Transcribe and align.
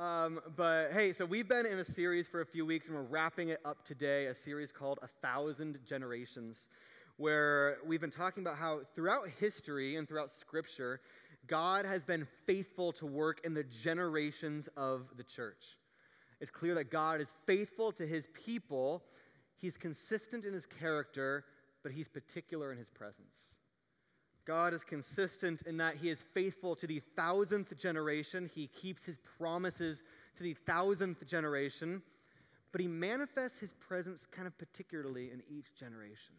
Um, 0.00 0.40
but 0.56 0.92
hey, 0.92 1.12
so 1.12 1.26
we've 1.26 1.46
been 1.46 1.66
in 1.66 1.78
a 1.78 1.84
series 1.84 2.26
for 2.26 2.40
a 2.40 2.46
few 2.46 2.64
weeks 2.64 2.86
and 2.86 2.96
we're 2.96 3.02
wrapping 3.02 3.50
it 3.50 3.60
up 3.66 3.84
today, 3.84 4.26
a 4.26 4.34
series 4.34 4.72
called 4.72 4.98
A 5.02 5.08
Thousand 5.20 5.78
Generations, 5.84 6.68
where 7.18 7.76
we've 7.86 8.00
been 8.00 8.10
talking 8.10 8.42
about 8.42 8.56
how 8.56 8.80
throughout 8.94 9.28
history 9.38 9.96
and 9.96 10.08
throughout 10.08 10.30
Scripture, 10.30 11.02
God 11.46 11.84
has 11.84 12.02
been 12.02 12.26
faithful 12.46 12.92
to 12.92 13.04
work 13.04 13.42
in 13.44 13.52
the 13.52 13.62
generations 13.62 14.70
of 14.74 15.02
the 15.18 15.22
church. 15.22 15.76
It's 16.40 16.50
clear 16.50 16.74
that 16.76 16.90
God 16.90 17.20
is 17.20 17.34
faithful 17.44 17.92
to 17.92 18.06
his 18.06 18.24
people, 18.32 19.02
he's 19.58 19.76
consistent 19.76 20.46
in 20.46 20.54
his 20.54 20.64
character, 20.64 21.44
but 21.82 21.92
he's 21.92 22.08
particular 22.08 22.72
in 22.72 22.78
his 22.78 22.88
presence. 22.88 23.58
God 24.50 24.74
is 24.74 24.82
consistent 24.82 25.62
in 25.62 25.76
that 25.76 25.94
he 25.94 26.08
is 26.08 26.24
faithful 26.34 26.74
to 26.74 26.84
the 26.88 27.00
thousandth 27.14 27.78
generation. 27.78 28.50
He 28.52 28.66
keeps 28.66 29.04
his 29.04 29.16
promises 29.38 30.02
to 30.38 30.42
the 30.42 30.54
thousandth 30.54 31.24
generation, 31.24 32.02
but 32.72 32.80
he 32.80 32.88
manifests 32.88 33.58
his 33.58 33.72
presence 33.74 34.26
kind 34.32 34.48
of 34.48 34.58
particularly 34.58 35.30
in 35.30 35.40
each 35.48 35.72
generation. 35.78 36.34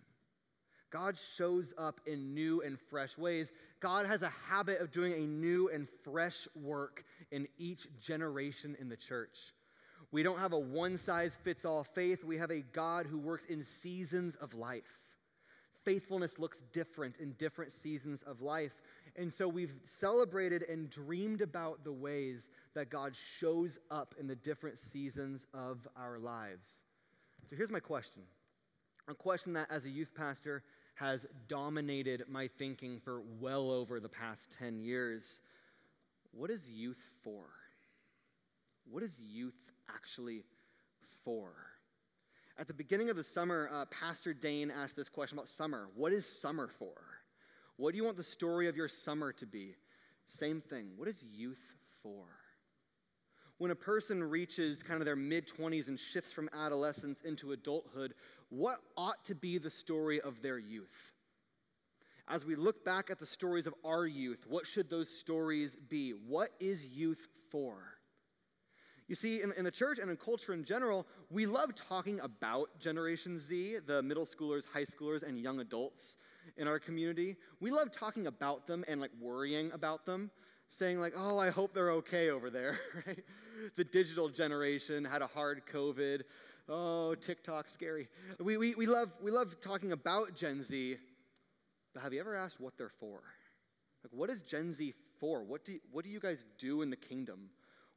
God 0.89 1.15
shows 1.37 1.73
up 1.77 2.01
in 2.05 2.34
new 2.34 2.61
and 2.63 2.77
fresh 2.89 3.17
ways. 3.17 3.49
God 3.79 4.05
has 4.05 4.23
a 4.23 4.34
habit 4.49 4.81
of 4.81 4.91
doing 4.91 5.13
a 5.13 5.25
new 5.25 5.70
and 5.70 5.87
fresh 6.03 6.49
work 6.53 7.05
in 7.31 7.48
each 7.57 7.87
generation 8.01 8.75
in 8.81 8.89
the 8.89 8.98
church. 8.98 9.53
We 10.12 10.21
don't 10.21 10.39
have 10.39 10.51
a 10.51 10.59
one 10.59 10.98
size 10.98 11.37
fits 11.45 11.63
all 11.63 11.85
faith, 11.85 12.25
we 12.25 12.37
have 12.39 12.51
a 12.51 12.59
God 12.73 13.05
who 13.05 13.17
works 13.17 13.45
in 13.45 13.63
seasons 13.63 14.35
of 14.35 14.53
life 14.53 15.00
faithfulness 15.84 16.40
looks 16.40 16.62
different 16.73 17.16
in 17.20 17.34
different 17.34 17.71
seasons 17.71 18.23
of 18.23 18.41
life. 18.41 18.73
And 19.16 19.34
so 19.34 19.48
we've 19.48 19.73
celebrated 19.85 20.63
and 20.63 20.90
dreamed 20.90 21.41
about 21.41 21.84
the 21.84 21.91
ways 21.91 22.48
that 22.73 22.90
God 22.90 23.13
shows 23.40 23.77
up 23.90 24.16
in 24.20 24.27
the 24.27 24.35
different 24.35 24.77
seasons 24.77 25.45
of 25.54 25.88
our 25.95 26.20
lives. 26.20 26.81
So 27.49 27.55
here's 27.55 27.71
my 27.71 27.79
question 27.79 28.23
a 29.07 29.13
question 29.13 29.54
that, 29.54 29.68
as 29.70 29.85
a 29.85 29.90
youth 29.90 30.13
pastor, 30.15 30.63
has 30.96 31.26
dominated 31.48 32.23
my 32.29 32.48
thinking 32.60 32.99
for 33.04 33.21
well 33.40 33.71
over 33.71 33.99
the 33.99 34.10
past 34.10 34.49
10 34.60 34.79
years. 34.79 35.41
What 36.32 36.49
is 36.49 36.62
youth 36.70 37.01
for? 37.23 37.43
What 38.90 39.04
is 39.04 39.16
youth 39.20 39.55
actually 39.90 40.43
for? 41.26 41.51
At 42.62 42.67
the 42.67 42.76
beginning 42.76 43.09
of 43.09 43.15
the 43.15 43.23
summer, 43.23 43.71
uh, 43.73 43.85
Pastor 43.85 44.35
Dane 44.35 44.70
asked 44.70 44.95
this 44.95 45.09
question 45.09 45.35
about 45.35 45.49
summer. 45.49 45.87
What 45.95 46.13
is 46.13 46.27
summer 46.27 46.67
for? 46.67 46.93
What 47.77 47.90
do 47.90 47.98
you 47.98 48.04
want 48.04 48.17
the 48.17 48.23
story 48.23 48.67
of 48.67 48.77
your 48.77 48.87
summer 48.87 49.34
to 49.34 49.48
be? 49.48 49.73
Same 50.27 50.62
thing. 50.62 50.91
What 50.95 51.07
is 51.07 51.23
youth 51.23 51.57
for? 52.04 52.27
When 53.57 53.71
a 53.71 53.76
person 53.76 54.23
reaches 54.23 54.84
kind 54.84 55.01
of 55.01 55.07
their 55.07 55.15
mid 55.15 55.48
20s 55.48 55.87
and 55.87 55.99
shifts 55.99 56.32
from 56.32 56.51
adolescence 56.54 57.20
into 57.21 57.51
adulthood, 57.51 58.13
what 58.49 58.79
ought 58.95 59.26
to 59.26 59.34
be 59.34 59.57
the 59.57 59.71
story 59.71 60.21
of 60.21 60.43
their 60.43 60.59
youth? 60.59 60.85
As 62.27 62.45
we 62.45 62.54
look 62.54 62.85
back 62.85 63.09
at 63.09 63.17
the 63.17 63.26
stories 63.26 63.65
of 63.65 63.73
our 63.84 64.06
youth, 64.06 64.45
what 64.47 64.67
should 64.67 64.88
those 64.88 65.09
stories 65.09 65.75
be? 65.89 66.12
What 66.12 66.51
is 66.59 66.85
youth 66.85 67.28
for? 67.50 67.75
You 69.12 69.16
see, 69.16 69.41
in, 69.41 69.51
in, 69.57 69.66
the 69.66 69.72
church 69.72 70.00
and 70.00 70.09
in 70.09 70.16
culture 70.16 70.53
in 70.53 70.63
general, 70.63 71.06
we 71.29 71.45
love 71.45 71.75
talking 71.75 72.22
about 72.22 72.69
Generation 72.79 73.40
Z, 73.40 73.79
the 73.85 74.01
middle 74.01 74.25
schoolers, 74.25 74.63
high 74.66 74.85
schoolers, 74.85 75.22
and 75.22 75.38
young 75.38 75.59
adults 75.59 76.16
in 76.56 76.66
our 76.66 76.79
community. 76.79 77.35
We 77.59 77.72
love 77.72 77.91
talking 77.91 78.28
about 78.28 78.67
them 78.67 78.85
and 78.88 79.01
like 79.01 79.12
worrying 79.19 79.69
about 79.73 80.06
them, 80.06 80.31
saying, 80.69 81.01
like, 81.01 81.12
oh, 81.17 81.38
I 81.38 81.50
hope 81.50 81.73
they're 81.73 81.91
okay 81.91 82.29
over 82.29 82.50
there, 82.50 82.79
right? 83.06 83.22
The 83.75 83.84
digital 83.84 84.29
generation 84.29 85.03
had 85.03 85.22
a 85.22 85.28
hard 85.28 85.63
COVID. 85.73 86.22
Oh, 86.69 87.13
TikTok, 87.16 87.67
scary. 87.67 88.07
We, 88.39 88.56
we, 88.56 88.75
we, 88.75 88.85
love, 88.85 89.12
we 89.22 89.29
love 89.29 89.59
talking 89.59 89.91
about 89.91 90.35
Gen 90.35 90.63
Z, 90.63 90.95
but 91.93 92.01
have 92.01 92.13
you 92.13 92.22
ever 92.22 92.38
asked 92.38 92.61
what 92.61 92.78
they're 92.78 92.93
for? 93.01 93.19
Like, 94.05 94.13
what 94.13 94.29
is 94.29 94.39
Gen 94.39 94.72
Z 94.72 94.93
for? 95.19 95.43
What 95.43 95.66
do, 95.66 95.79
what 95.91 96.05
do 96.05 96.09
you 96.09 96.22
guys 96.22 96.45
do 96.57 96.81
in 96.81 96.89
the 96.89 96.95
kingdom? 96.95 97.49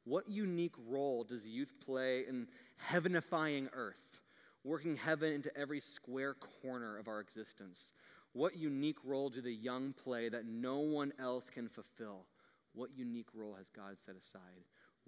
What 0.05 0.29
unique 0.29 0.75
role 0.87 1.23
does 1.23 1.45
youth 1.45 1.73
play 1.83 2.25
in 2.27 2.47
heavenifying 2.89 3.69
earth, 3.73 4.21
working 4.63 4.95
heaven 4.95 5.33
into 5.33 5.55
every 5.57 5.81
square 5.81 6.35
corner 6.61 6.97
of 6.97 7.07
our 7.07 7.19
existence? 7.19 7.91
What 8.33 8.55
unique 8.55 8.97
role 9.03 9.29
do 9.29 9.41
the 9.41 9.51
young 9.51 9.93
play 9.93 10.29
that 10.29 10.45
no 10.45 10.77
one 10.77 11.11
else 11.19 11.45
can 11.49 11.69
fulfill? 11.69 12.25
What 12.73 12.89
unique 12.95 13.29
role 13.33 13.55
has 13.55 13.69
God 13.69 13.97
set 14.05 14.15
aside? 14.15 14.63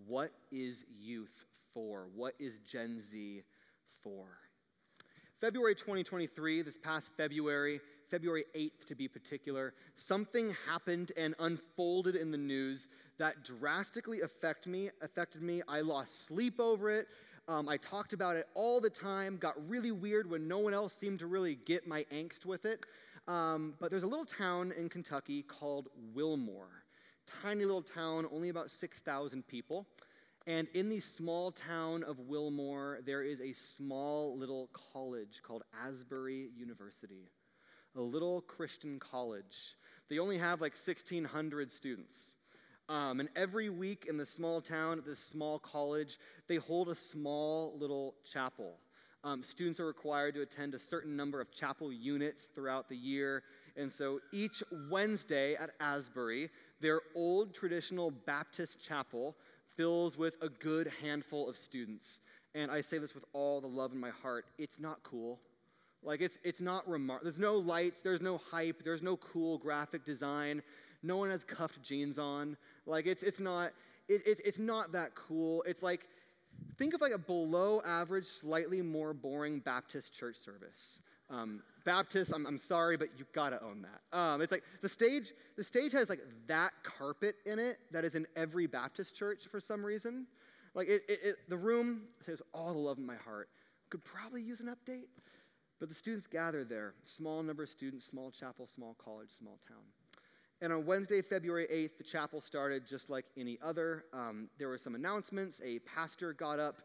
What 0.07 0.31
is 0.51 0.83
youth 0.99 1.45
for? 1.73 2.07
What 2.15 2.33
is 2.39 2.59
Gen 2.59 3.01
Z 3.01 3.43
for? 4.01 4.25
February 5.39 5.75
2023, 5.75 6.63
this 6.63 6.79
past 6.79 7.11
February, 7.17 7.81
February 8.09 8.45
8th 8.55 8.87
to 8.87 8.95
be 8.95 9.07
particular, 9.07 9.73
something 9.95 10.55
happened 10.67 11.11
and 11.17 11.35
unfolded 11.39 12.15
in 12.15 12.31
the 12.31 12.37
news 12.37 12.87
that 13.17 13.43
drastically 13.43 14.21
affect 14.21 14.67
me, 14.67 14.89
affected 15.01 15.41
me. 15.41 15.61
I 15.67 15.81
lost 15.81 16.25
sleep 16.27 16.59
over 16.59 16.89
it. 16.91 17.07
Um, 17.47 17.69
I 17.69 17.77
talked 17.77 18.13
about 18.13 18.35
it 18.35 18.47
all 18.55 18.81
the 18.81 18.89
time, 18.89 19.37
got 19.37 19.55
really 19.69 19.91
weird 19.91 20.29
when 20.29 20.47
no 20.47 20.59
one 20.59 20.73
else 20.73 20.93
seemed 20.99 21.19
to 21.19 21.27
really 21.27 21.55
get 21.55 21.87
my 21.87 22.05
angst 22.13 22.45
with 22.45 22.65
it. 22.65 22.81
Um, 23.27 23.73
but 23.79 23.89
there's 23.89 24.03
a 24.03 24.07
little 24.07 24.25
town 24.25 24.73
in 24.77 24.89
Kentucky 24.89 25.43
called 25.43 25.87
Wilmore. 26.13 26.83
Tiny 27.41 27.65
little 27.65 27.81
town, 27.81 28.25
only 28.31 28.49
about 28.49 28.71
6,000 28.71 29.47
people. 29.47 29.85
And 30.45 30.69
in 30.73 30.89
the 30.89 31.01
small 31.01 31.51
town 31.51 32.03
of 32.03 32.19
Wilmore, 32.19 32.99
there 33.05 33.21
is 33.21 33.41
a 33.41 33.51
small 33.51 34.37
little 34.37 34.69
college 34.93 35.41
called 35.43 35.63
Asbury 35.85 36.49
University, 36.57 37.29
a 37.97 38.01
little 38.01 38.41
Christian 38.41 38.99
college. 38.99 39.75
They 40.09 40.19
only 40.19 40.37
have 40.37 40.61
like 40.61 40.73
1,600 40.73 41.71
students. 41.71 42.35
Um, 42.89 43.19
and 43.19 43.27
every 43.35 43.69
week 43.69 44.05
in 44.07 44.17
the 44.17 44.25
small 44.25 44.61
town, 44.61 44.99
at 44.99 45.05
this 45.05 45.19
small 45.19 45.59
college, 45.59 46.17
they 46.47 46.55
hold 46.55 46.87
a 46.87 46.95
small 46.95 47.77
little 47.77 48.15
chapel. 48.31 48.75
Um, 49.23 49.43
students 49.43 49.79
are 49.79 49.85
required 49.85 50.35
to 50.35 50.41
attend 50.41 50.73
a 50.73 50.79
certain 50.79 51.17
number 51.17 51.41
of 51.41 51.51
chapel 51.51 51.91
units 51.91 52.47
throughout 52.55 52.87
the 52.87 52.95
year. 52.95 53.43
And 53.75 53.91
so 53.91 54.19
each 54.31 54.63
Wednesday 54.89 55.55
at 55.55 55.71
Asbury, 55.81 56.49
their 56.79 57.01
old 57.13 57.53
traditional 57.53 58.11
Baptist 58.11 58.79
chapel 58.79 59.35
fills 59.75 60.17
with 60.17 60.35
a 60.41 60.47
good 60.47 60.91
handful 61.01 61.49
of 61.49 61.57
students. 61.57 62.19
And 62.55 62.71
I 62.71 62.81
say 62.81 62.99
this 62.99 63.13
with 63.13 63.25
all 63.33 63.59
the 63.59 63.67
love 63.67 63.91
in 63.91 63.99
my 63.99 64.11
heart 64.11 64.45
it's 64.57 64.79
not 64.79 65.03
cool. 65.03 65.39
Like, 66.03 66.21
it's, 66.21 66.37
it's 66.43 66.61
not 66.61 66.87
remarkable. 66.87 67.31
There's 67.31 67.39
no 67.39 67.55
lights, 67.57 68.01
there's 68.01 68.21
no 68.21 68.39
hype, 68.51 68.83
there's 68.83 69.03
no 69.03 69.17
cool 69.17 69.57
graphic 69.57 70.05
design. 70.05 70.61
No 71.03 71.17
one 71.17 71.29
has 71.29 71.43
cuffed 71.43 71.81
jeans 71.83 72.17
on. 72.17 72.57
Like, 72.85 73.07
it's, 73.07 73.23
it's, 73.23 73.39
not, 73.39 73.71
it, 74.07 74.25
it, 74.25 74.41
it's 74.45 74.59
not 74.59 74.91
that 74.93 75.15
cool. 75.15 75.63
It's 75.63 75.83
like, 75.83 76.07
think 76.77 76.93
of 76.93 77.01
like 77.01 77.13
a 77.13 77.17
below 77.17 77.81
average, 77.85 78.25
slightly 78.25 78.81
more 78.81 79.13
boring 79.13 79.59
Baptist 79.59 80.13
church 80.13 80.37
service. 80.37 81.01
Um, 81.29 81.61
Baptist, 81.83 82.31
I'm, 82.33 82.45
I'm 82.45 82.57
sorry, 82.57 82.97
but 82.97 83.09
you've 83.17 83.31
got 83.33 83.49
to 83.49 83.61
own 83.63 83.83
that. 83.83 84.17
Um, 84.17 84.41
it's 84.41 84.51
like 84.51 84.63
the 84.81 84.89
stage, 84.89 85.33
the 85.57 85.63
stage 85.63 85.91
has 85.91 86.09
like 86.09 86.21
that 86.47 86.71
carpet 86.83 87.35
in 87.45 87.59
it 87.59 87.79
that 87.91 88.05
is 88.05 88.15
in 88.15 88.25
every 88.35 88.67
Baptist 88.67 89.15
church 89.15 89.43
for 89.49 89.59
some 89.59 89.85
reason. 89.85 90.25
Like 90.73 90.87
it, 90.87 91.03
it, 91.09 91.19
it, 91.23 91.35
the 91.49 91.57
room 91.57 92.03
says 92.25 92.41
all 92.53 92.73
the 92.73 92.79
love 92.79 92.97
in 92.97 93.05
my 93.05 93.15
heart. 93.15 93.49
Could 93.89 94.03
probably 94.03 94.41
use 94.41 94.59
an 94.59 94.67
update. 94.67 95.07
But 95.79 95.89
the 95.89 95.95
students 95.95 96.25
gather 96.25 96.63
there, 96.63 96.93
small 97.05 97.43
number 97.43 97.63
of 97.63 97.69
students, 97.69 98.05
small 98.05 98.31
chapel, 98.31 98.67
small 98.67 98.95
college, 99.03 99.29
small 99.37 99.59
town. 99.67 99.83
And 100.59 100.73
on 100.73 100.87
Wednesday, 100.87 101.21
February 101.21 101.67
8th, 101.71 101.97
the 101.99 102.03
chapel 102.03 102.41
started 102.41 102.87
just 102.87 103.11
like 103.11 103.25
any 103.37 103.59
other. 103.63 104.05
Um, 104.11 104.49
there 104.57 104.69
were 104.69 104.79
some 104.79 104.95
announcements. 104.95 105.61
A 105.63 105.79
pastor 105.79 106.33
got 106.33 106.59
up, 106.59 106.77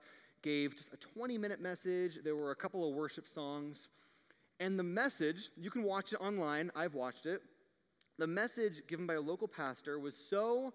gave 0.43 0.77
just 0.77 0.93
a 0.93 0.99
20 0.99 1.39
minute 1.39 1.61
message. 1.61 2.19
There 2.23 2.37
were 2.37 2.51
a 2.51 2.57
couple 2.57 2.87
of 2.87 2.95
worship 2.95 3.27
songs. 3.27 3.89
And 4.61 4.79
the 4.79 4.85
message, 4.85 5.51
you 5.57 5.71
can 5.71 5.85
watch 5.85 6.13
it 6.13 6.21
online, 6.21 6.71
I've 6.77 6.95
watched 6.95 7.25
it. 7.27 7.41
The 8.19 8.27
message 8.27 8.83
given 8.87 9.07
by 9.07 9.15
a 9.15 9.21
local 9.21 9.49
pastor 9.49 9.99
was 9.99 10.15
so, 10.15 10.75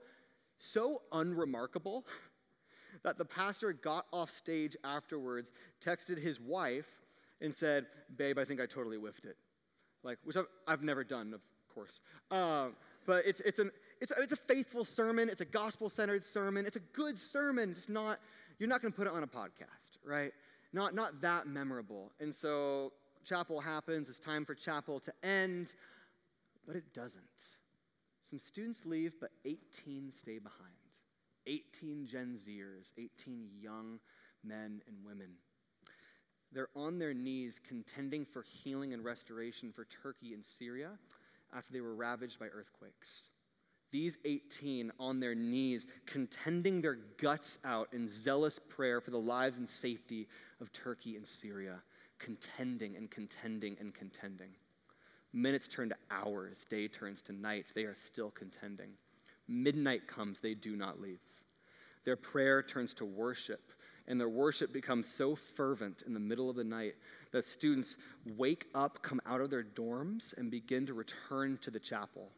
so 0.58 1.04
unremarkable 1.12 2.04
that 3.04 3.20
the 3.20 3.26
pastor 3.26 3.74
got 3.74 4.08
off 4.12 4.32
stage 4.32 4.76
afterwards, 4.84 5.52
texted 5.86 6.18
his 6.18 6.40
wife, 6.40 6.88
and 7.42 7.54
said, 7.54 7.86
Babe, 8.16 8.38
I 8.40 8.46
think 8.46 8.62
I 8.62 8.66
totally 8.66 8.98
whiffed 8.98 9.26
it. 9.26 9.38
Like, 10.04 10.18
which 10.24 10.38
I've, 10.38 10.48
I've 10.68 10.84
never 10.84 11.04
done, 11.04 11.34
of 11.34 11.42
course. 11.74 12.02
Uh, 12.32 12.70
but 13.06 13.26
it's, 13.26 13.40
it's, 13.42 13.60
an, 13.60 13.72
it's, 14.02 14.12
it's 14.18 14.32
a 14.32 14.38
faithful 14.38 14.86
sermon. 14.86 15.30
It's 15.30 15.42
a 15.42 15.46
gospel 15.46 15.90
centered 15.90 16.26
sermon. 16.26 16.66
It's 16.66 16.76
a 16.76 16.82
good 16.94 17.18
sermon. 17.18 17.72
It's 17.72 17.90
not, 17.90 18.20
you're 18.60 18.70
not 18.70 18.82
going 18.82 18.92
to 18.92 18.98
put 18.98 19.08
it 19.08 19.14
on 19.14 19.24
a 19.24 19.28
podcast, 19.28 19.98
right? 20.06 20.34
Not, 20.74 20.94
not 20.94 21.22
that 21.22 21.48
memorable. 21.48 22.12
And 22.20 22.34
so 22.34 22.92
chapel 23.24 23.60
happens. 23.60 24.10
It's 24.10 24.20
time 24.20 24.46
for 24.46 24.56
chapel 24.56 25.00
to 25.02 25.14
end, 25.24 25.74
but 26.66 26.76
it 26.76 26.94
doesn't. 26.94 27.24
Some 28.30 28.40
students 28.40 28.86
leave, 28.86 29.14
but 29.22 29.32
18 29.46 30.12
stay 30.22 30.40
behind. 30.40 30.74
18 31.48 32.06
Gen 32.06 32.38
Zers, 32.38 32.92
18 32.98 33.48
young 33.62 34.00
men 34.44 34.82
and 34.88 34.98
women. 35.06 35.30
They're 36.54 36.70
on 36.76 36.98
their 36.98 37.14
knees 37.14 37.60
contending 37.68 38.26
for 38.26 38.44
healing 38.64 38.94
and 38.94 39.04
restoration 39.04 39.72
for 39.74 39.86
Turkey 40.04 40.34
and 40.34 40.44
Syria 40.58 40.92
after 41.56 41.74
they 41.74 41.82
were 41.82 41.96
ravaged 41.96 42.40
by 42.40 42.48
earthquakes. 42.48 43.30
These 43.92 44.18
18 44.26 44.92
on 45.00 45.20
their 45.20 45.36
knees, 45.36 45.86
contending 46.06 46.82
their 46.82 46.98
guts 47.22 47.58
out 47.64 47.90
in 47.94 48.10
zealous 48.10 48.60
prayer 48.76 49.00
for 49.00 49.12
the 49.12 49.20
lives 49.20 49.58
and 49.58 49.68
safety 49.68 50.28
of 50.60 50.74
Turkey 50.74 51.16
and 51.16 51.26
Syria, 51.26 51.82
contending 52.20 52.98
and 52.98 53.10
contending 53.10 53.78
and 53.80 53.94
contending. 53.94 54.50
Minutes 55.32 55.68
turn 55.68 55.90
to 55.90 55.96
hours, 56.12 56.58
day 56.70 56.88
turns 56.88 57.22
to 57.24 57.34
night, 57.34 57.66
they 57.76 57.84
are 57.84 57.96
still 57.96 58.32
contending. 58.32 58.90
Midnight 59.48 60.08
comes, 60.08 60.42
they 60.42 60.54
do 60.54 60.76
not 60.76 61.00
leave. 61.00 61.20
Their 62.04 62.18
prayer 62.18 62.64
turns 62.64 62.94
to 62.96 63.06
worship, 63.06 63.62
and 64.08 64.20
their 64.20 64.30
worship 64.30 64.72
becomes 64.72 65.08
so 65.08 65.36
fervent 65.36 66.04
in 66.06 66.14
the 66.14 66.20
middle 66.20 66.50
of 66.50 66.56
the 66.56 66.64
night 66.64 66.96
that 67.32 67.48
students 67.48 67.98
wake 68.38 68.68
up, 68.74 69.02
come 69.02 69.22
out 69.26 69.42
of 69.42 69.50
their 69.50 69.64
dorms, 69.64 70.34
and 70.38 70.50
begin 70.50 70.86
to 70.86 70.94
return 70.94 71.58
to 71.62 71.72
the 71.72 71.80
chapel. 71.80 72.32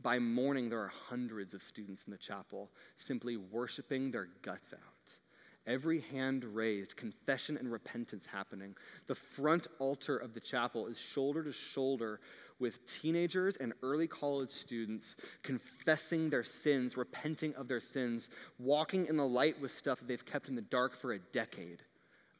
By 0.00 0.18
morning, 0.18 0.68
there 0.68 0.80
are 0.80 0.92
hundreds 1.08 1.54
of 1.54 1.62
students 1.62 2.02
in 2.06 2.10
the 2.10 2.18
chapel 2.18 2.70
simply 2.96 3.36
worshiping 3.36 4.10
their 4.10 4.28
guts 4.42 4.72
out. 4.72 5.18
Every 5.64 6.00
hand 6.00 6.44
raised, 6.44 6.96
confession 6.96 7.56
and 7.56 7.70
repentance 7.70 8.26
happening. 8.26 8.74
The 9.06 9.14
front 9.14 9.68
altar 9.78 10.16
of 10.16 10.34
the 10.34 10.40
chapel 10.40 10.88
is 10.88 10.98
shoulder 10.98 11.44
to 11.44 11.52
shoulder 11.52 12.18
with 12.62 12.78
teenagers 13.02 13.56
and 13.56 13.74
early 13.82 14.06
college 14.06 14.52
students 14.52 15.16
confessing 15.42 16.30
their 16.30 16.44
sins, 16.44 16.96
repenting 16.96 17.54
of 17.56 17.66
their 17.66 17.80
sins, 17.80 18.28
walking 18.58 19.06
in 19.06 19.16
the 19.16 19.26
light 19.26 19.60
with 19.60 19.74
stuff 19.74 19.98
that 19.98 20.06
they've 20.06 20.24
kept 20.24 20.48
in 20.48 20.54
the 20.54 20.62
dark 20.62 20.98
for 21.00 21.12
a 21.12 21.18
decade. 21.18 21.82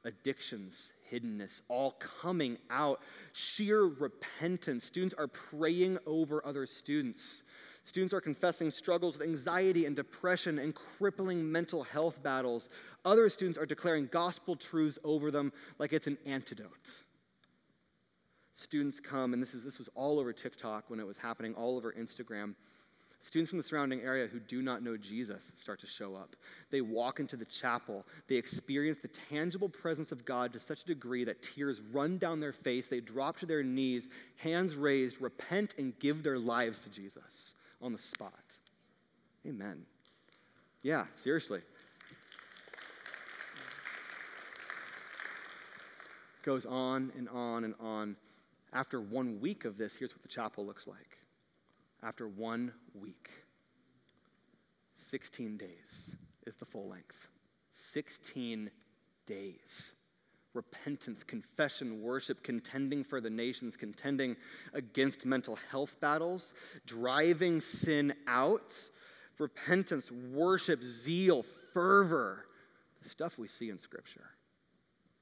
Addictions, 0.04 0.92
hiddenness, 1.12 1.60
all 1.69 1.96
coming 2.22 2.56
out. 2.70 3.00
Sheer 3.32 3.82
repentance. 3.82 4.84
Students 4.84 5.14
are 5.19 5.28
praying 5.28 5.98
over 6.06 6.44
other 6.46 6.66
students. 6.66 7.42
Students 7.84 8.14
are 8.14 8.20
confessing 8.20 8.70
struggles 8.70 9.18
with 9.18 9.28
anxiety 9.28 9.86
and 9.86 9.96
depression 9.96 10.60
and 10.60 10.72
crippling 10.72 11.50
mental 11.50 11.82
health 11.82 12.22
battles. 12.22 12.68
Other 13.04 13.28
students 13.28 13.58
are 13.58 13.66
declaring 13.66 14.08
gospel 14.10 14.54
truths 14.54 14.98
over 15.02 15.32
them 15.32 15.52
like 15.78 15.92
it's 15.92 16.06
an 16.06 16.18
antidote 16.26 17.02
students 18.54 19.00
come, 19.00 19.32
and 19.32 19.43
this, 19.43 19.54
is, 19.54 19.64
this 19.64 19.78
was 19.78 19.88
all 19.94 20.19
over 20.19 20.32
TikTok 20.32 20.84
when 20.88 21.00
it 21.00 21.06
was 21.06 21.16
happening, 21.16 21.54
all 21.54 21.76
over 21.76 21.93
Instagram. 21.93 22.54
Students 23.25 23.50
from 23.50 23.58
the 23.58 23.64
surrounding 23.64 24.00
area 24.00 24.26
who 24.26 24.40
do 24.40 24.62
not 24.62 24.82
know 24.82 24.96
Jesus 24.96 25.52
start 25.56 25.81
to 25.81 25.87
show 25.87 26.16
up. 26.16 26.34
They 26.72 26.81
walk 26.81 27.20
into 27.20 27.37
the 27.37 27.44
chapel. 27.44 28.04
They 28.28 28.34
experience 28.34 28.99
the 29.00 29.10
tangible 29.31 29.69
presence 29.69 30.10
of 30.10 30.25
God 30.25 30.52
to 30.54 30.60
such 30.60 30.82
a 30.82 30.87
degree 30.87 31.25
that 31.25 31.40
tears 31.40 31.81
run 31.93 32.19
down 32.19 32.40
their 32.40 32.52
face. 32.52 32.88
They 32.88 33.00
drop 33.00 33.38
to 33.38 33.46
their 33.46 33.62
knees, 33.62 34.08
hands 34.37 34.75
raised, 34.75 35.20
repent, 35.20 35.75
and 35.78 35.96
give 36.00 36.25
their 36.25 36.38
lives 36.38 36.81
to 36.81 36.88
Jesus 36.90 37.54
on 37.81 37.93
the 37.93 37.99
spot. 37.99 38.32
Amen. 39.46 39.87
Yeah, 40.82 41.04
seriously. 41.14 41.60
Goes 46.43 46.66
on 46.66 47.12
and 47.16 47.28
on 47.28 47.62
and 47.62 47.75
on. 47.78 48.16
After 48.72 49.00
one 49.00 49.40
week 49.40 49.64
of 49.64 49.76
this, 49.76 49.94
here's 49.94 50.12
what 50.12 50.22
the 50.22 50.28
chapel 50.28 50.64
looks 50.64 50.86
like. 50.86 51.19
After 52.02 52.26
one 52.26 52.72
week, 52.94 53.28
16 54.96 55.58
days 55.58 56.14
is 56.46 56.56
the 56.56 56.64
full 56.64 56.88
length. 56.88 57.16
16 57.92 58.70
days. 59.26 59.92
Repentance, 60.54 61.22
confession, 61.24 62.02
worship, 62.02 62.42
contending 62.42 63.04
for 63.04 63.20
the 63.20 63.30
nations, 63.30 63.76
contending 63.76 64.36
against 64.75 65.25
mental 65.25 65.58
health 65.70 65.94
battles, 66.00 66.52
driving 66.86 67.60
sin 67.60 68.14
out. 68.26 68.72
Repentance, 69.38 70.10
worship, 70.32 70.82
zeal, 70.82 71.44
fervor, 71.72 72.44
the 73.02 73.08
stuff 73.08 73.38
we 73.38 73.48
see 73.48 73.70
in 73.70 73.78
Scripture. 73.78 74.28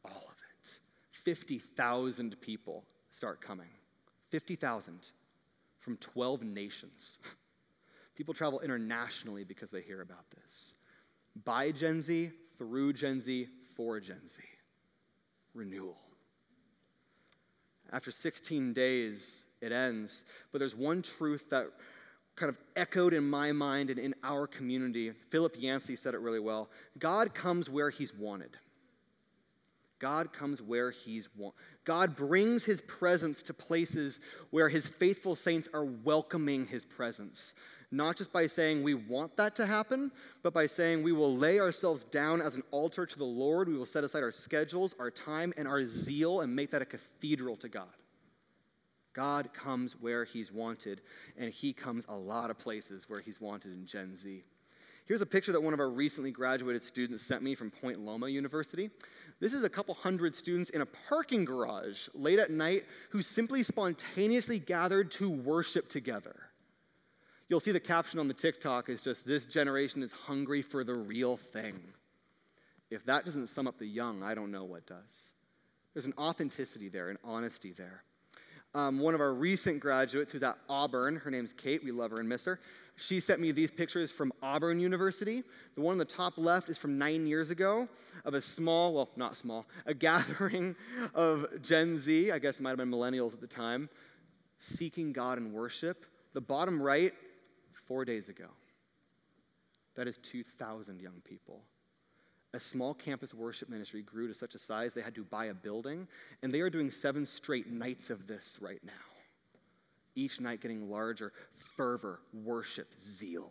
All 0.05 0.11
of 0.11 0.37
it. 0.65 0.79
50,000 1.25 2.41
people 2.41 2.85
start 3.21 3.43
coming 3.43 3.69
50,000 4.31 4.99
from 5.81 5.99
12 5.99 6.43
nations. 6.43 7.19
People 8.17 8.33
travel 8.33 8.61
internationally 8.61 9.45
because 9.45 9.71
they 9.71 9.83
hear 9.83 10.01
about 10.01 10.25
this. 10.31 10.73
By 11.45 11.71
Gen 11.71 12.01
Z, 12.01 12.31
through 12.57 12.95
Gen 12.95 13.21
Z, 13.21 13.47
for 13.77 14.01
Gen 14.01 14.23
Z. 14.27 14.41
Renewal. 15.53 15.99
After 17.93 18.11
16 18.11 18.73
days, 18.73 19.45
it 19.61 19.71
ends. 19.71 20.25
But 20.51 20.61
there's 20.61 20.75
one 20.75 21.03
truth 21.03 21.45
that 21.51 21.67
kind 22.37 22.49
of 22.49 22.57
echoed 22.75 23.13
in 23.13 23.29
my 23.29 23.53
mind 23.53 23.91
and 23.91 23.99
in 23.99 24.15
our 24.25 24.47
community. 24.47 25.13
Philip 25.29 25.57
Yancey 25.59 25.97
said 25.97 26.15
it 26.15 26.21
really 26.21 26.41
well 26.41 26.71
God 26.99 27.35
comes 27.35 27.69
where 27.69 27.91
he's 27.91 28.15
wanted. 28.15 28.57
God 30.01 30.33
comes 30.33 30.61
where 30.61 30.91
He's 30.91 31.29
want. 31.37 31.55
God 31.85 32.17
brings 32.17 32.65
His 32.65 32.81
presence 32.81 33.43
to 33.45 33.55
places 33.55 34.19
where 34.51 34.69
His 34.69 34.87
faithful 34.87 35.37
saints 35.37 35.69
are 35.73 35.85
welcoming 35.85 36.67
His 36.67 36.85
presence. 36.85 37.55
Not 37.93 38.17
just 38.17 38.33
by 38.33 38.47
saying 38.47 38.83
we 38.83 38.95
want 38.95 39.37
that 39.37 39.57
to 39.57 39.67
happen, 39.67 40.11
but 40.43 40.55
by 40.55 40.69
saying 40.69 41.03
we 41.03 41.13
will 41.13 41.37
lay 41.37 41.61
ourselves 41.61 42.05
down 42.05 42.41
as 42.41 42.55
an 42.55 42.63
altar 42.71 43.05
to 43.05 43.19
the 43.19 43.25
Lord. 43.25 43.69
We 43.69 43.77
will 43.77 43.87
set 43.87 44.05
aside 44.05 44.23
our 44.23 44.33
schedules, 44.33 44.95
our 44.99 45.11
time, 45.11 45.53
and 45.57 45.69
our 45.69 45.85
zeal 45.85 46.41
and 46.41 46.57
make 46.57 46.71
that 46.71 46.83
a 46.83 46.87
cathedral 46.87 47.57
to 47.59 47.69
God. 47.69 47.89
God 49.13 49.53
comes 49.53 49.93
where 50.01 50.25
He's 50.25 50.53
wanted, 50.53 51.01
and 51.37 51.53
He 51.53 51.73
comes 51.73 52.05
a 52.09 52.17
lot 52.17 52.51
of 52.51 52.59
places 52.59 53.09
where 53.09 53.21
He's 53.21 53.41
wanted 53.41 53.73
in 53.73 53.87
Gen 53.87 54.17
Z. 54.17 54.45
Here's 55.07 55.21
a 55.21 55.27
picture 55.27 55.53
that 55.53 55.63
one 55.63 55.75
of 55.75 55.81
our 55.81 55.91
recently 55.91 56.31
graduated 56.31 56.83
students 56.83 57.25
sent 57.25 57.43
me 57.43 57.55
from 57.55 57.71
Point 57.71 58.01
Loma 58.01 58.29
University. 58.29 58.91
This 59.41 59.53
is 59.53 59.65
a 59.65 59.69
couple 59.69 59.95
hundred 59.95 60.37
students 60.37 60.71
in 60.71 60.83
a 60.83 60.87
parking 60.87 61.45
garage 61.45 62.09
late 62.15 62.39
at 62.39 62.51
night 62.51 62.85
who 63.11 63.23
simply 63.23 63.63
spontaneously 63.63 64.59
gathered 64.59 65.11
to 65.13 65.31
worship 65.31 65.89
together. 65.89 66.37
You'll 67.49 67.61
see 67.61 67.73
the 67.73 67.81
caption 67.81 68.21
on 68.21 68.29
the 68.29 68.35
TikTok 68.35 68.89
is 68.89 69.01
just, 69.01 69.27
This 69.27 69.45
generation 69.45 70.03
is 70.03 70.13
hungry 70.13 70.63
for 70.63 70.85
the 70.85 70.95
real 70.95 71.37
thing. 71.37 71.81
If 72.91 73.05
that 73.07 73.25
doesn't 73.25 73.49
sum 73.49 73.67
up 73.67 73.79
the 73.79 73.87
young, 73.87 74.23
I 74.23 74.35
don't 74.35 74.53
know 74.53 74.65
what 74.65 74.87
does. 74.87 75.33
There's 75.95 76.07
an 76.07 76.15
authenticity 76.17 76.89
there, 76.89 77.09
an 77.09 77.19
honesty 77.25 77.73
there. 77.73 78.05
Um, 78.73 79.01
one 79.01 79.15
of 79.15 79.21
our 79.21 79.35
recent 79.35 79.81
graduates 79.81 80.31
who's 80.31 80.45
at 80.45 80.57
Auburn, 80.69 81.17
her 81.17 81.31
name's 81.31 81.53
Kate, 81.53 81.83
we 81.83 81.91
love 81.91 82.13
her 82.13 82.19
and 82.19 82.29
miss 82.29 82.45
her. 82.45 82.61
She 83.01 83.19
sent 83.19 83.41
me 83.41 83.51
these 83.51 83.71
pictures 83.71 84.13
from 84.13 84.31
Auburn 84.43 84.79
University. 84.79 85.43
The 85.75 85.81
one 85.81 85.93
on 85.93 85.99
the 85.99 86.05
top 86.05 86.37
left 86.37 86.69
is 86.69 86.77
from 86.77 86.99
nine 86.99 87.27
years 87.27 87.49
ago 87.49 87.89
of 88.27 88.35
a 88.35 88.43
small, 88.43 88.93
well, 88.93 89.09
not 89.17 89.39
small, 89.39 89.65
a 89.87 89.95
gathering 89.95 90.77
of 91.15 91.47
Gen 91.63 91.97
Z, 91.97 92.31
I 92.31 92.39
guess 92.39 92.57
it 92.61 92.63
might 92.63 92.71
have 92.71 92.79
been 92.79 92.91
millennials 92.91 93.33
at 93.33 93.41
the 93.41 93.47
time, 93.47 93.89
seeking 94.59 95.15
God 95.15 95.39
in 95.39 95.51
worship. 95.55 96.05
The 96.35 96.43
bottom 96.43 96.81
right, 96.81 97.15
four 97.89 98.05
days 98.05 98.29
ago. 98.29 98.49
That 99.97 100.07
is 100.07 100.19
2,000 100.19 101.01
young 101.01 101.23
people. 101.25 101.63
A 102.53 102.61
small 102.61 102.93
campus 102.93 103.33
worship 103.33 103.71
ministry 103.71 104.03
grew 104.03 104.29
to 104.29 104.35
such 104.35 104.55
a 104.55 104.59
size 104.59 104.93
they 104.93 105.01
had 105.01 105.15
to 105.15 105.25
buy 105.25 105.47
a 105.47 105.55
building, 105.55 106.07
and 106.43 106.53
they 106.53 106.61
are 106.61 106.71
doing 106.71 106.91
seven 106.91 107.25
straight 107.25 107.71
nights 107.71 108.11
of 108.11 108.27
this 108.27 108.59
right 108.61 108.81
now 108.85 109.10
each 110.21 110.41
night 110.41 110.61
getting 110.61 110.91
larger 110.91 111.33
fervor, 111.77 112.21
worship, 112.33 112.89
zeal. 113.01 113.51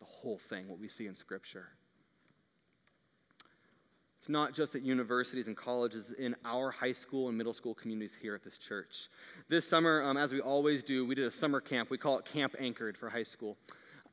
The 0.00 0.06
whole 0.06 0.40
thing, 0.48 0.68
what 0.68 0.80
we 0.80 0.88
see 0.88 1.06
in 1.06 1.14
Scripture. 1.14 1.68
It's 4.18 4.28
not 4.28 4.52
just 4.52 4.74
at 4.74 4.82
universities 4.82 5.48
and 5.48 5.56
colleges, 5.56 6.12
in 6.16 6.36
our 6.44 6.70
high 6.70 6.92
school 6.92 7.28
and 7.28 7.36
middle 7.36 7.54
school 7.54 7.74
communities 7.74 8.12
here 8.20 8.34
at 8.34 8.44
this 8.44 8.56
church. 8.56 9.08
This 9.48 9.66
summer, 9.66 10.02
um, 10.02 10.16
as 10.16 10.32
we 10.32 10.40
always 10.40 10.82
do, 10.82 11.04
we 11.04 11.14
did 11.14 11.26
a 11.26 11.30
summer 11.30 11.60
camp. 11.60 11.90
We 11.90 11.98
call 11.98 12.18
it 12.18 12.24
Camp 12.24 12.54
Anchored 12.58 12.96
for 12.96 13.08
high 13.08 13.24
school. 13.24 13.56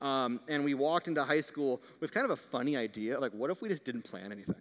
Um, 0.02 0.40
and 0.48 0.64
we 0.64 0.74
walked 0.74 1.08
into 1.08 1.24
high 1.24 1.42
school 1.42 1.82
with 2.00 2.12
kind 2.12 2.26
of 2.26 2.32
a 2.32 2.38
funny 2.38 2.78
idea 2.78 3.20
like, 3.20 3.34
what 3.34 3.52
if 3.52 3.62
we 3.62 3.70
just 3.70 3.84
didn't 3.84 4.04
plan 4.04 4.32
anything? 4.32 4.56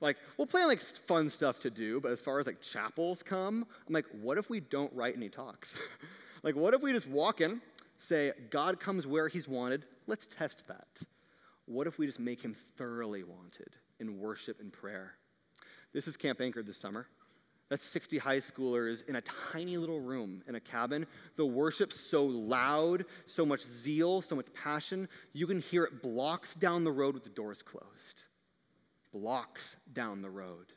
Like, 0.00 0.16
we'll 0.36 0.46
plan 0.46 0.68
like 0.68 0.80
fun 0.80 1.28
stuff 1.30 1.58
to 1.60 1.70
do, 1.70 2.00
but 2.00 2.12
as 2.12 2.20
far 2.20 2.38
as 2.38 2.46
like 2.46 2.60
chapels 2.60 3.22
come, 3.22 3.66
I'm 3.86 3.92
like, 3.92 4.06
what 4.20 4.38
if 4.38 4.48
we 4.48 4.60
don't 4.60 4.92
write 4.94 5.16
any 5.16 5.28
talks? 5.28 5.74
Like, 6.42 6.56
what 6.56 6.74
if 6.74 6.82
we 6.82 6.92
just 6.92 7.08
walk 7.08 7.40
in, 7.40 7.60
say, 7.98 8.32
God 8.50 8.80
comes 8.80 9.06
where 9.06 9.28
he's 9.28 9.48
wanted? 9.48 9.84
Let's 10.06 10.26
test 10.26 10.66
that. 10.68 11.02
What 11.66 11.86
if 11.86 11.98
we 11.98 12.06
just 12.06 12.20
make 12.20 12.40
him 12.40 12.54
thoroughly 12.76 13.24
wanted 13.24 13.74
in 14.00 14.18
worship 14.18 14.60
and 14.60 14.72
prayer? 14.72 15.14
This 15.92 16.06
is 16.06 16.16
Camp 16.16 16.40
Anchored 16.40 16.66
this 16.66 16.78
summer. 16.78 17.06
That's 17.68 17.84
60 17.84 18.16
high 18.16 18.38
schoolers 18.38 19.06
in 19.06 19.16
a 19.16 19.20
tiny 19.52 19.76
little 19.76 20.00
room 20.00 20.42
in 20.48 20.54
a 20.54 20.60
cabin. 20.60 21.06
The 21.36 21.44
worship 21.44 21.92
so 21.92 22.24
loud, 22.24 23.04
so 23.26 23.44
much 23.44 23.60
zeal, 23.62 24.22
so 24.22 24.36
much 24.36 24.46
passion, 24.54 25.08
you 25.34 25.46
can 25.46 25.60
hear 25.60 25.84
it 25.84 26.02
blocks 26.02 26.54
down 26.54 26.84
the 26.84 26.92
road 26.92 27.14
with 27.14 27.24
the 27.24 27.30
doors 27.30 27.60
closed. 27.60 28.24
Blocks 29.12 29.76
down 29.92 30.22
the 30.22 30.30
road. 30.30 30.72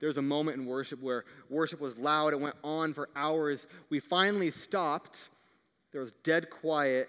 There 0.00 0.08
was 0.08 0.16
a 0.16 0.22
moment 0.22 0.58
in 0.58 0.66
worship 0.66 1.02
where 1.02 1.24
worship 1.50 1.80
was 1.80 1.98
loud, 1.98 2.32
it 2.32 2.40
went 2.40 2.56
on 2.62 2.94
for 2.94 3.08
hours. 3.16 3.66
We 3.90 4.00
finally 4.00 4.50
stopped. 4.50 5.28
There 5.92 6.00
was 6.00 6.12
dead 6.22 6.50
quiet, 6.50 7.08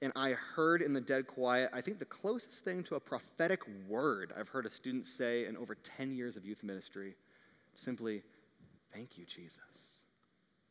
and 0.00 0.12
I 0.16 0.32
heard 0.32 0.82
in 0.82 0.92
the 0.92 1.00
dead 1.00 1.26
quiet, 1.26 1.70
I 1.72 1.80
think 1.80 1.98
the 1.98 2.04
closest 2.04 2.64
thing 2.64 2.84
to 2.84 2.94
a 2.94 3.00
prophetic 3.00 3.60
word 3.88 4.32
I've 4.38 4.48
heard 4.48 4.66
a 4.66 4.70
student 4.70 5.06
say 5.06 5.46
in 5.46 5.56
over 5.56 5.74
10 5.74 6.12
years 6.12 6.36
of 6.36 6.44
youth 6.44 6.62
ministry. 6.62 7.14
Simply, 7.76 8.22
thank 8.92 9.18
you, 9.18 9.24
Jesus. 9.24 9.58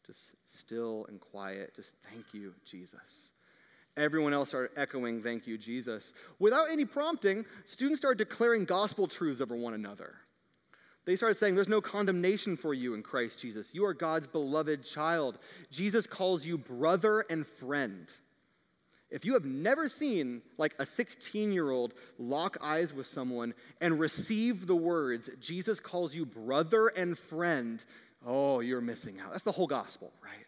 Just 0.07 0.19
still 0.45 1.05
and 1.09 1.19
quiet, 1.19 1.73
just 1.75 1.91
thank 2.09 2.25
you, 2.33 2.53
Jesus. 2.65 3.31
Everyone 3.97 4.33
else 4.33 4.49
started 4.49 4.71
echoing, 4.77 5.21
thank 5.21 5.45
you, 5.47 5.57
Jesus. 5.57 6.13
Without 6.39 6.71
any 6.71 6.85
prompting, 6.85 7.45
students 7.65 7.99
started 7.99 8.17
declaring 8.17 8.65
gospel 8.65 9.07
truths 9.07 9.41
over 9.41 9.55
one 9.55 9.73
another. 9.73 10.15
They 11.05 11.15
started 11.15 11.39
saying, 11.39 11.55
There's 11.55 11.67
no 11.67 11.81
condemnation 11.81 12.57
for 12.57 12.73
you 12.73 12.93
in 12.93 13.03
Christ 13.03 13.39
Jesus. 13.39 13.67
You 13.73 13.85
are 13.85 13.93
God's 13.93 14.27
beloved 14.27 14.85
child. 14.85 15.37
Jesus 15.71 16.05
calls 16.05 16.45
you 16.45 16.57
brother 16.57 17.21
and 17.21 17.47
friend. 17.59 18.07
If 19.11 19.25
you 19.25 19.33
have 19.33 19.43
never 19.43 19.89
seen 19.89 20.41
like 20.57 20.73
a 20.79 20.85
16 20.85 21.51
year 21.51 21.69
old 21.69 21.93
lock 22.17 22.57
eyes 22.61 22.93
with 22.93 23.07
someone 23.07 23.53
and 23.81 23.99
receive 23.99 24.65
the 24.65 24.75
words, 24.75 25.29
Jesus 25.41 25.79
calls 25.79 26.13
you 26.13 26.25
brother 26.25 26.87
and 26.87 27.17
friend, 27.17 27.83
oh, 28.25 28.61
you're 28.61 28.79
missing 28.79 29.19
out. 29.19 29.31
That's 29.31 29.43
the 29.43 29.51
whole 29.51 29.67
gospel, 29.67 30.13
right? 30.23 30.45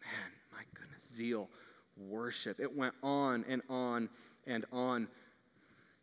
Man, 0.00 0.32
my 0.52 0.62
goodness, 0.72 1.02
zeal, 1.14 1.50
worship. 1.96 2.58
It 2.58 2.74
went 2.74 2.94
on 3.02 3.44
and 3.48 3.60
on 3.68 4.08
and 4.46 4.64
on. 4.72 5.08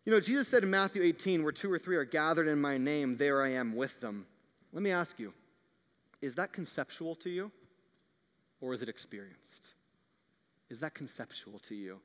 You 0.06 0.12
know, 0.12 0.20
Jesus 0.20 0.48
said 0.48 0.64
in 0.64 0.70
Matthew 0.70 1.02
18, 1.02 1.42
where 1.42 1.52
two 1.52 1.72
or 1.72 1.80
three 1.80 1.96
are 1.96 2.06
gathered 2.06 2.48
in 2.48 2.62
my 2.62 2.78
name, 2.78 3.18
there 3.18 3.42
I 3.42 3.54
am 3.54 3.76
with 3.76 4.00
them. 4.02 4.28
Let 4.72 4.84
me 4.84 4.92
ask 4.92 5.20
you, 5.20 5.34
is 6.22 6.36
that 6.36 6.54
conceptual 6.54 7.16
to 7.16 7.30
you 7.30 7.52
or 8.62 8.74
is 8.74 8.84
it 8.84 8.90
experienced? 8.90 9.74
Is 10.70 10.80
that 10.82 10.94
conceptual 10.94 11.60
to 11.68 11.76
you? 11.76 12.00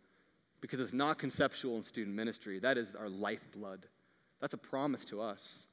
Because 0.62 0.80
it's 0.80 0.94
not 0.94 1.18
conceptual 1.18 1.76
in 1.76 1.84
student 1.84 2.16
ministry. 2.16 2.58
That 2.58 2.78
is 2.78 2.94
our 2.94 3.08
lifeblood. 3.08 3.86
That's 4.40 4.54
a 4.54 4.58
promise 4.58 5.04
to 5.06 5.20
us. 5.20 5.66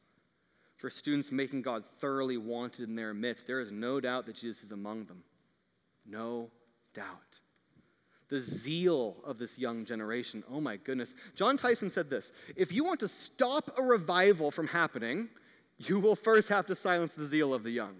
For 0.77 0.89
students 0.89 1.31
making 1.31 1.61
God 1.61 1.83
thoroughly 1.99 2.37
wanted 2.37 2.89
in 2.89 2.95
their 2.95 3.13
midst, 3.13 3.47
there 3.47 3.61
is 3.61 3.71
no 3.71 3.99
doubt 3.99 4.25
that 4.25 4.35
Jesus 4.35 4.63
is 4.63 4.71
among 4.71 5.05
them. 5.05 5.23
No 6.05 6.49
doubt. 6.93 7.39
The 8.29 8.39
zeal 8.41 9.15
of 9.23 9.37
this 9.37 9.57
young 9.57 9.85
generation, 9.85 10.43
oh 10.51 10.59
my 10.59 10.75
goodness. 10.77 11.13
Jon 11.35 11.57
Tyson 11.57 11.89
said 11.89 12.09
this 12.09 12.31
If 12.55 12.71
you 12.71 12.83
want 12.83 12.99
to 13.01 13.07
stop 13.07 13.71
a 13.77 13.81
revival 13.81 14.51
from 14.51 14.67
happening, 14.67 15.29
you 15.77 15.99
will 15.99 16.15
first 16.15 16.49
have 16.49 16.65
to 16.67 16.75
silence 16.75 17.13
the 17.13 17.25
zeal 17.25 17.53
of 17.53 17.63
the 17.63 17.71
young. 17.71 17.95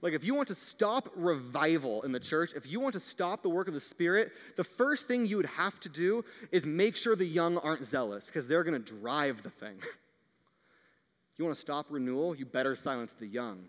Like, 0.00 0.12
if 0.12 0.22
you 0.22 0.34
want 0.34 0.48
to 0.48 0.54
stop 0.54 1.10
revival 1.16 2.02
in 2.02 2.12
the 2.12 2.20
church, 2.20 2.52
if 2.54 2.66
you 2.66 2.78
want 2.78 2.92
to 2.94 3.00
stop 3.00 3.42
the 3.42 3.48
work 3.48 3.66
of 3.66 3.74
the 3.74 3.80
Spirit, 3.80 4.30
the 4.56 4.62
first 4.62 5.08
thing 5.08 5.26
you 5.26 5.36
would 5.36 5.46
have 5.46 5.78
to 5.80 5.88
do 5.88 6.24
is 6.52 6.64
make 6.64 6.96
sure 6.96 7.16
the 7.16 7.24
young 7.24 7.58
aren't 7.58 7.84
zealous 7.84 8.26
because 8.26 8.46
they're 8.46 8.62
going 8.62 8.80
to 8.80 8.92
drive 9.00 9.42
the 9.42 9.50
thing. 9.50 9.76
you 11.36 11.44
want 11.44 11.56
to 11.56 11.60
stop 11.60 11.86
renewal? 11.90 12.34
You 12.34 12.44
better 12.44 12.76
silence 12.76 13.12
the 13.18 13.26
young. 13.26 13.68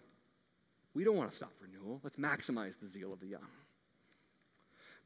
We 0.93 1.03
don't 1.03 1.15
want 1.15 1.31
to 1.31 1.37
stop 1.37 1.53
renewal. 1.61 1.99
Let's 2.03 2.17
maximize 2.17 2.79
the 2.79 2.87
zeal 2.87 3.11
of 3.11 3.19
the 3.19 3.27
young. 3.27 3.47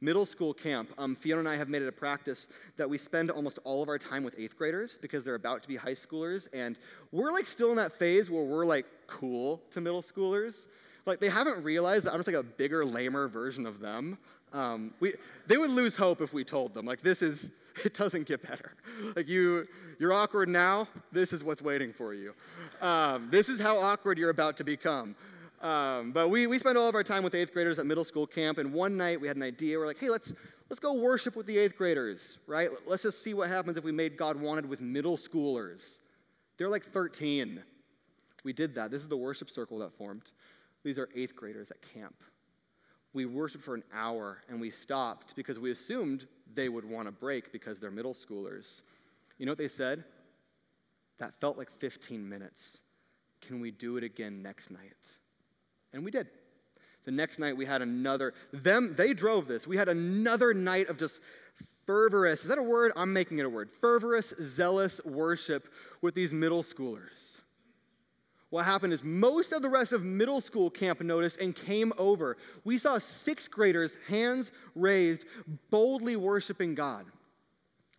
Middle 0.03 0.25
school 0.25 0.53
camp, 0.53 0.89
um, 0.97 1.15
Fiona 1.15 1.39
and 1.39 1.47
I 1.47 1.55
have 1.55 1.69
made 1.69 1.81
it 1.81 1.87
a 1.87 1.91
practice 1.93 2.49
that 2.75 2.89
we 2.89 2.97
spend 2.97 3.31
almost 3.31 3.59
all 3.63 3.81
of 3.81 3.87
our 3.87 3.97
time 3.97 4.25
with 4.25 4.35
eighth 4.37 4.57
graders 4.57 4.99
because 5.01 5.23
they're 5.23 5.35
about 5.35 5.61
to 5.61 5.67
be 5.69 5.77
high 5.77 5.93
schoolers. 5.93 6.49
And 6.51 6.77
we're 7.13 7.31
like 7.31 7.47
still 7.47 7.69
in 7.69 7.77
that 7.77 7.93
phase 7.93 8.29
where 8.29 8.43
we're 8.43 8.65
like 8.65 8.85
cool 9.07 9.61
to 9.71 9.79
middle 9.79 10.01
schoolers. 10.01 10.65
Like 11.05 11.21
they 11.21 11.29
haven't 11.29 11.63
realized 11.63 12.05
that 12.05 12.11
I'm 12.11 12.19
just 12.19 12.27
like 12.27 12.35
a 12.35 12.43
bigger, 12.43 12.83
lamer 12.83 13.29
version 13.29 13.65
of 13.65 13.79
them. 13.79 14.17
Um, 14.51 14.93
we, 14.99 15.13
they 15.47 15.55
would 15.55 15.69
lose 15.69 15.95
hope 15.95 16.19
if 16.19 16.33
we 16.33 16.43
told 16.43 16.73
them 16.73 16.85
like 16.85 17.01
this 17.01 17.21
is 17.21 17.49
it 17.85 17.93
doesn't 17.93 18.27
get 18.27 18.45
better. 18.45 18.73
Like 19.15 19.29
you, 19.29 19.67
you're 19.99 20.11
awkward 20.11 20.49
now. 20.49 20.89
This 21.13 21.31
is 21.31 21.45
what's 21.45 21.61
waiting 21.61 21.93
for 21.93 22.13
you. 22.13 22.33
Um, 22.81 23.29
this 23.31 23.47
is 23.47 23.57
how 23.57 23.77
awkward 23.79 24.17
you're 24.17 24.29
about 24.29 24.57
to 24.57 24.65
become. 24.65 25.15
Um, 25.63 26.11
but 26.11 26.29
we, 26.29 26.45
we 26.45 26.59
spend 26.59 26.77
all 26.77 26.89
of 26.89 26.95
our 26.95 27.05
time 27.05 27.23
with 27.23 27.33
eighth 27.33 27.53
graders 27.53 27.79
at 27.79 27.85
middle 27.85 28.03
school 28.03 28.27
camp, 28.27 28.57
and 28.57 28.73
one 28.73 28.97
night 28.97 29.21
we 29.21 29.29
had 29.29 29.37
an 29.37 29.43
idea. 29.43 29.79
We're 29.79 29.87
like, 29.87 29.97
hey, 29.97 30.09
let's 30.09 30.33
let's 30.69 30.81
go 30.81 30.93
worship 30.93 31.37
with 31.37 31.45
the 31.45 31.57
eighth 31.57 31.77
graders, 31.77 32.37
right? 32.47 32.69
Let's 32.85 33.03
just 33.03 33.23
see 33.23 33.33
what 33.33 33.49
happens 33.49 33.77
if 33.77 33.83
we 33.85 33.93
made 33.93 34.17
God 34.17 34.35
wanted 34.35 34.67
with 34.67 34.81
middle 34.81 35.17
schoolers. 35.17 35.99
They're 36.57 36.69
like 36.69 36.83
13. 36.91 37.63
We 38.43 38.51
did 38.51 38.75
that. 38.75 38.91
This 38.91 39.01
is 39.01 39.07
the 39.07 39.17
worship 39.17 39.49
circle 39.49 39.79
that 39.79 39.93
formed. 39.93 40.23
These 40.83 40.99
are 40.99 41.07
eighth 41.15 41.35
graders 41.35 41.71
at 41.71 41.77
camp. 41.93 42.15
We 43.13 43.25
worshiped 43.25 43.63
for 43.63 43.73
an 43.73 43.83
hour 43.93 44.39
and 44.49 44.59
we 44.59 44.69
stopped 44.69 45.33
because 45.35 45.59
we 45.59 45.71
assumed 45.71 46.27
they 46.53 46.67
would 46.67 46.83
want 46.83 47.07
to 47.07 47.11
break 47.11 47.53
because 47.53 47.79
they're 47.79 47.91
middle 47.91 48.13
schoolers. 48.13 48.81
You 49.37 49.45
know 49.45 49.51
what 49.51 49.59
they 49.59 49.69
said? 49.69 50.03
That 51.19 51.39
felt 51.39 51.57
like 51.57 51.71
15 51.79 52.27
minutes. 52.27 52.81
Can 53.39 53.61
we 53.61 53.71
do 53.71 53.95
it 53.97 54.03
again 54.03 54.41
next 54.41 54.69
night? 54.71 54.91
And 55.93 56.03
we 56.03 56.11
did. 56.11 56.27
The 57.05 57.11
next 57.11 57.39
night 57.39 57.57
we 57.57 57.65
had 57.65 57.81
another, 57.81 58.33
them, 58.51 58.95
they 58.95 59.13
drove 59.13 59.47
this. 59.47 59.67
We 59.67 59.77
had 59.77 59.89
another 59.89 60.53
night 60.53 60.89
of 60.89 60.97
just 60.97 61.19
fervorous, 61.85 62.41
is 62.43 62.47
that 62.47 62.57
a 62.57 62.63
word? 62.63 62.93
I'm 62.95 63.13
making 63.13 63.39
it 63.39 63.45
a 63.45 63.49
word. 63.49 63.69
Fervorous, 63.81 64.33
zealous 64.41 65.01
worship 65.05 65.67
with 66.01 66.15
these 66.15 66.31
middle 66.31 66.63
schoolers 66.63 67.39
what 68.53 68.65
happened 68.65 68.93
is 68.93 69.03
most 69.03 69.51
of 69.51 69.63
the 69.63 69.69
rest 69.69 69.93
of 69.93 70.03
middle 70.03 70.39
school 70.39 70.69
camp 70.69 71.01
noticed 71.01 71.37
and 71.37 71.55
came 71.55 71.91
over. 71.97 72.37
We 72.63 72.77
saw 72.77 72.99
sixth 72.99 73.49
graders, 73.49 73.97
hands 74.07 74.51
raised, 74.75 75.25
boldly 75.71 76.15
worshiping 76.17 76.75
God. 76.75 77.07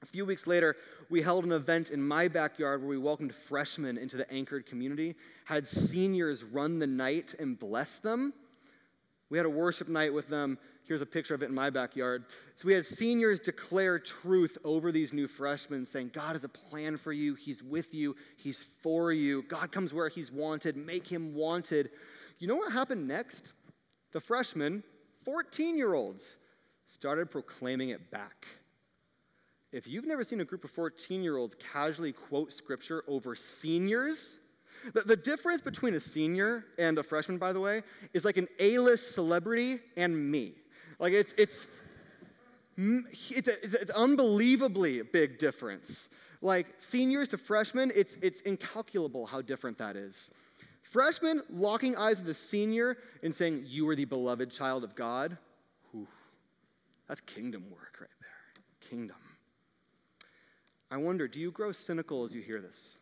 A 0.05 0.07
few 0.07 0.27
weeks 0.27 0.47
later, 0.47 0.77
we 1.09 1.23
held 1.23 1.47
an 1.47 1.53
event 1.53 1.91
in 1.91 2.07
my 2.07 2.29
backyard 2.29 2.83
where 2.83 2.91
we 2.91 2.99
welcomed 2.99 3.35
freshmen 3.35 3.97
into 3.97 4.19
the 4.19 4.31
anchored 4.31 4.67
community, 4.67 5.15
had 5.47 5.67
seniors 5.67 6.45
run 6.45 6.79
the 6.79 6.87
night 6.87 7.35
and 7.39 7.59
bless 7.59 8.01
them. 8.01 8.35
We 9.31 9.39
had 9.39 9.47
a 9.47 9.51
worship 9.51 9.89
night 9.89 10.13
with 10.13 10.29
them, 10.29 10.59
Here's 10.87 11.01
a 11.01 11.07
picture 11.07 11.35
of 11.35 11.43
it 11.43 11.49
in 11.49 11.55
my 11.55 11.71
backyard. 11.71 12.27
So 12.57 12.67
we 12.67 12.75
had 12.75 12.85
seniors 12.85 13.41
declare 13.41 13.99
truth 13.99 14.59
over 14.65 14.93
these 14.93 15.15
new 15.15 15.27
freshmen, 15.27 15.87
saying, 15.87 16.11
God 16.13 16.33
has 16.33 16.45
a 16.45 16.49
plan 16.49 16.99
for 16.99 17.11
you. 17.11 17.35
He's 17.35 17.63
with 17.63 17.95
you. 17.95 18.15
He's 18.37 18.67
for 18.83 19.11
you. 19.11 19.45
God 19.45 19.73
comes 19.73 19.95
where 19.95 20.11
He's 20.11 20.31
wanted. 20.31 20.77
Make 20.77 21.09
Him 21.09 21.35
wanted. 21.35 21.89
You 22.39 22.49
know 22.49 22.57
what 22.57 22.71
happened 22.71 23.09
next? 23.09 23.53
The 24.13 24.21
freshmen, 24.21 24.85
14 25.25 25.79
year 25.79 25.95
olds, 25.95 26.37
started 26.87 27.31
proclaiming 27.31 27.89
it 27.89 28.11
back. 28.11 28.47
If 29.75 29.89
you've 29.89 30.07
never 30.07 30.23
seen 30.23 30.41
a 30.41 30.45
group 30.45 30.63
of 30.63 30.71
14 30.71 31.25
year 31.25 31.37
olds 31.37 31.57
casually 31.73 32.13
quote 32.13 32.53
scripture 32.53 33.03
over 33.09 33.35
seniors, 33.35 34.39
the, 34.93 35.03
the 35.03 35.17
difference 35.17 35.63
between 35.63 35.97
a 35.97 36.01
senior 36.01 36.65
and 36.79 36.97
a 36.97 37.03
freshman, 37.03 37.39
by 37.39 37.53
the 37.53 37.59
way, 37.59 37.83
is 38.13 38.25
like 38.25 38.37
an 38.37 38.47
A 38.61 38.79
list 38.79 39.17
celebrity 39.17 39.81
and 39.97 40.31
me. 40.31 40.55
Like 41.01 41.13
it's 41.13 41.35
it's 41.37 41.67
it's, 42.77 43.49
a, 43.49 43.65
it's, 43.65 43.91
unbelievably 43.91 45.03
big 45.03 45.41
difference. 45.41 46.09
Like 46.41 46.69
seniors 46.79 47.31
to 47.31 47.39
freshmen, 47.39 47.91
it's 47.97 48.15
it's 48.23 48.43
incalculable 48.43 49.27
how 49.27 49.43
different 49.43 49.79
that 49.79 49.97
is. 49.97 50.31
Freshmen 50.83 51.43
locking 51.51 51.97
eyes 51.97 52.21
with 52.21 52.29
a 52.29 52.35
senior 52.35 52.97
and 53.25 53.35
saying, 53.35 53.65
"You 53.67 53.89
are 53.89 53.97
the 53.97 54.05
beloved 54.05 54.53
child 54.53 54.85
of 54.85 54.95
God." 54.95 55.37
Whew, 55.91 56.07
that's 57.09 57.23
kingdom 57.23 57.65
work 57.73 57.97
right 58.01 58.09
there. 58.21 58.91
Kingdom. 58.91 59.17
I 60.95 60.97
wonder, 60.97 61.27
do 61.27 61.41
you 61.41 61.51
grow 61.51 61.73
cynical 61.73 62.23
as 62.23 62.33
you 62.33 62.41
hear 62.41 62.61
this? 62.61 62.99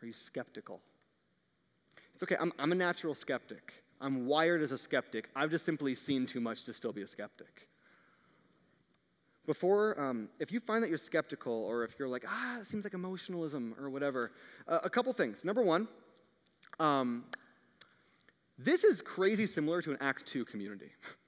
Are 0.00 0.06
you 0.06 0.14
skeptical? 0.14 0.80
It's 2.14 2.22
okay, 2.22 2.36
I'm, 2.40 2.54
I'm 2.58 2.72
a 2.72 2.74
natural 2.74 3.14
skeptic. 3.14 3.74
I'm 4.00 4.26
wired 4.26 4.62
as 4.62 4.72
a 4.72 4.78
skeptic. 4.78 5.28
I've 5.36 5.50
just 5.50 5.66
simply 5.66 5.94
seen 5.94 6.24
too 6.24 6.40
much 6.40 6.64
to 6.64 6.72
still 6.72 6.94
be 6.94 7.02
a 7.02 7.06
skeptic. 7.06 7.68
Before, 9.44 10.00
um, 10.00 10.30
if 10.40 10.50
you 10.50 10.58
find 10.58 10.82
that 10.82 10.88
you're 10.88 10.96
skeptical 10.96 11.52
or 11.52 11.84
if 11.84 11.98
you're 11.98 12.08
like, 12.08 12.24
ah, 12.26 12.60
it 12.60 12.66
seems 12.66 12.84
like 12.84 12.94
emotionalism 12.94 13.74
or 13.78 13.90
whatever, 13.90 14.32
uh, 14.66 14.78
a 14.82 14.88
couple 14.88 15.12
things. 15.12 15.44
Number 15.44 15.60
one, 15.60 15.88
um, 16.80 17.24
this 18.56 18.84
is 18.84 19.02
crazy 19.02 19.46
similar 19.46 19.82
to 19.82 19.90
an 19.90 19.98
Act 20.00 20.24
2 20.24 20.46
community. 20.46 20.92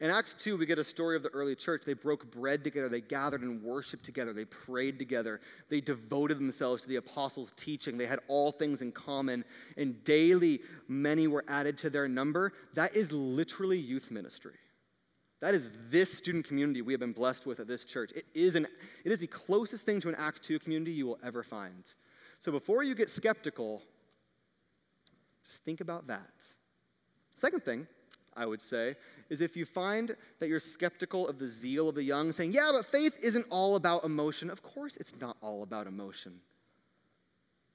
In 0.00 0.10
Acts 0.10 0.34
2, 0.38 0.56
we 0.56 0.64
get 0.64 0.78
a 0.78 0.84
story 0.84 1.16
of 1.16 1.24
the 1.24 1.30
early 1.30 1.56
church. 1.56 1.82
They 1.84 1.94
broke 1.94 2.30
bread 2.30 2.62
together, 2.62 2.88
they 2.88 3.00
gathered 3.00 3.42
and 3.42 3.60
worshiped 3.62 4.04
together, 4.04 4.32
they 4.32 4.44
prayed 4.44 4.96
together, 4.96 5.40
they 5.70 5.80
devoted 5.80 6.38
themselves 6.38 6.82
to 6.82 6.88
the 6.88 6.96
apostles' 6.96 7.52
teaching, 7.56 7.98
they 7.98 8.06
had 8.06 8.20
all 8.28 8.52
things 8.52 8.80
in 8.80 8.92
common, 8.92 9.44
and 9.76 10.04
daily 10.04 10.60
many 10.86 11.26
were 11.26 11.44
added 11.48 11.78
to 11.78 11.90
their 11.90 12.06
number. 12.06 12.52
That 12.74 12.94
is 12.94 13.10
literally 13.10 13.78
youth 13.78 14.12
ministry. 14.12 14.54
That 15.40 15.54
is 15.54 15.68
this 15.90 16.12
student 16.12 16.46
community 16.46 16.80
we 16.80 16.92
have 16.92 17.00
been 17.00 17.12
blessed 17.12 17.46
with 17.46 17.58
at 17.58 17.66
this 17.66 17.84
church. 17.84 18.12
It 18.14 18.26
is, 18.34 18.54
an, 18.54 18.68
it 19.04 19.10
is 19.10 19.18
the 19.18 19.26
closest 19.26 19.84
thing 19.84 20.00
to 20.02 20.08
an 20.08 20.14
Acts 20.16 20.40
2 20.40 20.60
community 20.60 20.92
you 20.92 21.06
will 21.06 21.18
ever 21.24 21.42
find. 21.42 21.84
So 22.44 22.52
before 22.52 22.84
you 22.84 22.94
get 22.94 23.10
skeptical, 23.10 23.82
just 25.48 25.64
think 25.64 25.80
about 25.80 26.06
that. 26.06 26.30
Second 27.34 27.64
thing 27.64 27.88
I 28.38 28.46
would 28.46 28.60
say, 28.60 28.94
is 29.28 29.40
if 29.40 29.56
you 29.56 29.66
find 29.66 30.16
that 30.38 30.48
you're 30.48 30.60
skeptical 30.60 31.28
of 31.28 31.38
the 31.38 31.48
zeal 31.48 31.88
of 31.88 31.96
the 31.96 32.02
young, 32.02 32.32
saying, 32.32 32.52
yeah, 32.52 32.70
but 32.72 32.86
faith 32.86 33.18
isn't 33.20 33.46
all 33.50 33.76
about 33.76 34.04
emotion. 34.04 34.48
Of 34.48 34.62
course, 34.62 34.96
it's 34.96 35.12
not 35.20 35.36
all 35.42 35.62
about 35.62 35.86
emotion. 35.86 36.40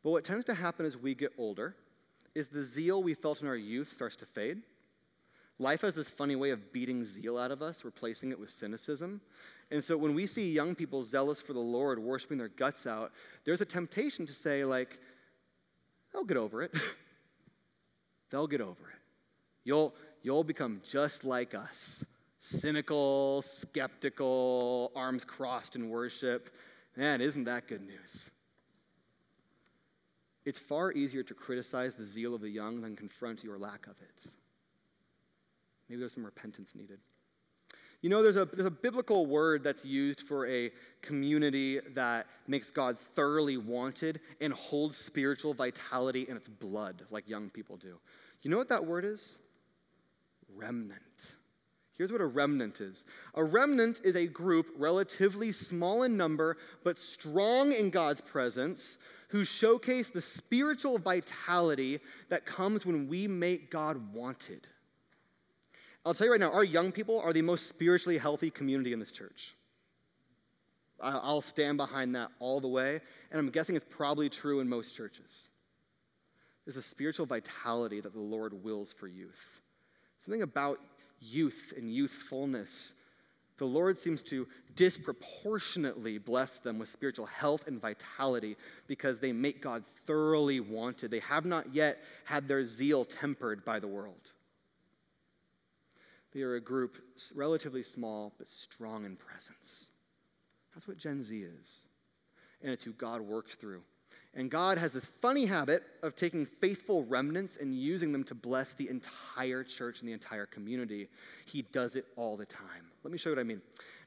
But 0.03 0.11
what 0.11 0.23
tends 0.23 0.45
to 0.45 0.53
happen 0.53 0.85
as 0.85 0.97
we 0.97 1.13
get 1.15 1.33
older 1.37 1.75
is 2.33 2.49
the 2.49 2.63
zeal 2.63 3.03
we 3.03 3.13
felt 3.13 3.41
in 3.41 3.47
our 3.47 3.55
youth 3.55 3.91
starts 3.93 4.15
to 4.17 4.25
fade. 4.25 4.61
Life 5.59 5.81
has 5.81 5.95
this 5.95 6.07
funny 6.07 6.35
way 6.35 6.49
of 6.49 6.73
beating 6.73 7.05
zeal 7.05 7.37
out 7.37 7.51
of 7.51 7.61
us, 7.61 7.85
replacing 7.85 8.31
it 8.31 8.39
with 8.39 8.49
cynicism. 8.49 9.21
And 9.69 9.83
so 9.83 9.95
when 9.97 10.13
we 10.13 10.27
see 10.27 10.51
young 10.51 10.75
people 10.75 11.03
zealous 11.03 11.41
for 11.41 11.53
the 11.53 11.59
Lord, 11.59 11.99
worshiping 11.99 12.37
their 12.37 12.49
guts 12.49 12.87
out, 12.87 13.11
there's 13.45 13.61
a 13.61 13.65
temptation 13.65 14.25
to 14.25 14.33
say, 14.33 14.65
like, 14.65 14.97
they'll 16.11 16.23
get 16.23 16.37
over 16.37 16.63
it. 16.63 16.73
they'll 18.31 18.47
get 18.47 18.61
over 18.61 18.89
it. 18.89 18.99
You'll, 19.63 19.93
you'll 20.23 20.43
become 20.43 20.81
just 20.89 21.23
like 21.23 21.53
us 21.53 22.03
cynical, 22.39 23.41
skeptical, 23.41 24.91
arms 24.95 25.23
crossed 25.23 25.77
in 25.77 25.89
worship. 25.89 26.49
Man, 26.97 27.21
isn't 27.21 27.45
that 27.45 27.67
good 27.67 27.81
news? 27.81 28.29
It's 30.45 30.59
far 30.59 30.91
easier 30.91 31.23
to 31.23 31.33
criticize 31.33 31.95
the 31.95 32.05
zeal 32.05 32.35
of 32.35 32.41
the 32.41 32.49
young 32.49 32.81
than 32.81 32.97
confront 32.97 33.45
your 33.45 33.57
lack 33.57 33.87
of 33.87 33.95
it. 34.01 34.31
Maybe 35.87 35.99
there's 35.99 36.13
some 36.13 36.25
repentance 36.25 36.75
needed. 36.75 36.99
You 38.01 38.09
know, 38.09 38.21
there's 38.21 38.35
a, 38.35 38.43
there's 38.43 38.67
a 38.67 38.71
biblical 38.71 39.25
word 39.25 39.63
that's 39.63 39.85
used 39.85 40.19
for 40.19 40.45
a 40.45 40.71
community 41.01 41.79
that 41.95 42.27
makes 42.49 42.69
God 42.69 42.99
thoroughly 43.15 43.55
wanted 43.55 44.19
and 44.41 44.51
holds 44.51 44.97
spiritual 44.97 45.53
vitality 45.53 46.25
in 46.27 46.35
its 46.35 46.49
blood, 46.49 47.03
like 47.09 47.29
young 47.29 47.49
people 47.49 47.77
do. 47.77 47.97
You 48.41 48.51
know 48.51 48.57
what 48.57 48.67
that 48.67 48.85
word 48.85 49.05
is? 49.05 49.37
Remnant. 50.55 50.99
Here's 51.97 52.11
what 52.11 52.21
a 52.21 52.25
remnant 52.25 52.81
is 52.81 53.05
a 53.35 53.43
remnant 53.43 54.01
is 54.03 54.15
a 54.15 54.25
group 54.25 54.67
relatively 54.77 55.51
small 55.51 56.03
in 56.03 56.17
number, 56.17 56.57
but 56.83 56.97
strong 56.99 57.71
in 57.71 57.91
God's 57.91 58.21
presence, 58.21 58.97
who 59.29 59.45
showcase 59.45 60.09
the 60.09 60.21
spiritual 60.21 60.97
vitality 60.97 61.99
that 62.29 62.45
comes 62.45 62.85
when 62.85 63.07
we 63.07 63.27
make 63.27 63.71
God 63.71 64.13
wanted. 64.13 64.67
I'll 66.05 66.13
tell 66.13 66.27
you 66.27 66.31
right 66.31 66.39
now, 66.39 66.51
our 66.51 66.63
young 66.63 66.91
people 66.91 67.19
are 67.19 67.31
the 67.31 67.41
most 67.41 67.69
spiritually 67.69 68.17
healthy 68.17 68.49
community 68.49 68.91
in 68.91 68.99
this 68.99 69.11
church. 69.11 69.55
I'll 71.01 71.41
stand 71.41 71.77
behind 71.77 72.15
that 72.15 72.29
all 72.39 72.61
the 72.61 72.67
way, 72.67 73.01
and 73.31 73.39
I'm 73.39 73.49
guessing 73.49 73.75
it's 73.75 73.85
probably 73.89 74.29
true 74.29 74.59
in 74.61 74.69
most 74.69 74.95
churches. 74.95 75.49
There's 76.65 76.77
a 76.77 76.81
spiritual 76.81 77.25
vitality 77.25 77.99
that 78.01 78.13
the 78.13 78.21
Lord 78.21 78.63
wills 78.63 78.93
for 78.93 79.07
youth. 79.07 79.61
Something 80.25 80.41
about 80.41 80.79
youth 81.19 81.73
and 81.75 81.93
youthfulness. 81.93 82.93
The 83.57 83.65
Lord 83.65 83.97
seems 83.97 84.23
to 84.23 84.47
disproportionately 84.75 86.17
bless 86.17 86.59
them 86.59 86.79
with 86.79 86.89
spiritual 86.89 87.27
health 87.27 87.67
and 87.67 87.79
vitality 87.79 88.57
because 88.87 89.19
they 89.19 89.31
make 89.31 89.61
God 89.61 89.83
thoroughly 90.07 90.59
wanted. 90.59 91.11
They 91.11 91.19
have 91.19 91.45
not 91.45 91.73
yet 91.73 91.99
had 92.25 92.47
their 92.47 92.65
zeal 92.65 93.05
tempered 93.05 93.63
by 93.63 93.79
the 93.79 93.87
world. 93.87 94.31
They 96.33 96.41
are 96.41 96.55
a 96.55 96.61
group 96.61 96.97
relatively 97.35 97.83
small 97.83 98.33
but 98.37 98.49
strong 98.49 99.05
in 99.05 99.15
presence. 99.15 99.85
That's 100.73 100.87
what 100.87 100.97
Gen 100.97 101.23
Z 101.23 101.37
is. 101.37 101.79
And 102.63 102.71
it's 102.71 102.83
who 102.83 102.93
God 102.93 103.21
works 103.21 103.55
through 103.55 103.83
and 104.35 104.49
God 104.49 104.77
has 104.77 104.93
this 104.93 105.05
funny 105.21 105.45
habit 105.45 105.83
of 106.01 106.15
taking 106.15 106.45
faithful 106.45 107.05
remnants 107.05 107.57
and 107.57 107.75
using 107.75 108.11
them 108.11 108.23
to 108.25 108.35
bless 108.35 108.73
the 108.73 108.89
entire 108.89 109.63
church 109.63 109.99
and 109.99 110.09
the 110.09 110.13
entire 110.13 110.47
community. 110.47 111.07
He 111.45 111.61
does 111.61 111.95
it 111.95 112.05
all 112.15 112.35
the 112.35 112.45
time. 112.45 112.89
Let 113.03 113.11
me 113.11 113.17
show 113.19 113.29
you 113.29 113.35
what 113.35 113.41
I 113.41 113.43
mean. 113.43 113.61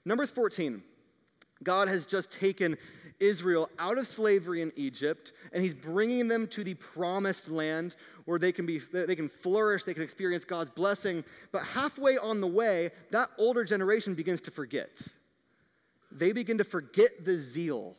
Numbers 0.05 0.31
14. 0.31 0.83
God 1.63 1.89
has 1.89 2.05
just 2.05 2.33
taken 2.33 2.77
Israel 3.19 3.71
out 3.79 3.97
of 3.97 4.07
slavery 4.07 4.61
in 4.61 4.73
Egypt, 4.77 5.33
and 5.53 5.63
he's 5.63 5.73
bringing 5.73 6.29
them 6.29 6.47
to 6.49 6.63
the 6.63 6.75
promised 6.75 7.49
land 7.49 7.97
where 8.27 8.39
they 8.39 8.53
can, 8.53 8.67
be, 8.67 8.81
they 8.93 9.17
can 9.17 9.29
flourish, 9.29 9.85
they 9.85 9.95
can 9.95 10.03
experience 10.03 10.45
God's 10.45 10.71
blessing. 10.71 11.25
But 11.53 11.63
halfway 11.63 12.19
on 12.19 12.43
the 12.43 12.47
way, 12.47 12.91
that 13.11 13.31
older 13.39 13.65
generation 13.65 14.15
begins 14.15 14.43
to 14.43 14.51
forget. 14.51 14.91
They 16.13 16.33
begin 16.33 16.59
to 16.59 16.65
forget 16.65 17.25
the 17.25 17.39
zeal 17.39 17.97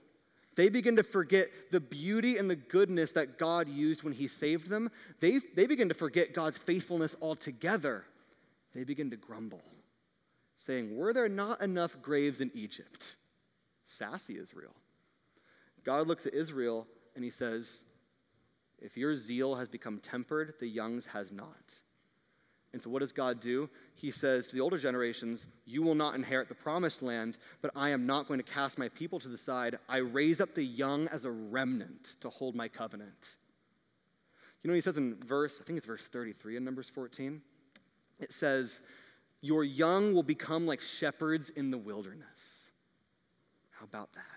they 0.57 0.69
begin 0.69 0.95
to 0.95 1.03
forget 1.03 1.49
the 1.71 1.79
beauty 1.79 2.37
and 2.37 2.49
the 2.49 2.55
goodness 2.55 3.11
that 3.11 3.37
God 3.37 3.69
used 3.69 4.01
when 4.03 4.11
He 4.11 4.27
saved 4.27 4.69
them. 4.69 4.89
They, 5.19 5.39
they 5.55 5.67
begin 5.67 5.87
to 5.89 5.93
forget 5.93 6.33
God's 6.33 6.57
faithfulness 6.57 7.15
altogether. 7.21 8.03
They 8.73 8.83
begin 8.83 9.11
to 9.11 9.17
grumble, 9.17 9.61
saying, 10.55 10.97
Were 10.97 11.13
there 11.13 11.29
not 11.29 11.61
enough 11.61 12.01
graves 12.01 12.41
in 12.41 12.49
Egypt? 12.55 13.15
Sassy 13.85 14.39
Israel. 14.39 14.73
God 15.83 16.07
looks 16.07 16.25
at 16.25 16.33
Israel 16.33 16.87
and 17.15 17.23
He 17.23 17.29
says, 17.29 17.81
If 18.79 18.97
your 18.97 19.15
zeal 19.15 19.53
has 19.55 19.69
become 19.69 19.99
tempered, 19.99 20.55
the 20.59 20.67
young's 20.67 21.05
has 21.05 21.31
not. 21.31 21.55
And 22.77 22.83
so, 22.83 22.91
what 22.91 22.99
does 22.99 23.11
God 23.11 23.41
do? 23.41 23.71
He 23.95 24.11
says 24.11 24.45
to 24.45 24.53
the 24.53 24.61
older 24.61 24.77
generations, 24.77 25.43
You 25.65 25.81
will 25.81 25.95
not 25.95 26.13
inherit 26.13 26.47
the 26.47 26.53
promised 26.53 27.01
land, 27.01 27.35
but 27.63 27.71
I 27.75 27.89
am 27.89 28.05
not 28.05 28.27
going 28.27 28.39
to 28.39 28.43
cast 28.43 28.77
my 28.77 28.89
people 28.89 29.19
to 29.19 29.29
the 29.29 29.37
side. 29.39 29.79
I 29.89 29.97
raise 29.97 30.39
up 30.39 30.53
the 30.53 30.63
young 30.63 31.07
as 31.07 31.25
a 31.25 31.31
remnant 31.31 32.13
to 32.21 32.29
hold 32.29 32.53
my 32.53 32.67
covenant. 32.67 33.35
You 34.61 34.67
know 34.67 34.75
he 34.75 34.81
says 34.81 34.95
in 34.95 35.15
verse, 35.25 35.57
I 35.59 35.65
think 35.65 35.77
it's 35.77 35.87
verse 35.87 36.07
33 36.07 36.57
in 36.57 36.65
Numbers 36.65 36.87
14? 36.93 37.41
It 38.19 38.31
says, 38.31 38.79
Your 39.41 39.63
young 39.63 40.13
will 40.13 40.21
become 40.21 40.67
like 40.67 40.81
shepherds 40.81 41.49
in 41.49 41.71
the 41.71 41.79
wilderness. 41.79 42.69
How 43.71 43.85
about 43.85 44.13
that? 44.13 44.36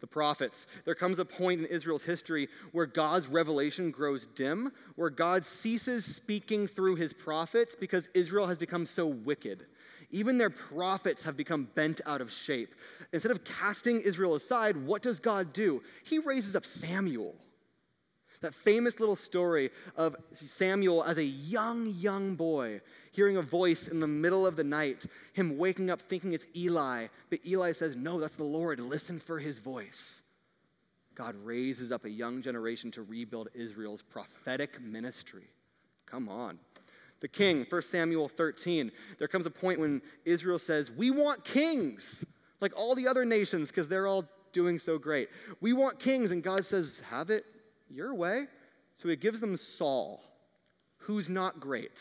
The 0.00 0.06
prophets. 0.06 0.66
There 0.84 0.94
comes 0.94 1.18
a 1.18 1.24
point 1.24 1.60
in 1.60 1.66
Israel's 1.66 2.04
history 2.04 2.48
where 2.72 2.86
God's 2.86 3.26
revelation 3.26 3.90
grows 3.90 4.26
dim, 4.26 4.72
where 4.96 5.10
God 5.10 5.44
ceases 5.44 6.04
speaking 6.04 6.68
through 6.68 6.96
his 6.96 7.12
prophets 7.12 7.76
because 7.78 8.08
Israel 8.14 8.46
has 8.46 8.58
become 8.58 8.86
so 8.86 9.06
wicked. 9.06 9.66
Even 10.10 10.38
their 10.38 10.50
prophets 10.50 11.24
have 11.24 11.36
become 11.36 11.68
bent 11.74 12.00
out 12.06 12.20
of 12.20 12.32
shape. 12.32 12.74
Instead 13.12 13.32
of 13.32 13.44
casting 13.44 14.00
Israel 14.00 14.34
aside, 14.34 14.76
what 14.76 15.02
does 15.02 15.20
God 15.20 15.52
do? 15.52 15.82
He 16.04 16.18
raises 16.18 16.54
up 16.54 16.64
Samuel. 16.64 17.34
That 18.46 18.54
famous 18.54 19.00
little 19.00 19.16
story 19.16 19.72
of 19.96 20.14
Samuel 20.34 21.02
as 21.02 21.18
a 21.18 21.24
young, 21.24 21.88
young 21.98 22.36
boy 22.36 22.80
hearing 23.10 23.38
a 23.38 23.42
voice 23.42 23.88
in 23.88 23.98
the 23.98 24.06
middle 24.06 24.46
of 24.46 24.54
the 24.54 24.62
night, 24.62 25.04
him 25.32 25.58
waking 25.58 25.90
up 25.90 26.00
thinking 26.00 26.32
it's 26.32 26.46
Eli, 26.54 27.08
but 27.28 27.40
Eli 27.44 27.72
says, 27.72 27.96
No, 27.96 28.20
that's 28.20 28.36
the 28.36 28.44
Lord. 28.44 28.78
Listen 28.78 29.18
for 29.18 29.40
his 29.40 29.58
voice. 29.58 30.20
God 31.16 31.34
raises 31.42 31.90
up 31.90 32.04
a 32.04 32.08
young 32.08 32.40
generation 32.40 32.92
to 32.92 33.02
rebuild 33.02 33.48
Israel's 33.52 34.02
prophetic 34.02 34.80
ministry. 34.80 35.50
Come 36.08 36.28
on. 36.28 36.60
The 37.22 37.28
king, 37.28 37.66
1 37.68 37.82
Samuel 37.82 38.28
13, 38.28 38.92
there 39.18 39.26
comes 39.26 39.46
a 39.46 39.50
point 39.50 39.80
when 39.80 40.02
Israel 40.24 40.60
says, 40.60 40.88
We 40.88 41.10
want 41.10 41.44
kings, 41.44 42.24
like 42.60 42.74
all 42.76 42.94
the 42.94 43.08
other 43.08 43.24
nations, 43.24 43.72
because 43.72 43.88
they're 43.88 44.06
all 44.06 44.24
doing 44.52 44.78
so 44.78 44.98
great. 44.98 45.30
We 45.60 45.72
want 45.72 45.98
kings, 45.98 46.30
and 46.30 46.44
God 46.44 46.64
says, 46.64 47.02
Have 47.10 47.30
it 47.30 47.44
your 47.90 48.14
way. 48.14 48.46
So 48.98 49.08
he 49.08 49.16
gives 49.16 49.40
them 49.40 49.56
Saul, 49.56 50.22
who's 50.98 51.28
not 51.28 51.60
great. 51.60 52.00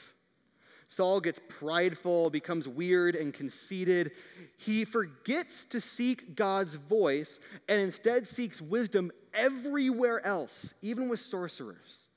Saul 0.88 1.20
gets 1.20 1.40
prideful, 1.50 2.30
becomes 2.30 2.68
weird 2.68 3.16
and 3.16 3.34
conceited. 3.34 4.12
He 4.58 4.86
forgets 4.86 5.66
to 5.72 5.82
seek 5.82 6.36
God's 6.36 6.76
voice 6.76 7.40
and 7.68 7.82
instead 7.82 8.28
seeks 8.28 8.62
wisdom 8.62 9.12
everywhere 9.34 10.26
else, 10.26 10.74
even 10.82 11.10
with 11.10 11.20
sorcerers. 11.20 12.10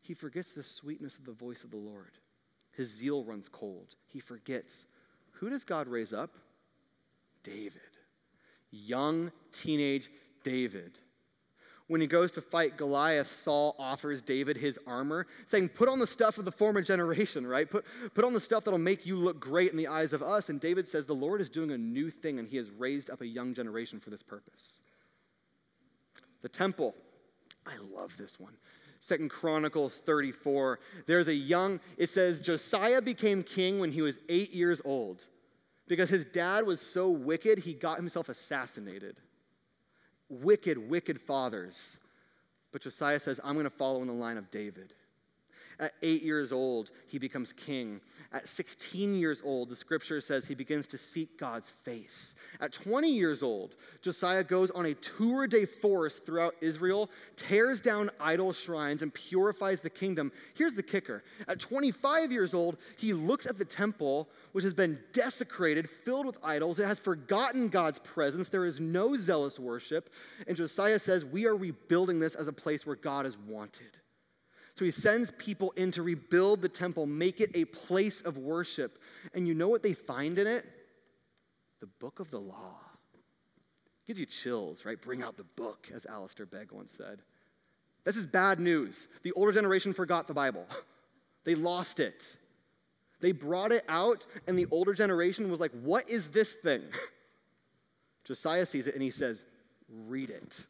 He 0.00 0.14
forgets 0.14 0.52
the 0.52 0.62
sweetness 0.62 1.16
of 1.16 1.24
the 1.24 1.32
voice 1.32 1.64
of 1.64 1.70
the 1.70 1.76
Lord. 1.76 2.12
His 2.72 2.88
zeal 2.88 3.24
runs 3.24 3.48
cold. 3.48 3.88
He 4.06 4.20
forgets. 4.20 4.86
Who 5.32 5.50
does 5.50 5.64
God 5.64 5.88
raise 5.88 6.12
up? 6.12 6.30
David. 7.42 7.80
Young 8.70 9.32
teenage 9.52 10.10
David. 10.44 10.98
When 11.86 12.00
he 12.00 12.06
goes 12.06 12.32
to 12.32 12.40
fight 12.40 12.78
Goliath, 12.78 13.34
Saul 13.34 13.76
offers 13.78 14.22
David 14.22 14.56
his 14.56 14.78
armor, 14.86 15.26
saying, 15.46 15.68
Put 15.68 15.88
on 15.88 15.98
the 15.98 16.06
stuff 16.06 16.38
of 16.38 16.46
the 16.46 16.52
former 16.52 16.80
generation, 16.80 17.46
right? 17.46 17.70
Put, 17.70 17.84
put 18.14 18.24
on 18.24 18.32
the 18.32 18.40
stuff 18.40 18.64
that'll 18.64 18.78
make 18.78 19.04
you 19.04 19.16
look 19.16 19.38
great 19.38 19.70
in 19.70 19.76
the 19.76 19.88
eyes 19.88 20.14
of 20.14 20.22
us. 20.22 20.48
And 20.48 20.60
David 20.60 20.88
says, 20.88 21.06
The 21.06 21.14
Lord 21.14 21.42
is 21.42 21.50
doing 21.50 21.72
a 21.72 21.78
new 21.78 22.10
thing, 22.10 22.38
and 22.38 22.48
he 22.48 22.56
has 22.56 22.70
raised 22.70 23.10
up 23.10 23.20
a 23.20 23.26
young 23.26 23.52
generation 23.52 24.00
for 24.00 24.08
this 24.08 24.22
purpose. 24.22 24.80
The 26.40 26.48
temple. 26.48 26.94
I 27.66 27.76
love 27.94 28.16
this 28.16 28.40
one. 28.40 28.54
Second 29.00 29.28
Chronicles 29.28 30.02
34. 30.06 30.80
There's 31.06 31.28
a 31.28 31.34
young, 31.34 31.80
it 31.98 32.08
says, 32.08 32.40
Josiah 32.40 33.02
became 33.02 33.42
king 33.42 33.78
when 33.78 33.92
he 33.92 34.00
was 34.00 34.18
eight 34.30 34.52
years 34.52 34.80
old. 34.86 35.26
Because 35.86 36.08
his 36.08 36.24
dad 36.24 36.66
was 36.66 36.80
so 36.80 37.10
wicked, 37.10 37.58
he 37.58 37.74
got 37.74 37.98
himself 37.98 38.30
assassinated 38.30 39.16
wicked, 40.28 40.78
wicked 40.78 41.20
fathers. 41.20 41.98
But 42.72 42.82
Josiah 42.82 43.20
says, 43.20 43.40
I'm 43.44 43.54
going 43.54 43.64
to 43.64 43.70
follow 43.70 44.00
in 44.02 44.08
the 44.08 44.14
line 44.14 44.36
of 44.36 44.50
David. 44.50 44.92
At 45.80 45.94
eight 46.02 46.22
years 46.22 46.52
old, 46.52 46.90
he 47.06 47.18
becomes 47.18 47.52
king. 47.52 48.00
At 48.32 48.48
16 48.48 49.14
years 49.14 49.42
old, 49.44 49.70
the 49.70 49.76
scripture 49.76 50.20
says 50.20 50.46
he 50.46 50.54
begins 50.54 50.86
to 50.88 50.98
seek 50.98 51.38
God's 51.38 51.72
face. 51.84 52.34
At 52.60 52.72
20 52.72 53.10
years 53.10 53.42
old, 53.42 53.74
Josiah 54.02 54.44
goes 54.44 54.70
on 54.70 54.86
a 54.86 54.94
tour 54.94 55.46
de 55.46 55.66
force 55.66 56.18
throughout 56.18 56.54
Israel, 56.60 57.10
tears 57.36 57.80
down 57.80 58.10
idol 58.20 58.52
shrines, 58.52 59.02
and 59.02 59.12
purifies 59.12 59.82
the 59.82 59.90
kingdom. 59.90 60.32
Here's 60.54 60.74
the 60.74 60.82
kicker 60.82 61.22
at 61.48 61.60
25 61.60 62.32
years 62.32 62.54
old, 62.54 62.76
he 62.96 63.12
looks 63.12 63.46
at 63.46 63.58
the 63.58 63.64
temple, 63.64 64.28
which 64.52 64.64
has 64.64 64.74
been 64.74 64.98
desecrated, 65.12 65.88
filled 66.04 66.26
with 66.26 66.38
idols. 66.42 66.78
It 66.78 66.86
has 66.86 66.98
forgotten 66.98 67.68
God's 67.68 67.98
presence. 67.98 68.48
There 68.48 68.64
is 68.64 68.80
no 68.80 69.16
zealous 69.16 69.58
worship. 69.58 70.10
And 70.46 70.56
Josiah 70.56 70.98
says, 70.98 71.24
We 71.24 71.46
are 71.46 71.56
rebuilding 71.56 72.20
this 72.20 72.34
as 72.34 72.48
a 72.48 72.52
place 72.52 72.86
where 72.86 72.96
God 72.96 73.26
is 73.26 73.36
wanted. 73.38 73.90
So 74.76 74.84
he 74.84 74.90
sends 74.90 75.30
people 75.32 75.70
in 75.72 75.92
to 75.92 76.02
rebuild 76.02 76.60
the 76.60 76.68
temple, 76.68 77.06
make 77.06 77.40
it 77.40 77.50
a 77.54 77.64
place 77.64 78.20
of 78.22 78.36
worship. 78.36 78.98
And 79.32 79.46
you 79.46 79.54
know 79.54 79.68
what 79.68 79.82
they 79.82 79.92
find 79.92 80.38
in 80.38 80.46
it? 80.46 80.66
The 81.80 81.86
book 81.86 82.18
of 82.18 82.30
the 82.30 82.40
law. 82.40 82.80
Gives 84.06 84.18
you 84.18 84.26
chills, 84.26 84.84
right? 84.84 85.00
Bring 85.00 85.22
out 85.22 85.36
the 85.36 85.44
book, 85.56 85.88
as 85.94 86.06
Alistair 86.06 86.46
Begg 86.46 86.72
once 86.72 86.92
said. 86.92 87.20
This 88.04 88.16
is 88.16 88.26
bad 88.26 88.58
news. 88.58 89.08
The 89.22 89.32
older 89.32 89.52
generation 89.52 89.94
forgot 89.94 90.26
the 90.26 90.34
Bible, 90.34 90.66
they 91.44 91.54
lost 91.54 92.00
it. 92.00 92.36
They 93.20 93.32
brought 93.32 93.72
it 93.72 93.84
out, 93.88 94.26
and 94.46 94.58
the 94.58 94.66
older 94.70 94.92
generation 94.92 95.50
was 95.50 95.60
like, 95.60 95.72
What 95.82 96.10
is 96.10 96.28
this 96.28 96.52
thing? 96.52 96.82
Josiah 98.24 98.66
sees 98.66 98.86
it 98.86 98.94
and 98.94 99.02
he 99.02 99.10
says, 99.10 99.42
Read 99.88 100.30
it. 100.30 100.66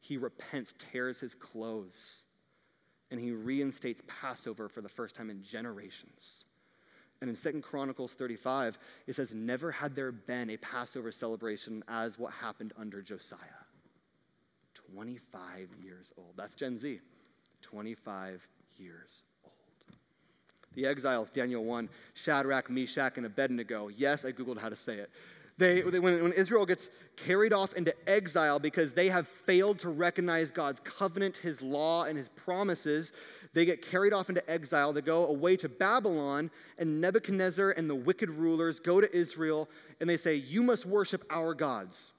He 0.00 0.16
repents, 0.16 0.74
tears 0.90 1.20
his 1.20 1.34
clothes 1.34 2.22
and 3.10 3.20
he 3.20 3.32
reinstates 3.32 4.02
Passover 4.06 4.68
for 4.68 4.80
the 4.80 4.88
first 4.88 5.16
time 5.16 5.30
in 5.30 5.42
generations. 5.42 6.44
And 7.20 7.28
in 7.28 7.36
Second 7.36 7.62
Chronicles 7.62 8.12
35, 8.12 8.78
it 9.06 9.16
says, 9.16 9.32
Never 9.34 9.72
had 9.72 9.96
there 9.96 10.12
been 10.12 10.50
a 10.50 10.56
Passover 10.58 11.10
celebration 11.10 11.82
as 11.88 12.18
what 12.18 12.32
happened 12.32 12.72
under 12.78 13.02
Josiah. 13.02 13.38
25 14.92 15.68
years 15.82 16.12
old. 16.16 16.34
That's 16.36 16.54
Gen 16.54 16.78
Z. 16.78 17.00
25 17.62 18.46
years 18.76 19.10
old. 19.44 19.52
The 20.74 20.86
exiles, 20.86 21.30
Daniel 21.30 21.64
1, 21.64 21.88
Shadrach, 22.14 22.70
Meshach, 22.70 23.16
and 23.16 23.26
Abednego. 23.26 23.88
Yes, 23.88 24.24
I 24.24 24.30
Googled 24.30 24.58
how 24.58 24.68
to 24.68 24.76
say 24.76 24.96
it. 24.98 25.10
They, 25.58 25.82
when, 25.82 26.22
when 26.22 26.32
Israel 26.34 26.64
gets 26.64 26.88
carried 27.16 27.52
off 27.52 27.74
into 27.74 27.92
exile 28.08 28.60
because 28.60 28.94
they 28.94 29.08
have 29.08 29.26
failed 29.26 29.80
to 29.80 29.88
recognize 29.88 30.52
God's 30.52 30.78
covenant, 30.80 31.36
his 31.36 31.60
law, 31.60 32.04
and 32.04 32.16
his 32.16 32.28
promises, 32.28 33.10
they 33.54 33.64
get 33.64 33.82
carried 33.82 34.12
off 34.12 34.28
into 34.28 34.48
exile. 34.48 34.92
They 34.92 35.00
go 35.00 35.26
away 35.26 35.56
to 35.56 35.68
Babylon, 35.68 36.52
and 36.78 37.00
Nebuchadnezzar 37.00 37.72
and 37.72 37.90
the 37.90 37.94
wicked 37.94 38.30
rulers 38.30 38.78
go 38.78 39.00
to 39.00 39.16
Israel 39.16 39.68
and 40.00 40.08
they 40.08 40.16
say, 40.16 40.36
You 40.36 40.62
must 40.62 40.86
worship 40.86 41.24
our 41.28 41.54
gods. 41.54 42.12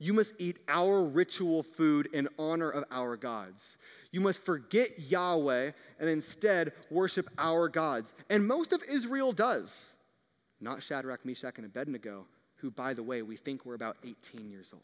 You 0.00 0.12
must 0.12 0.34
eat 0.38 0.58
our 0.66 1.04
ritual 1.04 1.62
food 1.62 2.08
in 2.12 2.28
honor 2.40 2.70
of 2.70 2.84
our 2.90 3.16
gods. 3.16 3.78
You 4.10 4.20
must 4.20 4.44
forget 4.44 4.98
Yahweh 4.98 5.70
and 6.00 6.08
instead 6.08 6.72
worship 6.90 7.30
our 7.38 7.68
gods. 7.68 8.12
And 8.28 8.44
most 8.44 8.72
of 8.72 8.82
Israel 8.88 9.30
does. 9.30 9.94
Not 10.60 10.82
Shadrach, 10.82 11.24
Meshach, 11.24 11.54
and 11.56 11.66
Abednego 11.66 12.26
who, 12.64 12.70
by 12.70 12.94
the 12.94 13.02
way, 13.02 13.20
we 13.20 13.36
think 13.36 13.66
were 13.66 13.74
about 13.74 13.98
18 14.02 14.48
years 14.48 14.70
old. 14.72 14.82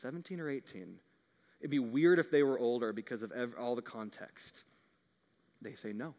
17 0.00 0.40
or 0.40 0.50
18. 0.50 0.96
It'd 1.60 1.70
be 1.70 1.78
weird 1.78 2.18
if 2.18 2.28
they 2.28 2.42
were 2.42 2.58
older 2.58 2.92
because 2.92 3.22
of 3.22 3.32
all 3.56 3.76
the 3.76 3.82
context. 3.82 4.64
They 5.60 5.74
say, 5.74 5.92
no. 5.92 6.12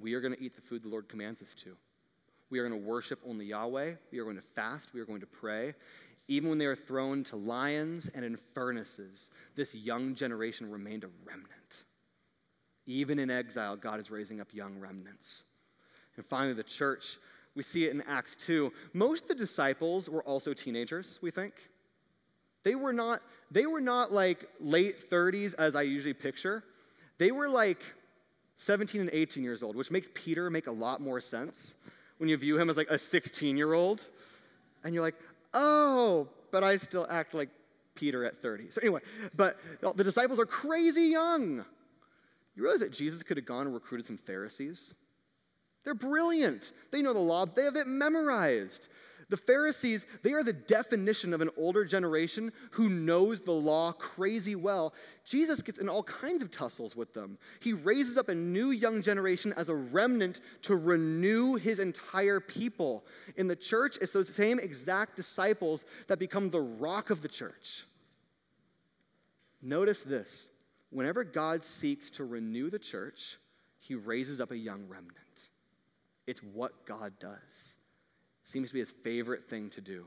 We 0.00 0.14
are 0.14 0.20
going 0.20 0.32
to 0.32 0.40
eat 0.40 0.54
the 0.54 0.62
food 0.62 0.84
the 0.84 0.88
Lord 0.88 1.08
commands 1.08 1.42
us 1.42 1.52
to. 1.64 1.76
We 2.50 2.60
are 2.60 2.68
going 2.68 2.80
to 2.80 2.86
worship 2.86 3.18
only 3.26 3.46
Yahweh. 3.46 3.94
We 4.12 4.18
are 4.20 4.22
going 4.22 4.36
to 4.36 4.42
fast. 4.42 4.94
We 4.94 5.00
are 5.00 5.04
going 5.04 5.22
to 5.22 5.26
pray. 5.26 5.74
Even 6.28 6.50
when 6.50 6.58
they 6.58 6.66
are 6.66 6.76
thrown 6.76 7.24
to 7.24 7.36
lions 7.36 8.08
and 8.14 8.24
in 8.24 8.38
furnaces, 8.54 9.28
this 9.56 9.74
young 9.74 10.14
generation 10.14 10.70
remained 10.70 11.02
a 11.02 11.08
remnant. 11.24 11.82
Even 12.86 13.18
in 13.18 13.28
exile, 13.28 13.74
God 13.74 13.98
is 13.98 14.08
raising 14.08 14.40
up 14.40 14.54
young 14.54 14.78
remnants. 14.78 15.42
And 16.14 16.24
finally, 16.26 16.54
the 16.54 16.62
church 16.62 17.18
we 17.58 17.64
see 17.64 17.84
it 17.86 17.90
in 17.90 18.02
Acts 18.02 18.36
2. 18.46 18.72
Most 18.94 19.22
of 19.24 19.28
the 19.28 19.34
disciples 19.34 20.08
were 20.08 20.22
also 20.22 20.54
teenagers, 20.54 21.18
we 21.20 21.32
think. 21.32 21.54
They 22.62 22.76
were 22.76 22.92
not, 22.92 23.20
they 23.50 23.66
were 23.66 23.80
not 23.80 24.12
like 24.12 24.48
late 24.60 25.10
30s 25.10 25.54
as 25.58 25.74
I 25.74 25.82
usually 25.82 26.14
picture. 26.14 26.62
They 27.18 27.32
were 27.32 27.48
like 27.48 27.80
17 28.58 29.00
and 29.00 29.10
18 29.12 29.42
years 29.42 29.64
old, 29.64 29.74
which 29.74 29.90
makes 29.90 30.08
Peter 30.14 30.48
make 30.50 30.68
a 30.68 30.72
lot 30.72 31.00
more 31.00 31.20
sense 31.20 31.74
when 32.18 32.28
you 32.28 32.36
view 32.36 32.56
him 32.56 32.70
as 32.70 32.76
like 32.76 32.90
a 32.90 32.98
16 32.98 33.56
year 33.56 33.72
old. 33.72 34.06
And 34.84 34.94
you're 34.94 35.02
like, 35.02 35.16
oh, 35.52 36.28
but 36.52 36.62
I 36.62 36.76
still 36.76 37.08
act 37.10 37.34
like 37.34 37.48
Peter 37.96 38.24
at 38.24 38.40
30. 38.40 38.70
So, 38.70 38.80
anyway, 38.80 39.00
but 39.34 39.58
the 39.96 40.04
disciples 40.04 40.38
are 40.38 40.46
crazy 40.46 41.06
young. 41.06 41.64
You 42.54 42.62
realize 42.62 42.80
that 42.80 42.92
Jesus 42.92 43.24
could 43.24 43.36
have 43.36 43.46
gone 43.46 43.66
and 43.66 43.74
recruited 43.74 44.06
some 44.06 44.18
Pharisees? 44.18 44.94
They're 45.84 45.94
brilliant. 45.94 46.72
They 46.90 47.02
know 47.02 47.12
the 47.12 47.18
law, 47.18 47.46
they 47.46 47.64
have 47.64 47.76
it 47.76 47.86
memorized. 47.86 48.88
The 49.30 49.36
Pharisees, 49.36 50.06
they 50.22 50.32
are 50.32 50.42
the 50.42 50.54
definition 50.54 51.34
of 51.34 51.42
an 51.42 51.50
older 51.58 51.84
generation 51.84 52.50
who 52.70 52.88
knows 52.88 53.42
the 53.42 53.52
law 53.52 53.92
crazy 53.92 54.56
well. 54.56 54.94
Jesus 55.26 55.60
gets 55.60 55.78
in 55.78 55.90
all 55.90 56.02
kinds 56.02 56.40
of 56.40 56.50
tussles 56.50 56.96
with 56.96 57.12
them. 57.12 57.36
He 57.60 57.74
raises 57.74 58.16
up 58.16 58.30
a 58.30 58.34
new 58.34 58.70
young 58.70 59.02
generation 59.02 59.52
as 59.58 59.68
a 59.68 59.74
remnant 59.74 60.40
to 60.62 60.76
renew 60.76 61.56
his 61.56 61.78
entire 61.78 62.40
people. 62.40 63.04
In 63.36 63.48
the 63.48 63.56
church, 63.56 63.98
it's 64.00 64.12
those 64.12 64.34
same 64.34 64.58
exact 64.58 65.16
disciples 65.16 65.84
that 66.06 66.18
become 66.18 66.48
the 66.48 66.62
rock 66.62 67.10
of 67.10 67.20
the 67.20 67.28
church. 67.28 67.86
Notice 69.60 70.02
this 70.04 70.48
whenever 70.90 71.22
God 71.22 71.64
seeks 71.64 72.08
to 72.12 72.24
renew 72.24 72.70
the 72.70 72.78
church, 72.78 73.36
he 73.80 73.94
raises 73.94 74.40
up 74.40 74.52
a 74.52 74.56
young 74.56 74.88
remnant. 74.88 75.16
It's 76.28 76.40
what 76.40 76.84
God 76.84 77.14
does. 77.18 77.74
Seems 78.44 78.68
to 78.68 78.74
be 78.74 78.80
his 78.80 78.92
favorite 79.02 79.48
thing 79.48 79.70
to 79.70 79.80
do. 79.80 80.04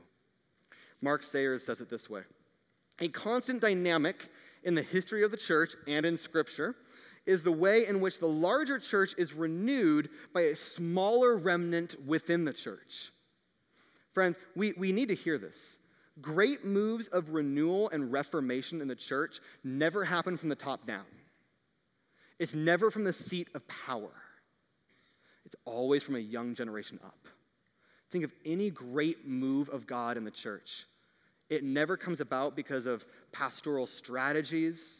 Mark 1.00 1.24
Sayers 1.24 1.66
says 1.66 1.80
it 1.80 1.90
this 1.90 2.08
way 2.08 2.22
A 3.00 3.08
constant 3.08 3.60
dynamic 3.60 4.28
in 4.62 4.76
the 4.76 4.82
history 4.82 5.24
of 5.24 5.32
the 5.32 5.36
church 5.36 5.74
and 5.88 6.06
in 6.06 6.16
Scripture 6.16 6.76
is 7.26 7.42
the 7.42 7.50
way 7.50 7.88
in 7.88 8.00
which 8.00 8.20
the 8.20 8.28
larger 8.28 8.78
church 8.78 9.16
is 9.18 9.32
renewed 9.32 10.10
by 10.32 10.42
a 10.42 10.56
smaller 10.56 11.36
remnant 11.36 11.96
within 12.06 12.44
the 12.44 12.52
church. 12.52 13.10
Friends, 14.12 14.36
we, 14.54 14.74
we 14.74 14.92
need 14.92 15.08
to 15.08 15.16
hear 15.16 15.38
this. 15.38 15.76
Great 16.20 16.64
moves 16.64 17.08
of 17.08 17.30
renewal 17.30 17.90
and 17.90 18.12
reformation 18.12 18.80
in 18.80 18.86
the 18.86 18.94
church 18.94 19.40
never 19.64 20.04
happen 20.04 20.36
from 20.36 20.50
the 20.50 20.54
top 20.54 20.86
down, 20.86 21.06
it's 22.38 22.54
never 22.54 22.92
from 22.92 23.02
the 23.02 23.12
seat 23.12 23.48
of 23.56 23.66
power. 23.66 24.12
It's 25.52 25.60
always 25.66 26.02
from 26.02 26.16
a 26.16 26.18
young 26.18 26.54
generation 26.54 26.98
up. 27.04 27.28
Think 28.10 28.24
of 28.24 28.32
any 28.46 28.70
great 28.70 29.26
move 29.26 29.68
of 29.68 29.86
God 29.86 30.16
in 30.16 30.24
the 30.24 30.30
church. 30.30 30.86
It 31.50 31.62
never 31.62 31.98
comes 31.98 32.20
about 32.20 32.56
because 32.56 32.86
of 32.86 33.04
pastoral 33.32 33.86
strategies, 33.86 34.98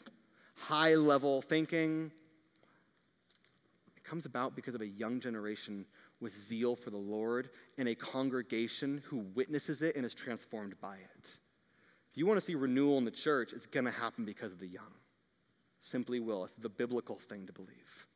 high 0.54 0.96
level 0.96 1.40
thinking. 1.40 2.12
It 3.96 4.04
comes 4.04 4.26
about 4.26 4.54
because 4.54 4.74
of 4.74 4.82
a 4.82 4.86
young 4.86 5.20
generation 5.20 5.86
with 6.20 6.36
zeal 6.36 6.76
for 6.76 6.90
the 6.90 6.98
Lord 6.98 7.48
and 7.78 7.88
a 7.88 7.94
congregation 7.94 9.02
who 9.06 9.24
witnesses 9.34 9.80
it 9.80 9.96
and 9.96 10.04
is 10.04 10.14
transformed 10.14 10.78
by 10.82 10.96
it. 10.96 11.24
If 12.10 12.18
you 12.18 12.26
want 12.26 12.38
to 12.38 12.44
see 12.44 12.56
renewal 12.56 12.98
in 12.98 13.06
the 13.06 13.10
church, 13.10 13.54
it's 13.54 13.66
going 13.66 13.86
to 13.86 13.90
happen 13.90 14.26
because 14.26 14.52
of 14.52 14.58
the 14.58 14.68
young. 14.68 14.92
Simply 15.80 16.20
will. 16.20 16.44
It's 16.44 16.54
the 16.56 16.68
biblical 16.68 17.18
thing 17.18 17.46
to 17.46 17.54
believe. 17.54 18.06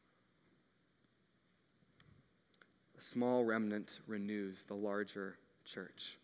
A 2.99 3.03
small 3.03 3.45
remnant 3.45 4.01
renews 4.07 4.65
the 4.65 4.75
larger 4.75 5.37
church. 5.65 6.19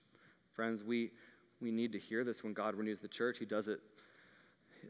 Friends, 0.54 0.82
we, 0.82 1.10
we 1.60 1.70
need 1.70 1.92
to 1.92 1.98
hear 1.98 2.24
this 2.24 2.42
when 2.42 2.54
God 2.54 2.74
renews 2.74 3.00
the 3.00 3.08
church. 3.08 3.38
He 3.38 3.44
does 3.44 3.68
it 3.68 3.80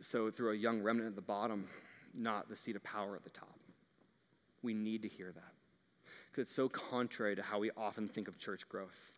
So, 0.00 0.30
through 0.30 0.52
a 0.52 0.56
young 0.56 0.80
remnant 0.82 1.08
at 1.08 1.16
the 1.16 1.22
bottom, 1.22 1.68
not 2.14 2.48
the 2.48 2.56
seat 2.56 2.76
of 2.76 2.84
power 2.84 3.16
at 3.16 3.24
the 3.24 3.30
top. 3.30 3.58
We 4.62 4.74
need 4.74 5.02
to 5.02 5.08
hear 5.08 5.32
that 5.32 5.52
because 6.30 6.48
it's 6.48 6.54
so 6.54 6.68
contrary 6.68 7.36
to 7.36 7.42
how 7.42 7.58
we 7.58 7.70
often 7.76 8.08
think 8.08 8.28
of 8.28 8.38
church 8.38 8.68
growth. 8.68 9.11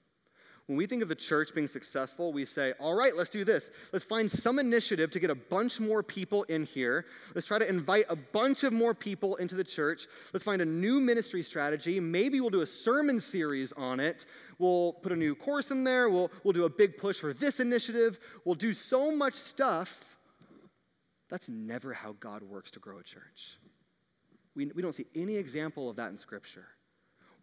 When 0.67 0.79
we 0.79 0.87
think 0.87 1.03
of 1.03 1.11
the 1.11 1.15
church 1.15 1.55
being 1.55 1.69
successful, 1.69 2.33
we 2.33 2.47
say, 2.47 2.73
all 2.81 2.95
right, 2.95 3.15
let's 3.15 3.29
do 3.29 3.45
this. 3.45 3.71
Let's 3.93 4.05
find 4.05 4.33
some 4.33 4.59
initiative 4.59 5.11
to 5.11 5.21
get 5.21 5.29
a 5.29 5.35
bunch 5.35 5.79
more 5.79 6.03
people 6.03 6.45
in 6.45 6.65
here. 6.65 7.05
Let's 7.35 7.47
try 7.47 7.59
to 7.59 7.69
invite 7.69 8.07
a 8.09 8.17
bunch 8.17 8.65
of 8.65 8.73
more 8.73 8.95
people 8.95 9.37
into 9.37 9.57
the 9.57 9.65
church. 9.65 10.07
Let's 10.33 10.43
find 10.43 10.63
a 10.63 10.65
new 10.65 11.01
ministry 11.01 11.43
strategy. 11.43 12.01
Maybe 12.01 12.41
we'll 12.41 12.49
do 12.49 12.63
a 12.63 12.67
sermon 12.67 13.21
series 13.21 13.73
on 13.73 14.01
it. 14.01 14.25
We'll 14.59 14.95
put 14.95 15.13
a 15.13 15.17
new 15.17 15.35
course 15.35 15.71
in 15.71 15.85
there. 15.85 16.09
We'll, 16.09 16.31
we'll 16.45 16.55
do 16.55 16.65
a 16.65 16.71
big 16.71 16.97
push 16.97 17.19
for 17.19 17.35
this 17.35 17.61
initiative. 17.61 18.19
We'll 18.47 18.55
do 18.55 18.73
so 18.73 19.15
much 19.15 19.35
stuff. 19.35 20.03
That's 21.29 21.49
never 21.49 21.93
how 21.93 22.17
God 22.21 22.43
works 22.43 22.71
to 22.71 22.79
grow 22.79 23.01
a 23.01 23.03
church. 23.03 23.59
We, 24.57 24.67
we 24.75 24.81
don't 24.81 24.95
see 24.95 25.07
any 25.15 25.37
example 25.37 25.91
of 25.91 25.97
that 25.97 26.09
in 26.11 26.17
Scripture 26.17 26.69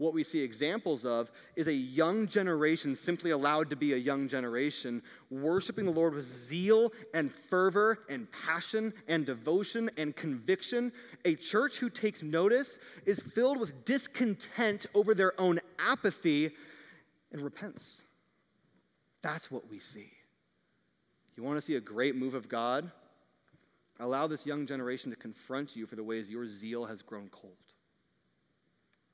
what 0.01 0.15
we 0.15 0.23
see 0.23 0.41
examples 0.41 1.05
of 1.05 1.29
is 1.55 1.67
a 1.67 1.73
young 1.73 2.27
generation 2.27 2.95
simply 2.95 3.29
allowed 3.29 3.69
to 3.69 3.75
be 3.75 3.93
a 3.93 3.97
young 3.97 4.27
generation, 4.27 5.03
worshiping 5.29 5.85
the 5.85 5.91
Lord 5.91 6.15
with 6.15 6.25
zeal 6.25 6.91
and 7.13 7.31
fervor 7.31 7.99
and 8.09 8.27
passion 8.31 8.93
and 9.07 9.27
devotion 9.27 9.91
and 9.97 10.15
conviction. 10.15 10.91
A 11.23 11.35
church 11.35 11.77
who 11.77 11.87
takes 11.87 12.23
notice 12.23 12.79
is 13.05 13.21
filled 13.21 13.59
with 13.59 13.85
discontent 13.85 14.87
over 14.95 15.13
their 15.13 15.39
own 15.39 15.59
apathy 15.77 16.49
and 17.31 17.43
repents. 17.43 18.01
That's 19.21 19.51
what 19.51 19.69
we 19.69 19.79
see. 19.79 20.09
You 21.37 21.43
want 21.43 21.57
to 21.57 21.61
see 21.61 21.75
a 21.75 21.79
great 21.79 22.15
move 22.15 22.33
of 22.33 22.49
God? 22.49 22.91
Allow 23.99 24.25
this 24.25 24.47
young 24.47 24.65
generation 24.65 25.11
to 25.11 25.15
confront 25.15 25.75
you 25.75 25.85
for 25.85 25.95
the 25.95 26.03
ways 26.03 26.27
your 26.27 26.47
zeal 26.47 26.85
has 26.85 27.03
grown 27.03 27.29
cold. 27.29 27.53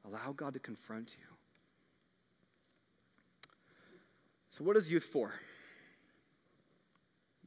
Allow 0.07 0.31
God 0.33 0.53
to 0.53 0.59
confront 0.59 1.15
you. 1.19 1.25
So, 4.51 4.63
what 4.63 4.77
is 4.77 4.89
youth 4.89 5.03
for? 5.03 5.33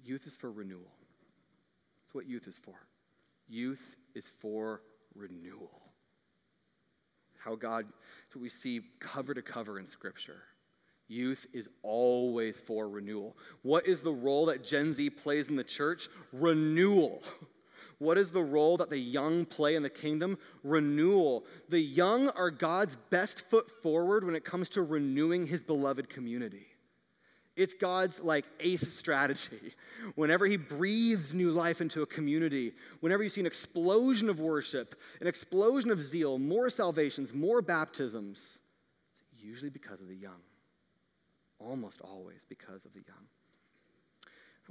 Youth 0.04 0.26
is 0.26 0.36
for 0.36 0.50
renewal. 0.50 0.92
That's 2.04 2.14
what 2.14 2.26
youth 2.26 2.46
is 2.46 2.56
for. 2.56 2.74
Youth 3.48 3.82
is 4.14 4.30
for 4.40 4.82
renewal. 5.14 5.70
How 7.38 7.54
God, 7.54 7.86
what 8.28 8.40
we 8.40 8.48
see 8.48 8.82
cover 9.00 9.34
to 9.34 9.42
cover 9.42 9.78
in 9.78 9.86
Scripture. 9.86 10.42
Youth 11.08 11.46
is 11.52 11.68
always 11.82 12.60
for 12.60 12.88
renewal. 12.88 13.36
What 13.62 13.88
is 13.88 14.00
the 14.00 14.12
role 14.12 14.46
that 14.46 14.62
Gen 14.62 14.92
Z 14.92 15.10
plays 15.10 15.48
in 15.48 15.56
the 15.56 15.64
church? 15.64 16.08
Renewal. 16.32 17.22
What 18.00 18.16
is 18.16 18.30
the 18.30 18.42
role 18.42 18.78
that 18.78 18.88
the 18.88 18.98
young 18.98 19.44
play 19.44 19.74
in 19.74 19.82
the 19.82 19.90
kingdom? 19.90 20.38
Renewal. 20.64 21.44
The 21.68 21.78
young 21.78 22.30
are 22.30 22.50
God's 22.50 22.96
best 23.10 23.42
foot 23.50 23.70
forward 23.82 24.24
when 24.24 24.34
it 24.34 24.42
comes 24.42 24.70
to 24.70 24.82
renewing 24.82 25.46
his 25.46 25.62
beloved 25.62 26.08
community. 26.08 26.66
It's 27.56 27.74
God's 27.74 28.18
like 28.18 28.46
ace 28.58 28.90
strategy. 28.96 29.74
Whenever 30.14 30.46
he 30.46 30.56
breathes 30.56 31.34
new 31.34 31.50
life 31.50 31.82
into 31.82 32.00
a 32.00 32.06
community, 32.06 32.72
whenever 33.00 33.22
you 33.22 33.28
see 33.28 33.42
an 33.42 33.46
explosion 33.46 34.30
of 34.30 34.40
worship, 34.40 34.98
an 35.20 35.26
explosion 35.26 35.90
of 35.90 36.02
zeal, 36.02 36.38
more 36.38 36.70
salvations, 36.70 37.34
more 37.34 37.60
baptisms, 37.60 38.58
it's 39.34 39.42
usually 39.42 39.68
because 39.68 40.00
of 40.00 40.08
the 40.08 40.16
young. 40.16 40.40
Almost 41.58 42.00
always 42.00 42.40
because 42.48 42.82
of 42.86 42.94
the 42.94 43.02
young. 43.06 43.26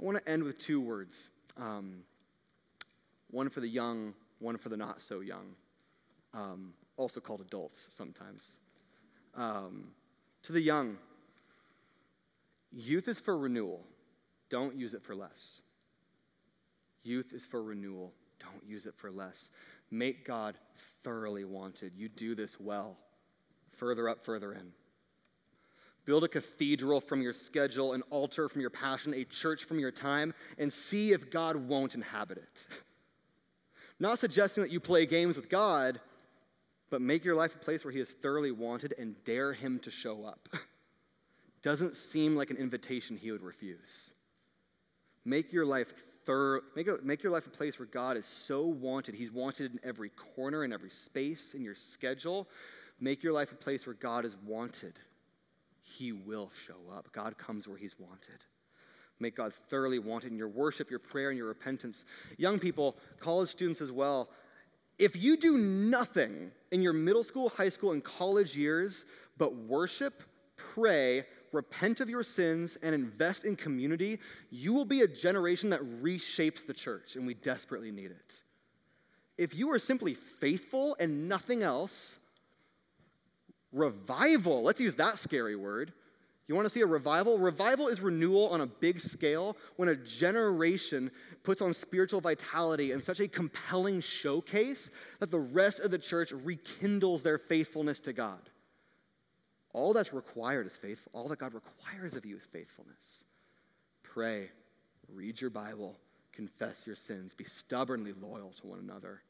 I 0.00 0.04
want 0.04 0.18
to 0.18 0.28
end 0.28 0.42
with 0.42 0.58
two 0.58 0.80
words. 0.80 1.30
Um, 1.56 2.02
one 3.30 3.48
for 3.48 3.60
the 3.60 3.68
young, 3.68 4.14
one 4.38 4.56
for 4.58 4.68
the 4.68 4.76
not 4.76 5.00
so 5.02 5.20
young, 5.20 5.54
um, 6.34 6.72
also 6.96 7.20
called 7.20 7.40
adults 7.40 7.86
sometimes. 7.90 8.58
Um, 9.34 9.88
to 10.44 10.52
the 10.52 10.60
young, 10.60 10.96
youth 12.72 13.08
is 13.08 13.20
for 13.20 13.36
renewal. 13.36 13.84
Don't 14.50 14.76
use 14.76 14.94
it 14.94 15.02
for 15.02 15.14
less. 15.14 15.62
Youth 17.02 17.32
is 17.32 17.46
for 17.46 17.62
renewal. 17.62 18.12
Don't 18.40 18.68
use 18.68 18.86
it 18.86 18.94
for 18.96 19.10
less. 19.10 19.50
Make 19.90 20.26
God 20.26 20.56
thoroughly 21.04 21.44
wanted. 21.44 21.92
You 21.96 22.08
do 22.08 22.34
this 22.34 22.58
well. 22.58 22.96
Further 23.76 24.08
up, 24.08 24.24
further 24.24 24.52
in. 24.52 24.72
Build 26.04 26.24
a 26.24 26.28
cathedral 26.28 27.00
from 27.00 27.20
your 27.20 27.32
schedule, 27.32 27.92
an 27.92 28.02
altar 28.10 28.48
from 28.48 28.60
your 28.60 28.70
passion, 28.70 29.14
a 29.14 29.24
church 29.24 29.64
from 29.64 29.78
your 29.78 29.92
time, 29.92 30.34
and 30.58 30.72
see 30.72 31.12
if 31.12 31.30
God 31.30 31.56
won't 31.56 31.94
inhabit 31.94 32.38
it. 32.38 32.66
Not 34.00 34.18
suggesting 34.18 34.62
that 34.62 34.72
you 34.72 34.80
play 34.80 35.04
games 35.04 35.36
with 35.36 35.50
God, 35.50 36.00
but 36.90 37.02
make 37.02 37.24
your 37.24 37.34
life 37.34 37.54
a 37.54 37.58
place 37.58 37.84
where 37.84 37.92
He 37.92 38.00
is 38.00 38.08
thoroughly 38.08 38.50
wanted 38.50 38.94
and 38.98 39.14
dare 39.24 39.52
Him 39.52 39.78
to 39.80 39.90
show 39.90 40.24
up. 40.24 40.48
Doesn't 41.62 41.94
seem 41.94 42.34
like 42.34 42.50
an 42.50 42.56
invitation 42.56 43.18
He 43.18 43.30
would 43.30 43.42
refuse. 43.42 44.12
Make 45.26 45.52
your 45.52 45.66
life 45.66 45.92
thorough, 46.24 46.62
make, 46.74 46.88
a, 46.88 46.98
make 47.02 47.22
your 47.22 47.30
life 47.30 47.46
a 47.46 47.50
place 47.50 47.78
where 47.78 47.86
God 47.86 48.16
is 48.16 48.24
so 48.24 48.62
wanted. 48.62 49.14
He's 49.14 49.30
wanted 49.30 49.72
in 49.72 49.80
every 49.84 50.10
corner, 50.34 50.64
in 50.64 50.72
every 50.72 50.90
space, 50.90 51.52
in 51.54 51.62
your 51.62 51.74
schedule. 51.74 52.48
Make 53.00 53.22
your 53.22 53.34
life 53.34 53.52
a 53.52 53.56
place 53.56 53.86
where 53.86 53.94
God 53.94 54.24
is 54.24 54.34
wanted. 54.46 54.94
He 55.82 56.12
will 56.12 56.50
show 56.66 56.92
up. 56.96 57.12
God 57.12 57.36
comes 57.36 57.68
where 57.68 57.76
He's 57.76 57.98
wanted. 57.98 58.40
Make 59.20 59.36
God 59.36 59.52
thoroughly 59.68 59.98
wanted 59.98 60.32
in 60.32 60.38
your 60.38 60.48
worship, 60.48 60.90
your 60.90 60.98
prayer, 60.98 61.28
and 61.28 61.38
your 61.38 61.48
repentance. 61.48 62.04
Young 62.38 62.58
people, 62.58 62.96
college 63.20 63.50
students 63.50 63.80
as 63.80 63.92
well, 63.92 64.30
if 64.98 65.16
you 65.16 65.36
do 65.36 65.56
nothing 65.56 66.50
in 66.72 66.82
your 66.82 66.92
middle 66.92 67.24
school, 67.24 67.48
high 67.48 67.68
school, 67.68 67.92
and 67.92 68.04
college 68.04 68.56
years 68.56 69.04
but 69.38 69.54
worship, 69.54 70.22
pray, 70.56 71.24
repent 71.52 72.00
of 72.00 72.10
your 72.10 72.22
sins, 72.22 72.76
and 72.82 72.94
invest 72.94 73.44
in 73.44 73.56
community, 73.56 74.18
you 74.50 74.74
will 74.74 74.84
be 74.84 75.00
a 75.00 75.08
generation 75.08 75.70
that 75.70 75.80
reshapes 76.02 76.66
the 76.66 76.74
church, 76.74 77.16
and 77.16 77.26
we 77.26 77.32
desperately 77.32 77.90
need 77.90 78.10
it. 78.10 78.42
If 79.38 79.54
you 79.54 79.70
are 79.72 79.78
simply 79.78 80.12
faithful 80.12 80.96
and 81.00 81.26
nothing 81.26 81.62
else, 81.62 82.18
revival, 83.72 84.62
let's 84.62 84.80
use 84.80 84.96
that 84.96 85.18
scary 85.18 85.56
word, 85.56 85.94
you 86.50 86.56
want 86.56 86.66
to 86.66 86.70
see 86.70 86.80
a 86.80 86.86
revival? 86.86 87.38
Revival 87.38 87.86
is 87.86 88.00
renewal 88.00 88.48
on 88.48 88.60
a 88.60 88.66
big 88.66 89.00
scale 89.00 89.56
when 89.76 89.88
a 89.88 89.94
generation 89.94 91.12
puts 91.44 91.62
on 91.62 91.72
spiritual 91.72 92.20
vitality 92.20 92.90
in 92.90 93.00
such 93.00 93.20
a 93.20 93.28
compelling 93.28 94.00
showcase 94.00 94.90
that 95.20 95.30
the 95.30 95.38
rest 95.38 95.78
of 95.78 95.92
the 95.92 95.98
church 95.98 96.32
rekindles 96.32 97.22
their 97.22 97.38
faithfulness 97.38 98.00
to 98.00 98.12
God. 98.12 98.40
All 99.72 99.92
that's 99.92 100.12
required 100.12 100.66
is 100.66 100.76
faith. 100.76 101.06
All 101.12 101.28
that 101.28 101.38
God 101.38 101.54
requires 101.54 102.14
of 102.14 102.26
you 102.26 102.36
is 102.36 102.44
faithfulness. 102.52 103.22
Pray, 104.02 104.50
read 105.14 105.40
your 105.40 105.50
Bible, 105.50 105.94
confess 106.32 106.84
your 106.84 106.96
sins, 106.96 107.32
be 107.32 107.44
stubbornly 107.44 108.12
loyal 108.20 108.50
to 108.60 108.66
one 108.66 108.80
another. 108.80 109.22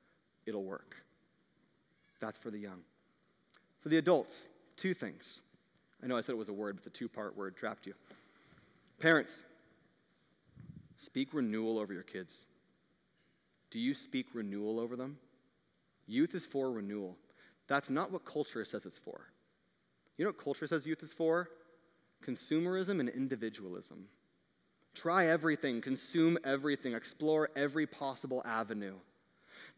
It'll 0.47 0.65
work. 0.65 0.97
That's 2.19 2.39
for 2.39 2.51
the 2.51 2.61
young. 2.61 2.81
For 3.83 3.91
the 3.91 3.99
adults, 3.99 4.47
two 4.79 4.95
things. 4.95 5.43
I 6.03 6.07
know 6.07 6.17
I 6.17 6.23
said 6.23 6.33
it 6.33 6.39
was 6.39 6.49
a 6.49 6.53
word, 6.53 6.77
but 6.77 6.87
a 6.87 6.91
two 6.91 7.09
part 7.09 7.37
word, 7.37 7.57
trapped 7.57 7.87
you. 7.87 7.95
Parents, 9.01 9.43
speak 10.99 11.33
renewal 11.33 11.79
over 11.79 11.93
your 11.93 12.03
kids. 12.03 12.37
Do 13.71 13.79
you 13.79 13.95
speak 13.95 14.27
renewal 14.35 14.81
over 14.81 14.97
them? 14.97 15.19
Youth 16.07 16.35
is 16.35 16.47
for 16.47 16.71
renewal. 16.71 17.17
That's 17.69 17.89
not 17.89 18.11
what 18.11 18.25
culture 18.25 18.65
says 18.65 18.85
it's 18.85 18.99
for. 18.99 19.21
You 20.17 20.25
know 20.25 20.31
what 20.31 20.43
culture 20.43 20.67
says 20.67 20.85
youth 20.87 21.03
is 21.03 21.13
for? 21.13 21.49
Consumerism 22.27 23.01
and 23.01 23.09
individualism. 23.09 24.07
Try 24.95 25.29
everything, 25.29 25.81
consume 25.81 26.37
everything, 26.45 26.95
explore 26.95 27.49
every 27.55 27.87
possible 27.87 28.43
avenue 28.45 28.97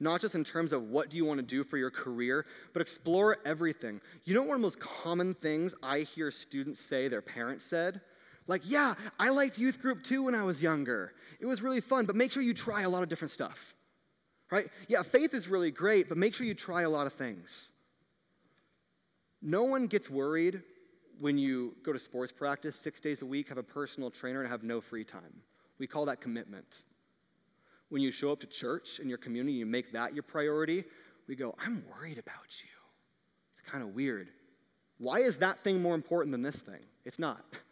not 0.03 0.21
just 0.21 0.35
in 0.35 0.43
terms 0.43 0.73
of 0.73 0.91
what 0.91 1.09
do 1.09 1.17
you 1.17 1.25
want 1.25 1.39
to 1.39 1.47
do 1.47 1.63
for 1.63 1.79
your 1.79 1.91
career, 1.91 2.45
but 2.73 2.83
explore 2.83 3.39
everything. 3.47 4.01
You 4.25 4.35
know, 4.35 4.43
one 4.43 4.57
of 4.57 4.61
the 4.61 4.67
most 4.67 4.81
common 4.81 5.35
things 5.35 5.75
I 5.83 6.01
hear 6.01 6.31
students 6.31 6.81
say 6.81 7.09
their 7.09 7.23
parents 7.23 7.65
said? 7.65 8.01
Like, 8.49 8.63
yeah, 8.65 8.95
I 9.21 9.29
liked 9.29 9.59
youth 9.59 9.81
group 9.81 10.03
too 10.03 10.25
when 10.25 10.35
I 10.35 10.43
was 10.43 10.61
younger. 10.61 11.13
It 11.41 11.47
was 11.47 11.63
really 11.63 11.81
fun, 11.81 12.07
but 12.07 12.17
make 12.17 12.33
sure 12.33 12.43
you 12.43 12.53
try 12.53 12.83
a 12.83 12.89
lot 12.89 13.05
of 13.05 13.09
different 13.09 13.31
stuff. 13.31 13.75
Right? 14.51 14.69
Yeah, 14.89 15.03
faith 15.03 15.33
is 15.33 15.49
really 15.49 15.71
great, 15.71 16.09
but 16.09 16.19
make 16.19 16.35
sure 16.35 16.47
you 16.47 16.55
try 16.55 16.83
a 16.83 16.91
lot 16.91 17.07
of 17.07 17.13
things. 17.13 17.71
No 19.41 19.63
one 19.63 19.87
gets 19.87 20.11
worried 20.11 20.63
when 21.21 21.39
you 21.39 21.77
go 21.85 21.93
to 21.93 21.99
sports 21.99 22.33
practice 22.33 22.77
six 22.77 23.01
days 23.01 23.23
a 23.23 23.27
week, 23.27 23.49
have 23.49 23.59
a 23.59 23.63
personal 23.63 24.11
trainer, 24.11 24.41
and 24.41 24.51
have 24.51 24.65
no 24.65 24.81
free 24.81 25.05
time. 25.05 25.43
We 25.79 25.87
call 25.87 26.07
that 26.07 26.21
commitment 26.21 26.83
when 27.93 28.01
you 28.01 28.11
show 28.11 28.33
up 28.33 28.41
to 28.41 28.47
church 28.47 29.01
in 29.01 29.09
your 29.11 29.19
community, 29.19 29.53
and 29.53 29.59
you 29.59 29.67
make 29.67 29.93
that 29.93 30.15
your 30.15 30.23
priority, 30.23 30.83
we 31.29 31.37
go, 31.37 31.55
I'm 31.63 31.85
worried 31.91 32.17
about 32.17 32.49
you. 32.63 32.71
It's 33.53 33.71
kind 33.71 33.85
of 33.85 33.95
weird. 33.95 34.29
Why 34.97 35.19
is 35.19 35.37
that 35.39 35.61
thing 35.63 35.83
more 35.83 35.95
important 35.95 36.33
than 36.33 36.41
this 36.41 36.57
thing? 36.57 36.81
It's 37.05 37.19
not. 37.19 37.45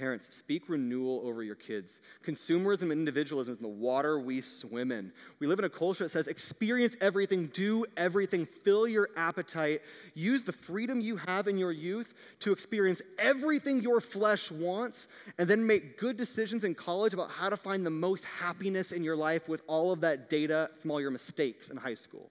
Parents, 0.00 0.26
speak 0.30 0.62
renewal 0.70 1.20
over 1.26 1.42
your 1.42 1.56
kids. 1.56 2.00
Consumerism 2.24 2.84
and 2.84 2.92
individualism 2.92 3.52
is 3.52 3.60
the 3.60 3.68
water 3.68 4.18
we 4.18 4.40
swim 4.40 4.92
in. 4.92 5.12
We 5.40 5.46
live 5.46 5.58
in 5.58 5.66
a 5.66 5.68
culture 5.68 6.04
that 6.04 6.10
says 6.10 6.26
experience 6.26 6.96
everything, 7.02 7.48
do 7.48 7.84
everything, 7.98 8.48
fill 8.64 8.88
your 8.88 9.10
appetite, 9.14 9.82
use 10.14 10.42
the 10.42 10.54
freedom 10.54 11.02
you 11.02 11.16
have 11.16 11.48
in 11.48 11.58
your 11.58 11.70
youth 11.70 12.14
to 12.38 12.50
experience 12.50 13.02
everything 13.18 13.82
your 13.82 14.00
flesh 14.00 14.50
wants, 14.50 15.06
and 15.36 15.46
then 15.46 15.66
make 15.66 15.98
good 15.98 16.16
decisions 16.16 16.64
in 16.64 16.74
college 16.74 17.12
about 17.12 17.30
how 17.30 17.50
to 17.50 17.56
find 17.58 17.84
the 17.84 17.90
most 17.90 18.24
happiness 18.24 18.92
in 18.92 19.04
your 19.04 19.16
life 19.16 19.50
with 19.50 19.60
all 19.66 19.92
of 19.92 20.00
that 20.00 20.30
data 20.30 20.70
from 20.80 20.92
all 20.92 21.00
your 21.02 21.10
mistakes 21.10 21.68
in 21.68 21.76
high 21.76 21.92
school. 21.92 22.30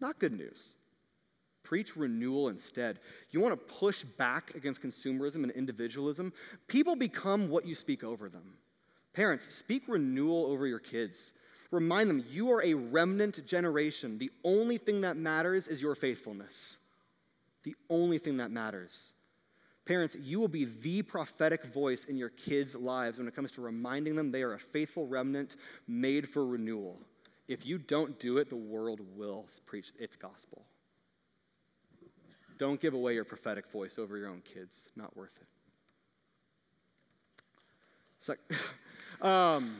Not 0.00 0.20
good 0.20 0.32
news. 0.32 0.62
Preach 1.72 1.96
renewal 1.96 2.50
instead. 2.50 2.98
You 3.30 3.40
want 3.40 3.58
to 3.58 3.74
push 3.74 4.04
back 4.04 4.54
against 4.54 4.82
consumerism 4.82 5.36
and 5.36 5.50
individualism? 5.52 6.30
People 6.68 6.96
become 6.96 7.48
what 7.48 7.64
you 7.64 7.74
speak 7.74 8.04
over 8.04 8.28
them. 8.28 8.58
Parents, 9.14 9.46
speak 9.54 9.84
renewal 9.88 10.44
over 10.44 10.66
your 10.66 10.78
kids. 10.78 11.32
Remind 11.70 12.10
them 12.10 12.26
you 12.30 12.52
are 12.52 12.62
a 12.62 12.74
remnant 12.74 13.46
generation. 13.46 14.18
The 14.18 14.30
only 14.44 14.76
thing 14.76 15.00
that 15.00 15.16
matters 15.16 15.66
is 15.66 15.80
your 15.80 15.94
faithfulness. 15.94 16.76
The 17.62 17.74
only 17.88 18.18
thing 18.18 18.36
that 18.36 18.50
matters. 18.50 19.14
Parents, 19.86 20.14
you 20.20 20.40
will 20.40 20.48
be 20.48 20.66
the 20.66 21.00
prophetic 21.00 21.64
voice 21.64 22.04
in 22.04 22.18
your 22.18 22.28
kids' 22.28 22.74
lives 22.74 23.16
when 23.16 23.26
it 23.26 23.34
comes 23.34 23.50
to 23.52 23.62
reminding 23.62 24.14
them 24.14 24.30
they 24.30 24.42
are 24.42 24.52
a 24.52 24.58
faithful 24.58 25.06
remnant 25.06 25.56
made 25.88 26.28
for 26.28 26.44
renewal. 26.44 27.00
If 27.48 27.64
you 27.64 27.78
don't 27.78 28.20
do 28.20 28.36
it, 28.36 28.50
the 28.50 28.56
world 28.56 29.00
will 29.16 29.46
preach 29.64 29.90
its 29.98 30.16
gospel. 30.16 30.66
Don't 32.62 32.80
give 32.80 32.94
away 32.94 33.14
your 33.14 33.24
prophetic 33.24 33.68
voice 33.72 33.98
over 33.98 34.16
your 34.16 34.28
own 34.28 34.40
kids. 34.54 34.88
Not 34.94 35.16
worth 35.16 35.32
it. 35.40 35.48
So, 38.20 38.36
um, 39.20 39.78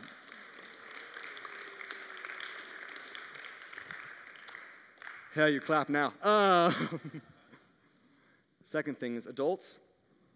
yeah, 5.37 5.47
you 5.47 5.61
clap 5.61 5.91
now. 5.91 6.13
Uh, 6.25 6.73
second 8.65 8.99
thing 8.99 9.15
is 9.15 9.29
adults, 9.29 9.79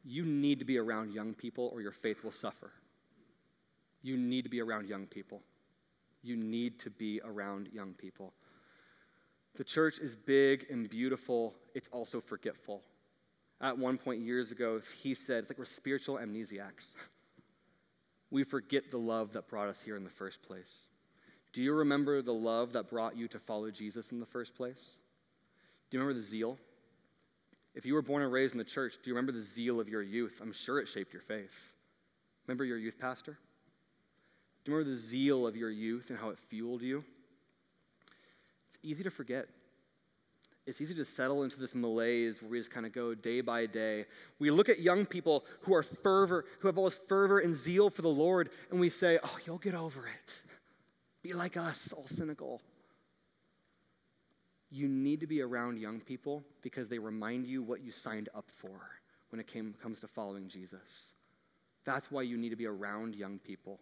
you 0.04 0.24
need 0.24 0.60
to 0.60 0.64
be 0.64 0.78
around 0.78 1.12
young 1.12 1.34
people 1.34 1.68
or 1.72 1.80
your 1.80 1.90
faith 1.90 2.22
will 2.22 2.30
suffer. 2.30 2.70
You 4.02 4.16
need 4.16 4.42
to 4.42 4.50
be 4.50 4.60
around 4.60 4.88
young 4.88 5.06
people. 5.06 5.42
You 6.22 6.36
need 6.36 6.78
to 6.78 6.90
be 6.90 7.20
around 7.24 7.70
young 7.72 7.94
people. 7.94 8.32
The 9.56 9.64
church 9.64 9.98
is 9.98 10.14
big 10.14 10.66
and 10.70 10.88
beautiful, 10.88 11.54
it's 11.74 11.88
also 11.88 12.20
forgetful. 12.20 12.82
At 13.60 13.78
one 13.78 13.96
point 13.96 14.20
years 14.20 14.52
ago, 14.52 14.82
he 15.02 15.14
said, 15.14 15.40
it's 15.40 15.50
like 15.50 15.58
we're 15.58 15.64
spiritual 15.64 16.16
amnesiacs. 16.16 16.88
We 18.28 18.42
forget 18.42 18.90
the 18.90 18.98
love 18.98 19.34
that 19.34 19.46
brought 19.48 19.68
us 19.68 19.80
here 19.84 19.96
in 19.96 20.02
the 20.02 20.10
first 20.10 20.42
place. 20.42 20.88
Do 21.52 21.62
you 21.62 21.72
remember 21.72 22.22
the 22.22 22.34
love 22.34 22.72
that 22.72 22.90
brought 22.90 23.16
you 23.16 23.28
to 23.28 23.38
follow 23.38 23.70
Jesus 23.70 24.10
in 24.10 24.18
the 24.18 24.26
first 24.26 24.56
place? 24.56 24.98
Do 25.88 25.96
you 25.96 26.00
remember 26.02 26.20
the 26.20 26.26
zeal? 26.26 26.58
If 27.76 27.86
you 27.86 27.94
were 27.94 28.02
born 28.02 28.22
and 28.22 28.32
raised 28.32 28.52
in 28.52 28.58
the 28.58 28.64
church, 28.64 28.94
do 28.94 29.10
you 29.10 29.14
remember 29.14 29.30
the 29.30 29.44
zeal 29.44 29.78
of 29.80 29.88
your 29.88 30.02
youth? 30.02 30.40
I'm 30.42 30.52
sure 30.52 30.80
it 30.80 30.88
shaped 30.88 31.12
your 31.12 31.22
faith. 31.22 31.56
Remember 32.48 32.64
your 32.64 32.78
youth 32.78 32.98
pastor? 32.98 33.38
Do 34.64 34.72
you 34.72 34.76
remember 34.76 34.90
the 34.90 35.00
zeal 35.00 35.46
of 35.46 35.56
your 35.56 35.70
youth 35.70 36.10
and 36.10 36.18
how 36.18 36.30
it 36.30 36.38
fueled 36.50 36.82
you? 36.82 37.04
Easy 38.86 39.02
to 39.04 39.10
forget. 39.10 39.48
It's 40.66 40.80
easy 40.80 40.94
to 40.94 41.04
settle 41.04 41.44
into 41.44 41.60
this 41.60 41.74
malaise 41.74 42.42
where 42.42 42.50
we 42.50 42.58
just 42.58 42.72
kind 42.72 42.86
of 42.86 42.92
go 42.92 43.14
day 43.14 43.40
by 43.40 43.66
day. 43.66 44.04
We 44.40 44.50
look 44.50 44.68
at 44.68 44.80
young 44.80 45.06
people 45.06 45.44
who 45.60 45.74
are 45.74 45.82
fervor, 45.82 46.44
who 46.58 46.66
have 46.66 46.76
all 46.76 46.86
this 46.86 46.98
fervor 47.08 47.38
and 47.38 47.54
zeal 47.54 47.88
for 47.88 48.02
the 48.02 48.08
Lord, 48.08 48.50
and 48.70 48.80
we 48.80 48.90
say, 48.90 49.18
Oh, 49.22 49.38
you'll 49.44 49.58
get 49.58 49.74
over 49.74 50.06
it. 50.06 50.42
Be 51.22 51.34
like 51.34 51.56
us, 51.56 51.92
all 51.92 52.06
cynical. 52.08 52.60
You 54.70 54.88
need 54.88 55.20
to 55.20 55.28
be 55.28 55.40
around 55.40 55.78
young 55.78 56.00
people 56.00 56.42
because 56.62 56.88
they 56.88 56.98
remind 56.98 57.46
you 57.46 57.62
what 57.62 57.82
you 57.82 57.92
signed 57.92 58.28
up 58.34 58.46
for 58.56 58.80
when 59.30 59.38
it 59.38 59.46
came, 59.46 59.74
comes 59.80 60.00
to 60.00 60.08
following 60.08 60.48
Jesus. 60.48 61.12
That's 61.84 62.10
why 62.10 62.22
you 62.22 62.36
need 62.36 62.50
to 62.50 62.56
be 62.56 62.66
around 62.66 63.14
young 63.14 63.38
people. 63.38 63.78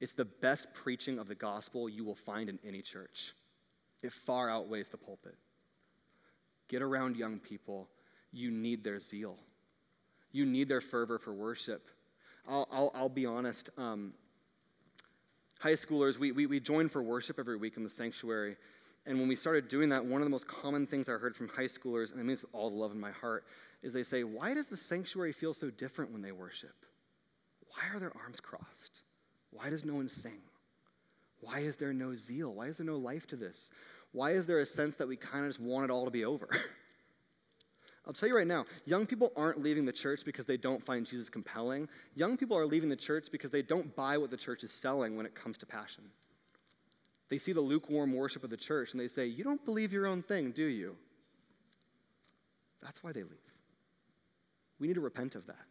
It's 0.00 0.14
the 0.14 0.24
best 0.24 0.68
preaching 0.74 1.18
of 1.18 1.26
the 1.26 1.34
gospel 1.34 1.88
you 1.88 2.04
will 2.04 2.14
find 2.14 2.48
in 2.48 2.60
any 2.64 2.82
church 2.82 3.34
it 4.04 4.12
far 4.12 4.50
outweighs 4.50 4.90
the 4.90 4.98
pulpit. 4.98 5.34
Get 6.68 6.82
around 6.82 7.16
young 7.16 7.38
people. 7.38 7.88
You 8.32 8.50
need 8.50 8.84
their 8.84 9.00
zeal, 9.00 9.36
you 10.32 10.44
need 10.44 10.68
their 10.68 10.80
fervor 10.80 11.18
for 11.18 11.32
worship. 11.32 11.88
I'll, 12.46 12.68
I'll, 12.70 12.92
I'll 12.94 13.08
be 13.08 13.24
honest. 13.24 13.70
Um, 13.78 14.12
high 15.58 15.72
schoolers, 15.72 16.18
we, 16.18 16.30
we, 16.30 16.44
we 16.44 16.60
join 16.60 16.90
for 16.90 17.02
worship 17.02 17.38
every 17.38 17.56
week 17.56 17.78
in 17.78 17.84
the 17.84 17.88
sanctuary. 17.88 18.56
And 19.06 19.18
when 19.18 19.28
we 19.28 19.36
started 19.36 19.68
doing 19.68 19.88
that, 19.90 20.04
one 20.04 20.20
of 20.20 20.26
the 20.26 20.30
most 20.30 20.46
common 20.46 20.86
things 20.86 21.08
I 21.08 21.12
heard 21.12 21.34
from 21.34 21.48
high 21.48 21.68
schoolers, 21.68 22.10
and 22.10 22.20
I 22.20 22.22
mean 22.22 22.36
this 22.36 22.42
with 22.42 22.54
all 22.54 22.68
the 22.68 22.76
love 22.76 22.92
in 22.92 23.00
my 23.00 23.12
heart, 23.12 23.44
is 23.82 23.94
they 23.94 24.02
say, 24.02 24.24
Why 24.24 24.52
does 24.52 24.68
the 24.68 24.76
sanctuary 24.76 25.32
feel 25.32 25.54
so 25.54 25.70
different 25.70 26.12
when 26.12 26.20
they 26.20 26.32
worship? 26.32 26.74
Why 27.68 27.96
are 27.96 27.98
their 27.98 28.12
arms 28.22 28.40
crossed? 28.40 29.00
Why 29.52 29.70
does 29.70 29.86
no 29.86 29.94
one 29.94 30.10
sing? 30.10 30.40
Why 31.40 31.60
is 31.60 31.76
there 31.76 31.92
no 31.92 32.14
zeal? 32.14 32.52
Why 32.52 32.66
is 32.66 32.78
there 32.78 32.86
no 32.86 32.96
life 32.96 33.26
to 33.28 33.36
this? 33.36 33.70
Why 34.14 34.30
is 34.30 34.46
there 34.46 34.60
a 34.60 34.66
sense 34.66 34.96
that 34.96 35.08
we 35.08 35.16
kind 35.16 35.44
of 35.44 35.50
just 35.50 35.60
want 35.60 35.84
it 35.84 35.90
all 35.90 36.04
to 36.04 36.10
be 36.10 36.24
over? 36.24 36.48
I'll 38.06 38.12
tell 38.12 38.28
you 38.28 38.36
right 38.36 38.46
now, 38.46 38.64
young 38.84 39.06
people 39.06 39.32
aren't 39.34 39.60
leaving 39.60 39.84
the 39.84 39.92
church 39.92 40.24
because 40.24 40.46
they 40.46 40.56
don't 40.56 40.82
find 40.84 41.04
Jesus 41.04 41.28
compelling. 41.28 41.88
Young 42.14 42.36
people 42.36 42.56
are 42.56 42.66
leaving 42.66 42.88
the 42.88 42.96
church 42.96 43.26
because 43.32 43.50
they 43.50 43.62
don't 43.62 43.94
buy 43.96 44.16
what 44.16 44.30
the 44.30 44.36
church 44.36 44.62
is 44.62 44.70
selling 44.70 45.16
when 45.16 45.26
it 45.26 45.34
comes 45.34 45.58
to 45.58 45.66
passion. 45.66 46.04
They 47.28 47.38
see 47.38 47.52
the 47.52 47.60
lukewarm 47.60 48.12
worship 48.12 48.44
of 48.44 48.50
the 48.50 48.56
church 48.56 48.92
and 48.92 49.00
they 49.00 49.08
say, 49.08 49.26
You 49.26 49.42
don't 49.42 49.64
believe 49.64 49.92
your 49.92 50.06
own 50.06 50.22
thing, 50.22 50.52
do 50.52 50.64
you? 50.64 50.96
That's 52.82 53.02
why 53.02 53.12
they 53.12 53.22
leave. 53.22 53.32
We 54.78 54.86
need 54.86 54.94
to 54.94 55.00
repent 55.00 55.34
of 55.34 55.46
that. 55.46 55.64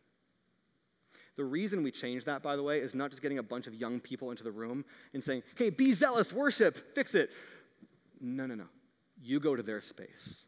The 1.35 1.45
reason 1.45 1.81
we 1.81 1.91
change 1.91 2.25
that, 2.25 2.43
by 2.43 2.55
the 2.55 2.63
way, 2.63 2.79
is 2.79 2.93
not 2.93 3.09
just 3.09 3.21
getting 3.21 3.39
a 3.39 3.43
bunch 3.43 3.67
of 3.67 3.73
young 3.73 3.99
people 3.99 4.31
into 4.31 4.43
the 4.43 4.51
room 4.51 4.83
and 5.13 5.23
saying, 5.23 5.43
Okay, 5.53 5.69
be 5.69 5.93
zealous, 5.93 6.33
worship, 6.33 6.95
fix 6.95 7.15
it. 7.15 7.29
No, 8.19 8.45
no, 8.45 8.55
no. 8.55 8.67
You 9.21 9.39
go 9.39 9.55
to 9.55 9.63
their 9.63 9.81
space. 9.81 10.45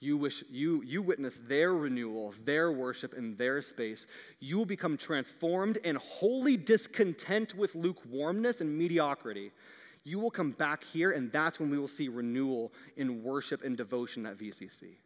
You, 0.00 0.18
wish, 0.18 0.44
you, 0.50 0.82
you 0.84 1.00
witness 1.00 1.40
their 1.48 1.72
renewal, 1.72 2.34
their 2.44 2.70
worship 2.72 3.14
in 3.14 3.36
their 3.36 3.62
space. 3.62 4.06
You 4.38 4.58
will 4.58 4.66
become 4.66 4.98
transformed 4.98 5.78
and 5.82 5.96
wholly 5.96 6.56
discontent 6.56 7.54
with 7.54 7.74
lukewarmness 7.74 8.60
and 8.60 8.76
mediocrity. 8.76 9.50
You 10.04 10.18
will 10.18 10.30
come 10.30 10.50
back 10.50 10.84
here, 10.84 11.12
and 11.12 11.32
that's 11.32 11.58
when 11.58 11.70
we 11.70 11.78
will 11.78 11.88
see 11.88 12.08
renewal 12.08 12.72
in 12.98 13.22
worship 13.22 13.64
and 13.64 13.76
devotion 13.76 14.26
at 14.26 14.36
VCC. 14.36 14.96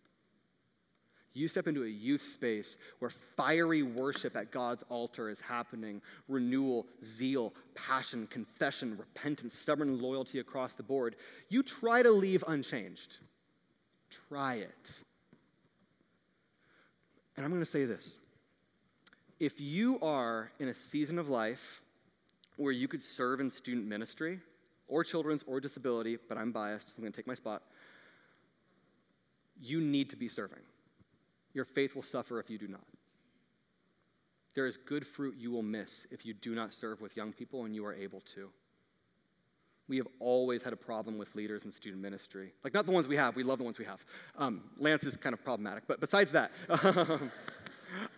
You 1.34 1.46
step 1.46 1.68
into 1.68 1.84
a 1.84 1.88
youth 1.88 2.22
space 2.22 2.76
where 2.98 3.10
fiery 3.36 3.82
worship 3.82 4.36
at 4.36 4.50
God's 4.50 4.82
altar 4.88 5.28
is 5.28 5.40
happening 5.40 6.02
renewal, 6.28 6.86
zeal, 7.04 7.52
passion, 7.74 8.26
confession, 8.26 8.96
repentance, 8.98 9.54
stubborn 9.54 10.00
loyalty 10.00 10.40
across 10.40 10.74
the 10.74 10.82
board. 10.82 11.16
You 11.48 11.62
try 11.62 12.02
to 12.02 12.10
leave 12.10 12.42
unchanged. 12.48 13.18
Try 14.28 14.54
it. 14.56 15.00
And 17.36 17.44
I'm 17.44 17.52
going 17.52 17.64
to 17.64 17.70
say 17.70 17.84
this 17.84 18.18
if 19.38 19.60
you 19.60 20.00
are 20.00 20.50
in 20.58 20.68
a 20.68 20.74
season 20.74 21.18
of 21.18 21.28
life 21.28 21.80
where 22.56 22.72
you 22.72 22.88
could 22.88 23.02
serve 23.02 23.38
in 23.38 23.52
student 23.52 23.86
ministry 23.86 24.40
or 24.88 25.04
children's 25.04 25.44
or 25.46 25.60
disability, 25.60 26.18
but 26.28 26.36
I'm 26.36 26.50
biased, 26.50 26.88
so 26.88 26.94
I'm 26.96 27.02
going 27.04 27.12
to 27.12 27.16
take 27.16 27.28
my 27.28 27.34
spot, 27.34 27.62
you 29.60 29.80
need 29.80 30.10
to 30.10 30.16
be 30.16 30.28
serving. 30.28 30.58
Your 31.58 31.64
faith 31.64 31.96
will 31.96 32.04
suffer 32.04 32.38
if 32.38 32.48
you 32.48 32.56
do 32.56 32.68
not. 32.68 32.86
There 34.54 34.68
is 34.68 34.76
good 34.76 35.04
fruit 35.04 35.34
you 35.36 35.50
will 35.50 35.64
miss 35.64 36.06
if 36.12 36.24
you 36.24 36.32
do 36.32 36.54
not 36.54 36.72
serve 36.72 37.00
with 37.00 37.16
young 37.16 37.32
people 37.32 37.64
and 37.64 37.74
you 37.74 37.84
are 37.84 37.94
able 37.94 38.20
to. 38.36 38.48
We 39.88 39.96
have 39.96 40.06
always 40.20 40.62
had 40.62 40.72
a 40.72 40.76
problem 40.76 41.18
with 41.18 41.34
leaders 41.34 41.64
in 41.64 41.72
student 41.72 42.00
ministry. 42.00 42.52
Like, 42.62 42.74
not 42.74 42.86
the 42.86 42.92
ones 42.92 43.08
we 43.08 43.16
have, 43.16 43.34
we 43.34 43.42
love 43.42 43.58
the 43.58 43.64
ones 43.64 43.76
we 43.76 43.86
have. 43.86 44.04
Um, 44.36 44.70
Lance 44.78 45.02
is 45.02 45.16
kind 45.16 45.32
of 45.32 45.42
problematic, 45.42 45.82
but 45.88 45.98
besides 45.98 46.30
that, 46.30 46.52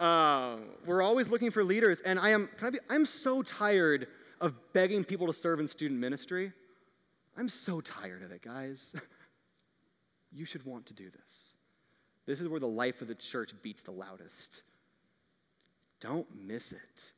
uh, 0.00 0.56
we're 0.84 1.00
always 1.00 1.28
looking 1.28 1.50
for 1.50 1.64
leaders. 1.64 2.02
And 2.04 2.20
I 2.20 2.32
am, 2.32 2.46
can 2.58 2.66
I 2.66 2.70
be, 2.72 2.78
I'm 2.90 3.06
so 3.06 3.40
tired 3.40 4.06
of 4.42 4.52
begging 4.74 5.02
people 5.02 5.26
to 5.28 5.32
serve 5.32 5.60
in 5.60 5.66
student 5.66 5.98
ministry. 5.98 6.52
I'm 7.38 7.48
so 7.48 7.80
tired 7.80 8.22
of 8.22 8.32
it, 8.32 8.42
guys. 8.42 8.94
you 10.30 10.44
should 10.44 10.66
want 10.66 10.84
to 10.88 10.92
do 10.92 11.08
this. 11.08 11.56
This 12.26 12.40
is 12.40 12.48
where 12.48 12.60
the 12.60 12.66
life 12.66 13.00
of 13.02 13.08
the 13.08 13.14
church 13.14 13.52
beats 13.62 13.82
the 13.82 13.90
loudest. 13.90 14.62
Don't 16.00 16.26
miss 16.34 16.72
it. 16.72 17.12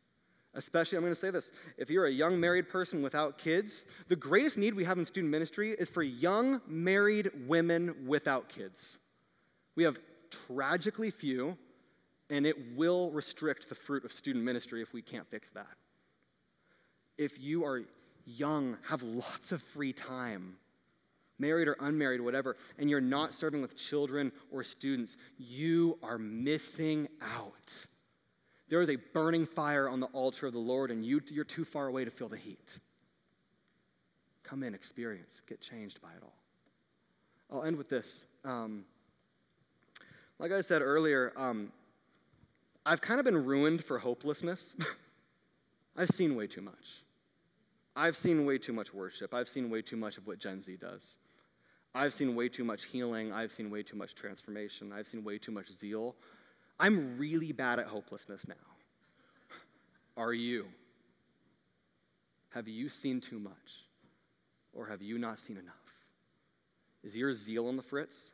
Especially, 0.55 0.99
I'm 0.99 1.03
going 1.03 1.15
to 1.15 1.21
say 1.21 1.31
this 1.31 1.51
if 1.79 1.89
you're 1.89 2.07
a 2.07 2.11
young 2.11 2.39
married 2.39 2.69
person 2.69 3.03
without 3.03 3.39
kids, 3.39 3.87
the 4.09 4.17
greatest 4.17 4.59
need 4.59 4.75
we 4.75 4.85
have 4.85 4.99
in 4.99 5.07
student 5.07 5.31
ministry 5.31 5.71
is 5.71 5.89
for 5.89 6.03
young 6.03 6.61
married 6.67 7.31
women 7.47 8.05
without 8.07 8.49
kids. 8.49 8.99
We 9.77 9.85
have 9.85 9.99
tragically 10.47 11.11
few, 11.11 11.57
And 12.33 12.47
it 12.47 12.77
will 12.77 13.11
restrict 13.11 13.69
the 13.69 13.75
fruit 13.75 14.07
of 14.07 14.13
student 14.13 14.43
ministry 14.43 14.81
if 14.81 14.95
we 14.95 15.03
can't 15.03 15.29
fix 15.29 15.51
that. 15.51 15.67
If 17.19 17.39
you 17.39 17.65
are 17.67 17.83
young, 18.25 18.79
have 18.89 19.03
lots 19.03 19.53
of 19.53 19.63
free 19.63 19.93
time, 19.93 20.57
married 21.43 21.69
or 21.69 21.77
unmarried, 21.81 22.23
whatever, 22.23 22.57
and 22.79 22.89
you're 22.89 23.01
not 23.01 23.35
serving 23.35 23.61
with 23.61 23.77
children 23.77 24.33
or 24.51 24.63
students, 24.65 25.17
you 25.37 25.99
are 26.03 26.17
missing 26.17 27.09
out. 27.21 27.87
There 28.71 28.81
is 28.81 28.89
a 28.89 28.97
burning 29.13 29.45
fire 29.45 29.89
on 29.89 30.01
the 30.01 30.07
altar 30.07 30.47
of 30.47 30.55
the 30.55 30.59
Lord, 30.59 30.91
and 30.91 31.05
you, 31.05 31.21
you're 31.31 31.45
too 31.45 31.67
far 31.67 31.89
away 31.89 32.07
to 32.07 32.11
feel 32.11 32.29
the 32.29 32.39
heat. 32.39 32.79
Come 34.45 34.63
in, 34.63 34.73
experience, 34.73 35.43
get 35.47 35.61
changed 35.61 36.01
by 36.01 36.09
it 36.09 36.23
all. 36.23 36.33
I'll 37.51 37.65
end 37.65 37.77
with 37.77 37.91
this. 37.91 38.25
Um, 38.45 38.85
like 40.39 40.53
I 40.53 40.63
said 40.63 40.81
earlier, 40.81 41.33
um, 41.37 41.71
I've 42.87 43.03
kind 43.03 43.21
of 43.21 43.27
been 43.27 43.45
ruined 43.45 43.85
for 43.85 43.99
hopelessness. 43.99 44.75
I've 45.97 46.09
seen 46.09 46.35
way 46.35 46.47
too 46.47 46.63
much. 46.63 47.03
I've 47.95 48.17
seen 48.17 48.47
way 48.47 48.59
too 48.59 48.73
much 48.73 48.95
worship. 48.95 49.35
I've 49.35 49.49
seen 49.49 49.69
way 49.69 49.83
too 49.83 49.97
much 49.97 50.17
of 50.17 50.27
what 50.27 50.39
Gen 50.39 50.63
Z 50.63 50.77
does. 50.81 51.19
I've 51.95 52.15
seen 52.15 52.35
way 52.35 52.49
too 52.49 52.65
much 52.65 52.85
healing. 52.85 53.33
I've 53.33 53.53
seen 53.53 53.71
way 53.71 53.83
too 53.83 53.97
much 53.97 54.15
transformation. 54.15 54.93
I've 54.93 55.07
seen 55.07 55.25
way 55.25 55.39
too 55.39 55.53
much 55.53 55.69
zeal. 55.79 56.15
I'm 56.81 57.19
really 57.19 57.53
bad 57.53 57.79
at 57.79 57.87
hopelessness 57.87 58.49
now. 58.49 58.55
Are 60.17 60.33
you? 60.33 60.67
Have 62.51 62.69
you 62.69 62.89
seen 62.89 63.21
too 63.21 63.39
much? 63.39 63.53
Or 64.73 64.87
have 64.87 65.03
you 65.03 65.19
not 65.19 65.39
seen 65.39 65.57
enough? 65.57 65.75
Is 67.05 67.15
your 67.15 67.35
zeal 67.35 67.69
on 67.69 67.77
the 67.77 67.83
fritz? 67.83 68.33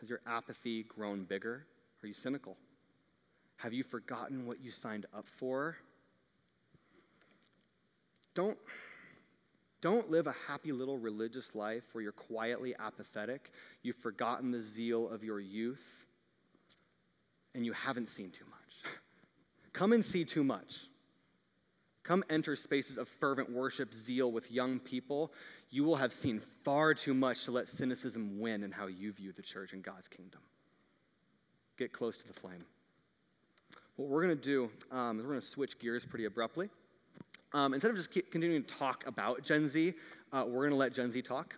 Has 0.00 0.08
your 0.08 0.20
apathy 0.26 0.82
grown 0.84 1.24
bigger? 1.24 1.66
Are 2.02 2.06
you 2.06 2.14
cynical? 2.14 2.56
Have 3.56 3.72
you 3.72 3.84
forgotten 3.84 4.46
what 4.46 4.60
you 4.60 4.70
signed 4.70 5.06
up 5.14 5.26
for? 5.38 5.76
Don't, 8.34 8.58
don't 9.82 10.10
live 10.10 10.28
a 10.28 10.34
happy 10.46 10.72
little 10.72 10.96
religious 10.96 11.54
life 11.54 11.82
where 11.92 12.02
you're 12.02 12.12
quietly 12.12 12.74
apathetic. 12.78 13.50
You've 13.82 13.96
forgotten 13.96 14.52
the 14.52 14.62
zeal 14.62 15.08
of 15.10 15.24
your 15.24 15.40
youth 15.40 15.82
and 17.54 17.66
you 17.66 17.72
haven't 17.72 18.08
seen 18.08 18.30
too 18.30 18.44
much. 18.48 18.92
Come 19.72 19.92
and 19.92 20.04
see 20.04 20.24
too 20.24 20.44
much. 20.44 20.86
Come 22.04 22.24
enter 22.30 22.56
spaces 22.56 22.96
of 22.96 23.08
fervent 23.20 23.50
worship, 23.50 23.92
zeal 23.92 24.30
with 24.32 24.50
young 24.50 24.78
people. 24.78 25.32
You 25.70 25.84
will 25.84 25.96
have 25.96 26.12
seen 26.12 26.40
far 26.64 26.94
too 26.94 27.14
much 27.14 27.44
to 27.44 27.50
let 27.50 27.68
cynicism 27.68 28.40
win 28.40 28.62
in 28.62 28.70
how 28.72 28.86
you 28.86 29.12
view 29.12 29.32
the 29.32 29.42
church 29.42 29.72
and 29.72 29.82
God's 29.82 30.08
kingdom. 30.08 30.40
Get 31.76 31.92
close 31.92 32.16
to 32.18 32.26
the 32.26 32.34
flame. 32.34 32.64
What 33.96 34.08
we're 34.08 34.22
going 34.22 34.36
to 34.36 34.42
do 34.42 34.70
um, 34.90 35.18
is 35.18 35.24
we're 35.24 35.32
going 35.32 35.40
to 35.42 35.46
switch 35.46 35.78
gears 35.78 36.04
pretty 36.04 36.24
abruptly. 36.24 36.70
Um, 37.54 37.74
instead 37.74 37.90
of 37.90 37.96
just 37.96 38.10
continuing 38.30 38.62
to 38.64 38.74
talk 38.74 39.04
about 39.06 39.42
Gen 39.42 39.68
Z, 39.68 39.94
uh, 40.32 40.44
we're 40.46 40.62
going 40.62 40.70
to 40.70 40.76
let 40.76 40.94
Gen 40.94 41.10
Z 41.10 41.20
talk. 41.22 41.54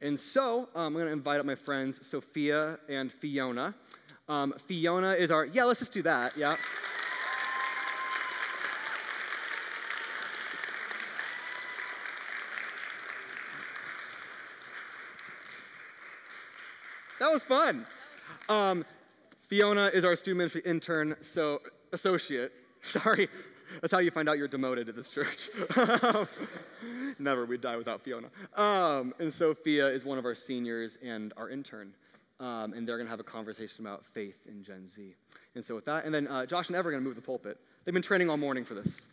And 0.00 0.18
so 0.18 0.68
um, 0.74 0.86
I'm 0.86 0.92
going 0.94 1.06
to 1.06 1.12
invite 1.12 1.40
up 1.40 1.46
my 1.46 1.54
friends 1.54 2.04
Sophia 2.06 2.78
and 2.88 3.12
Fiona. 3.12 3.74
Um, 4.28 4.54
Fiona 4.66 5.12
is 5.12 5.30
our, 5.30 5.44
yeah, 5.46 5.64
let's 5.64 5.80
just 5.80 5.92
do 5.92 6.02
that, 6.02 6.36
yeah. 6.36 6.56
That 17.18 17.32
was 17.32 17.44
fun. 17.44 17.86
Um, 18.48 18.84
Fiona 19.46 19.92
is 19.94 20.04
our 20.04 20.16
student 20.16 20.38
ministry 20.38 20.62
intern, 20.64 21.14
so 21.20 21.62
associate. 21.92 22.52
Sorry, 22.82 23.28
that's 23.80 23.92
how 23.92 23.98
you 24.00 24.10
find 24.10 24.28
out 24.28 24.38
you're 24.38 24.48
demoted 24.48 24.88
at 24.88 24.96
this 24.96 25.08
church. 25.08 25.50
Never, 27.18 27.46
we'd 27.46 27.60
die 27.60 27.76
without 27.76 28.02
Fiona. 28.02 28.28
Um, 28.56 29.14
and 29.18 29.32
Sophia 29.32 29.86
is 29.88 30.04
one 30.04 30.18
of 30.18 30.24
our 30.24 30.34
seniors 30.34 30.98
and 31.02 31.32
our 31.36 31.48
intern 31.48 31.92
um, 32.42 32.72
and 32.72 32.86
they're 32.86 32.96
going 32.96 33.06
to 33.06 33.10
have 33.10 33.20
a 33.20 33.24
conversation 33.24 33.86
about 33.86 34.04
faith 34.04 34.36
in 34.48 34.64
Gen 34.64 34.88
Z. 34.88 35.14
And 35.54 35.64
so 35.64 35.76
with 35.76 35.84
that, 35.84 36.04
and 36.04 36.12
then 36.12 36.26
uh, 36.26 36.44
Josh 36.44 36.68
and 36.68 36.76
Ever 36.76 36.88
are 36.88 36.92
going 36.92 37.02
to 37.02 37.06
move 37.06 37.14
the 37.14 37.22
pulpit. 37.22 37.56
They've 37.84 37.94
been 37.94 38.02
training 38.02 38.28
all 38.28 38.36
morning 38.36 38.64
for 38.64 38.74
this. 38.74 39.06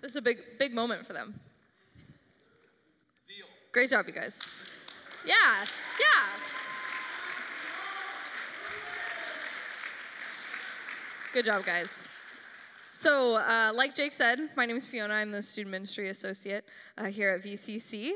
This 0.00 0.10
is 0.10 0.16
a 0.16 0.22
big, 0.22 0.38
big 0.58 0.72
moment 0.72 1.04
for 1.04 1.12
them. 1.12 1.38
Zeal. 3.26 3.46
Great 3.72 3.90
job, 3.90 4.06
you 4.06 4.12
guys. 4.12 4.40
Yeah, 5.26 5.34
yeah. 6.00 6.28
Good 11.32 11.46
job, 11.46 11.64
guys. 11.64 12.06
So, 13.02 13.34
uh, 13.34 13.72
like 13.74 13.96
Jake 13.96 14.12
said, 14.12 14.38
my 14.56 14.64
name 14.64 14.76
is 14.76 14.86
Fiona. 14.86 15.14
I'm 15.14 15.32
the 15.32 15.42
student 15.42 15.72
ministry 15.72 16.08
associate 16.10 16.64
uh, 16.96 17.06
here 17.06 17.30
at 17.30 17.42
VCC. 17.42 18.12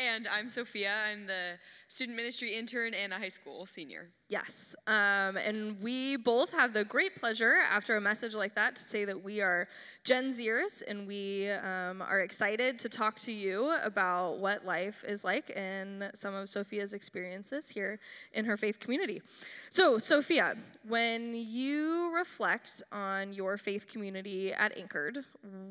And 0.00 0.28
I'm 0.28 0.48
Sophia. 0.48 0.92
I'm 1.10 1.26
the 1.26 1.58
student 1.88 2.16
ministry 2.16 2.54
intern 2.54 2.94
and 2.94 3.12
a 3.12 3.16
high 3.16 3.28
school 3.28 3.66
senior. 3.66 4.06
Yes. 4.28 4.76
Um, 4.86 5.36
and 5.36 5.82
we 5.82 6.16
both 6.16 6.52
have 6.52 6.72
the 6.72 6.84
great 6.84 7.16
pleasure, 7.16 7.56
after 7.68 7.96
a 7.96 8.00
message 8.00 8.36
like 8.36 8.54
that, 8.54 8.76
to 8.76 8.82
say 8.82 9.04
that 9.04 9.24
we 9.24 9.40
are 9.40 9.66
Gen 10.04 10.30
Zers 10.30 10.84
and 10.86 11.04
we 11.04 11.50
um, 11.50 12.00
are 12.00 12.20
excited 12.20 12.78
to 12.78 12.88
talk 12.88 13.18
to 13.20 13.32
you 13.32 13.76
about 13.82 14.38
what 14.38 14.64
life 14.64 15.04
is 15.06 15.24
like 15.24 15.50
and 15.56 16.08
some 16.14 16.32
of 16.32 16.48
Sophia's 16.48 16.92
experiences 16.92 17.68
here 17.68 17.98
in 18.34 18.44
her 18.44 18.56
faith 18.56 18.78
community. 18.78 19.20
So, 19.68 19.98
Sophia, 19.98 20.56
when 20.86 21.34
you 21.34 22.14
reflect 22.14 22.84
on 22.92 23.32
your 23.32 23.58
faith 23.58 23.88
community 23.88 24.52
at 24.52 24.78
Anchored, 24.78 25.24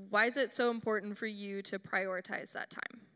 why 0.09 0.25
is 0.25 0.35
it 0.35 0.51
so 0.51 0.69
important 0.69 1.17
for 1.17 1.27
you 1.27 1.61
to 1.61 1.79
prioritize 1.79 2.51
that 2.51 2.69
time? 2.69 3.07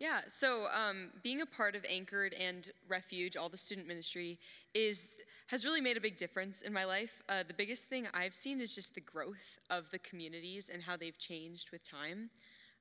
Yeah, 0.00 0.20
so 0.28 0.66
um, 0.68 1.10
being 1.22 1.42
a 1.42 1.46
part 1.46 1.76
of 1.76 1.84
Anchored 1.86 2.32
and 2.32 2.70
Refuge, 2.88 3.36
all 3.36 3.50
the 3.50 3.58
student 3.58 3.86
ministry, 3.86 4.38
is 4.72 5.18
has 5.48 5.66
really 5.66 5.82
made 5.82 5.98
a 5.98 6.00
big 6.00 6.16
difference 6.16 6.62
in 6.62 6.72
my 6.72 6.86
life. 6.86 7.22
Uh, 7.28 7.42
the 7.46 7.52
biggest 7.52 7.90
thing 7.90 8.08
I've 8.14 8.34
seen 8.34 8.62
is 8.62 8.74
just 8.74 8.94
the 8.94 9.02
growth 9.02 9.58
of 9.68 9.90
the 9.90 9.98
communities 9.98 10.70
and 10.72 10.82
how 10.82 10.96
they've 10.96 11.18
changed 11.18 11.70
with 11.70 11.82
time. 11.82 12.30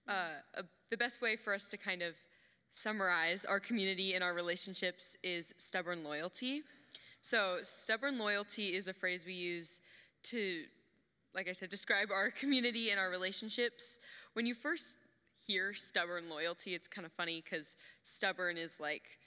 Uh, 0.08 0.62
the 0.92 0.96
best 0.96 1.22
way 1.22 1.36
for 1.36 1.54
us 1.54 1.68
to 1.70 1.78
kind 1.78 2.02
of 2.02 2.14
summarize 2.72 3.44
our 3.44 3.60
community 3.60 4.14
and 4.14 4.24
our 4.24 4.34
relationships 4.34 5.18
is 5.22 5.54
stubborn 5.58 6.06
loyalty. 6.06 6.62
So, 7.22 7.58
stubborn 7.64 8.18
loyalty 8.18 8.76
is 8.76 8.88
a 8.88 8.94
phrase 8.94 9.26
we 9.26 9.34
use 9.34 9.82
to, 10.24 10.64
like 11.36 11.50
I 11.50 11.52
said, 11.52 11.70
describe 11.70 12.12
our 12.12 12.32
community 12.40 12.92
and 12.92 13.00
our 13.00 13.10
relationships. 13.10 14.00
When 14.34 14.46
you 14.46 14.54
first 14.54 14.96
hear 15.50 15.74
stubborn 15.74 16.30
loyalty, 16.30 16.76
it's 16.76 16.88
kind 16.88 17.08
of 17.08 17.12
funny 17.12 17.42
because 17.44 17.76
stubborn 18.04 18.56
is 18.56 18.80
like, 18.80 19.18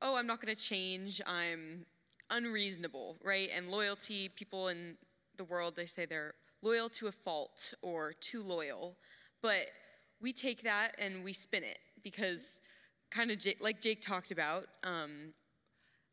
oh, 0.00 0.14
I'm 0.14 0.26
not 0.26 0.40
going 0.40 0.54
to 0.54 0.60
change. 0.60 1.20
I'm 1.26 1.84
unreasonable, 2.30 3.16
right? 3.24 3.50
And 3.54 3.68
loyalty, 3.68 4.28
people 4.28 4.68
in 4.68 4.94
the 5.36 5.42
world, 5.42 5.74
they 5.74 5.86
say 5.86 6.06
they're 6.06 6.34
loyal 6.62 6.88
to 6.90 7.08
a 7.08 7.12
fault 7.12 7.74
or 7.82 8.12
too 8.12 8.44
loyal. 8.44 8.94
But 9.42 9.66
we 10.22 10.32
take 10.32 10.62
that 10.62 10.92
and 11.00 11.24
we 11.24 11.32
spin 11.32 11.64
it 11.64 11.80
because, 12.04 12.60
kind 13.10 13.32
of 13.32 13.44
like 13.60 13.80
Jake 13.80 14.00
talked 14.00 14.30
about, 14.30 14.68
um, 14.84 15.32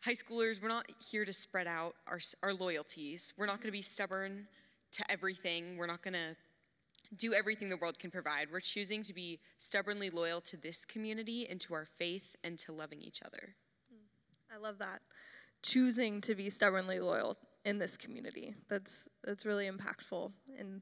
high 0.04 0.14
schoolers, 0.14 0.60
we're 0.60 0.70
not 0.70 0.90
here 1.12 1.24
to 1.24 1.34
spread 1.34 1.68
out 1.68 1.94
our, 2.08 2.20
our 2.42 2.56
loyalties. 2.56 3.32
We're 3.38 3.46
not 3.46 3.58
going 3.58 3.68
to 3.68 3.72
be 3.72 3.84
stubborn 3.84 4.48
to 4.94 5.12
everything. 5.12 5.78
We're 5.78 5.86
not 5.86 6.02
going 6.02 6.16
to 6.16 6.36
do 7.16 7.34
everything 7.34 7.70
the 7.70 7.78
world 7.78 8.00
can 8.00 8.12
provide. 8.12 8.48
We're 8.52 8.60
choosing 8.60 9.04
to 9.04 9.14
be 9.14 9.40
stubbornly 9.58 10.10
loyal 10.10 10.42
to 10.42 10.58
this 10.58 10.86
community 10.86 11.48
and 11.50 11.60
to 11.62 11.74
our 11.74 11.86
faith 11.86 12.36
and 12.44 12.58
to 12.60 12.72
loving 12.72 13.02
each 13.02 13.22
other. 13.24 13.56
I 14.54 14.58
love 14.58 14.78
that. 14.80 15.02
Choosing 15.62 16.22
to 16.22 16.36
be 16.36 16.50
stubbornly 16.50 17.00
loyal 17.00 17.38
in 17.66 17.78
this 17.78 17.98
community. 17.98 18.56
That's 18.68 19.08
that's 19.24 19.46
really 19.46 19.70
impactful. 19.70 20.32
And 20.58 20.82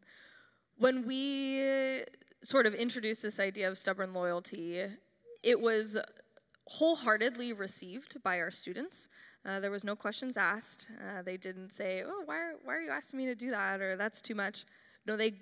when 0.77 1.05
we 1.05 2.03
sort 2.41 2.65
of 2.65 2.73
introduced 2.73 3.21
this 3.21 3.39
idea 3.39 3.67
of 3.67 3.77
stubborn 3.77 4.13
loyalty, 4.13 4.85
it 5.43 5.59
was 5.59 5.97
wholeheartedly 6.67 7.53
received 7.53 8.21
by 8.23 8.39
our 8.39 8.51
students. 8.51 9.09
Uh, 9.45 9.59
there 9.59 9.71
was 9.71 9.83
no 9.83 9.95
questions 9.95 10.37
asked. 10.37 10.87
Uh, 11.01 11.21
they 11.21 11.37
didn't 11.37 11.71
say, 11.71 12.03
"Oh, 12.05 12.21
why 12.25 12.37
are, 12.37 12.53
why 12.63 12.75
are 12.75 12.81
you 12.81 12.91
asking 12.91 13.17
me 13.17 13.25
to 13.25 13.35
do 13.35 13.51
that?" 13.51 13.81
or 13.81 13.95
"That's 13.95 14.21
too 14.21 14.35
much." 14.35 14.65
No, 15.05 15.17
they 15.17 15.33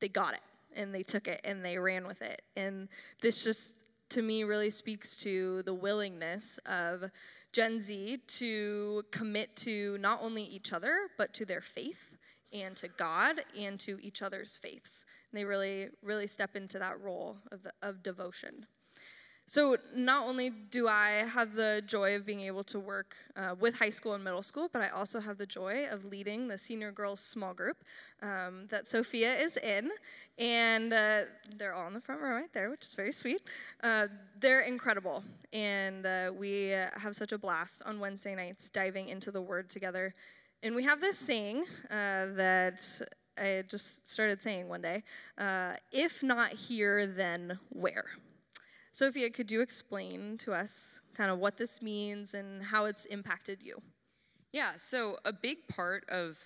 they 0.00 0.08
got 0.08 0.34
it 0.34 0.40
and 0.74 0.94
they 0.94 1.02
took 1.02 1.28
it 1.28 1.40
and 1.44 1.64
they 1.64 1.78
ran 1.78 2.06
with 2.06 2.22
it. 2.22 2.42
And 2.56 2.88
this 3.20 3.44
just, 3.44 3.74
to 4.10 4.22
me, 4.22 4.44
really 4.44 4.70
speaks 4.70 5.16
to 5.18 5.62
the 5.62 5.74
willingness 5.74 6.58
of 6.66 7.10
Gen 7.52 7.80
Z 7.80 8.18
to 8.26 9.02
commit 9.10 9.54
to 9.56 9.98
not 9.98 10.20
only 10.22 10.42
each 10.42 10.72
other, 10.72 10.94
but 11.18 11.34
to 11.34 11.44
their 11.44 11.60
faith 11.60 12.16
and 12.52 12.76
to 12.76 12.88
God 12.88 13.42
and 13.58 13.78
to 13.80 13.98
each 14.00 14.22
other's 14.22 14.56
faiths. 14.56 15.04
And 15.30 15.40
they 15.40 15.44
really, 15.44 15.88
really 16.02 16.26
step 16.26 16.56
into 16.56 16.78
that 16.78 17.00
role 17.00 17.38
of, 17.52 17.66
of 17.82 18.02
devotion. 18.02 18.66
So, 19.50 19.76
not 19.96 20.28
only 20.28 20.50
do 20.50 20.86
I 20.86 21.24
have 21.26 21.54
the 21.56 21.82
joy 21.84 22.14
of 22.14 22.24
being 22.24 22.42
able 22.42 22.62
to 22.62 22.78
work 22.78 23.16
uh, 23.34 23.56
with 23.58 23.76
high 23.76 23.90
school 23.90 24.14
and 24.14 24.22
middle 24.22 24.44
school, 24.44 24.68
but 24.72 24.80
I 24.80 24.90
also 24.90 25.18
have 25.18 25.38
the 25.38 25.44
joy 25.44 25.88
of 25.90 26.04
leading 26.04 26.46
the 26.46 26.56
senior 26.56 26.92
girls 26.92 27.18
small 27.18 27.52
group 27.52 27.78
um, 28.22 28.68
that 28.68 28.86
Sophia 28.86 29.34
is 29.34 29.56
in. 29.56 29.90
And 30.38 30.92
uh, 30.92 31.22
they're 31.56 31.74
all 31.74 31.88
in 31.88 31.94
the 31.94 32.00
front 32.00 32.20
row 32.20 32.30
right 32.30 32.52
there, 32.52 32.70
which 32.70 32.86
is 32.86 32.94
very 32.94 33.10
sweet. 33.10 33.42
Uh, 33.82 34.06
they're 34.38 34.60
incredible. 34.60 35.24
And 35.52 36.06
uh, 36.06 36.30
we 36.32 36.68
have 36.68 37.16
such 37.16 37.32
a 37.32 37.38
blast 37.38 37.82
on 37.84 37.98
Wednesday 37.98 38.36
nights 38.36 38.70
diving 38.70 39.08
into 39.08 39.32
the 39.32 39.42
Word 39.42 39.68
together. 39.68 40.14
And 40.62 40.76
we 40.76 40.84
have 40.84 41.00
this 41.00 41.18
saying 41.18 41.64
uh, 41.90 42.26
that 42.36 43.02
I 43.36 43.64
just 43.68 44.08
started 44.08 44.40
saying 44.40 44.68
one 44.68 44.82
day 44.82 45.02
uh, 45.38 45.72
if 45.90 46.22
not 46.22 46.52
here, 46.52 47.08
then 47.08 47.58
where? 47.70 48.04
Sophia, 48.92 49.30
could 49.30 49.50
you 49.50 49.60
explain 49.60 50.36
to 50.38 50.52
us 50.52 51.00
kind 51.14 51.30
of 51.30 51.38
what 51.38 51.56
this 51.56 51.80
means 51.80 52.34
and 52.34 52.62
how 52.62 52.86
it's 52.86 53.04
impacted 53.06 53.62
you? 53.62 53.80
Yeah, 54.52 54.72
so 54.76 55.16
a 55.24 55.32
big 55.32 55.68
part 55.68 56.08
of 56.10 56.38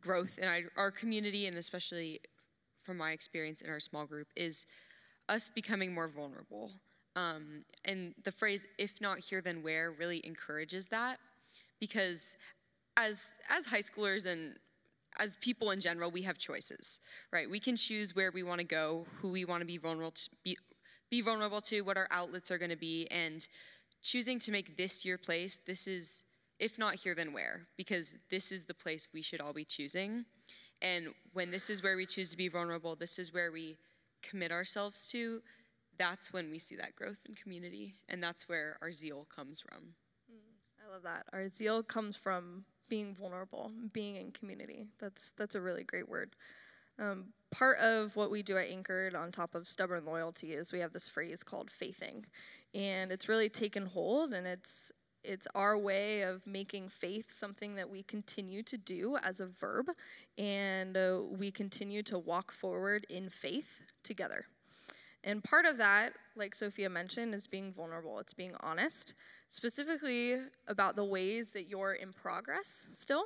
growth 0.00 0.38
in 0.38 0.48
our 0.76 0.90
community, 0.90 1.46
and 1.46 1.56
especially 1.58 2.20
from 2.82 2.96
my 2.96 3.10
experience 3.10 3.60
in 3.60 3.70
our 3.70 3.80
small 3.80 4.06
group, 4.06 4.28
is 4.36 4.66
us 5.28 5.50
becoming 5.50 5.92
more 5.92 6.08
vulnerable. 6.08 6.70
Um, 7.16 7.64
and 7.84 8.14
the 8.22 8.32
phrase 8.32 8.66
"if 8.78 9.00
not 9.00 9.18
here, 9.18 9.40
then 9.40 9.62
where" 9.62 9.90
really 9.90 10.24
encourages 10.24 10.86
that, 10.86 11.18
because 11.80 12.36
as 12.96 13.38
as 13.48 13.66
high 13.66 13.80
schoolers 13.80 14.26
and 14.26 14.56
as 15.18 15.36
people 15.38 15.72
in 15.72 15.80
general, 15.80 16.10
we 16.10 16.22
have 16.22 16.38
choices, 16.38 17.00
right? 17.32 17.50
We 17.50 17.58
can 17.58 17.76
choose 17.76 18.14
where 18.14 18.30
we 18.30 18.44
want 18.44 18.60
to 18.60 18.64
go, 18.64 19.06
who 19.18 19.28
we 19.30 19.44
want 19.44 19.60
to 19.60 19.66
be 19.66 19.76
vulnerable 19.76 20.12
to, 20.12 20.54
be 21.10 21.20
vulnerable 21.20 21.60
to, 21.62 21.80
what 21.82 21.96
our 21.96 22.08
outlets 22.10 22.50
are 22.50 22.58
going 22.58 22.70
to 22.70 22.76
be, 22.76 23.06
and 23.10 23.46
choosing 24.02 24.38
to 24.40 24.52
make 24.52 24.76
this 24.76 25.04
your 25.04 25.18
place, 25.18 25.60
this 25.66 25.86
is, 25.86 26.24
if 26.58 26.78
not 26.78 26.94
here, 26.94 27.14
then 27.14 27.32
where? 27.32 27.66
Because 27.76 28.16
this 28.30 28.52
is 28.52 28.64
the 28.64 28.74
place 28.74 29.08
we 29.12 29.22
should 29.22 29.40
all 29.40 29.52
be 29.52 29.64
choosing. 29.64 30.24
And 30.80 31.08
when 31.32 31.50
this 31.50 31.68
is 31.68 31.82
where 31.82 31.96
we 31.96 32.06
choose 32.06 32.30
to 32.30 32.36
be 32.36 32.48
vulnerable, 32.48 32.96
this 32.96 33.18
is 33.18 33.34
where 33.34 33.52
we 33.52 33.76
commit 34.22 34.52
ourselves 34.52 35.10
to, 35.10 35.42
that's 35.98 36.32
when 36.32 36.50
we 36.50 36.58
see 36.58 36.76
that 36.76 36.96
growth 36.96 37.18
in 37.28 37.34
community. 37.34 37.94
And 38.08 38.22
that's 38.22 38.48
where 38.48 38.78
our 38.80 38.92
zeal 38.92 39.26
comes 39.34 39.60
from. 39.60 39.94
Mm, 40.32 40.86
I 40.88 40.92
love 40.92 41.02
that. 41.02 41.26
Our 41.32 41.50
zeal 41.50 41.82
comes 41.82 42.16
from 42.16 42.64
being 42.88 43.14
vulnerable, 43.14 43.70
being 43.92 44.16
in 44.16 44.32
community. 44.32 44.86
That's, 44.98 45.32
that's 45.36 45.54
a 45.54 45.60
really 45.60 45.84
great 45.84 46.08
word. 46.08 46.34
Um, 46.98 47.26
part 47.50 47.78
of 47.78 48.14
what 48.16 48.30
we 48.30 48.42
do 48.42 48.58
at 48.58 48.68
Anchored, 48.68 49.14
on 49.14 49.30
top 49.32 49.54
of 49.54 49.66
stubborn 49.66 50.04
loyalty, 50.04 50.54
is 50.54 50.72
we 50.72 50.80
have 50.80 50.92
this 50.92 51.08
phrase 51.08 51.42
called 51.42 51.70
faithing, 51.70 52.26
and 52.74 53.10
it's 53.10 53.28
really 53.28 53.48
taken 53.48 53.86
hold, 53.86 54.32
and 54.32 54.46
it's 54.46 54.92
it's 55.22 55.46
our 55.54 55.76
way 55.76 56.22
of 56.22 56.46
making 56.46 56.88
faith 56.88 57.30
something 57.30 57.74
that 57.74 57.90
we 57.90 58.02
continue 58.04 58.62
to 58.62 58.78
do 58.78 59.18
as 59.22 59.40
a 59.40 59.46
verb, 59.46 59.90
and 60.38 60.96
uh, 60.96 61.20
we 61.30 61.50
continue 61.50 62.02
to 62.04 62.18
walk 62.18 62.52
forward 62.52 63.06
in 63.10 63.28
faith 63.28 63.80
together. 64.02 64.46
And 65.22 65.44
part 65.44 65.66
of 65.66 65.76
that, 65.76 66.14
like 66.34 66.54
Sophia 66.54 66.88
mentioned, 66.88 67.34
is 67.34 67.46
being 67.46 67.72
vulnerable. 67.72 68.18
It's 68.18 68.32
being 68.32 68.54
honest, 68.60 69.14
specifically 69.48 70.38
about 70.66 70.96
the 70.96 71.04
ways 71.04 71.50
that 71.50 71.68
you're 71.68 71.92
in 71.92 72.12
progress 72.12 72.86
still. 72.92 73.24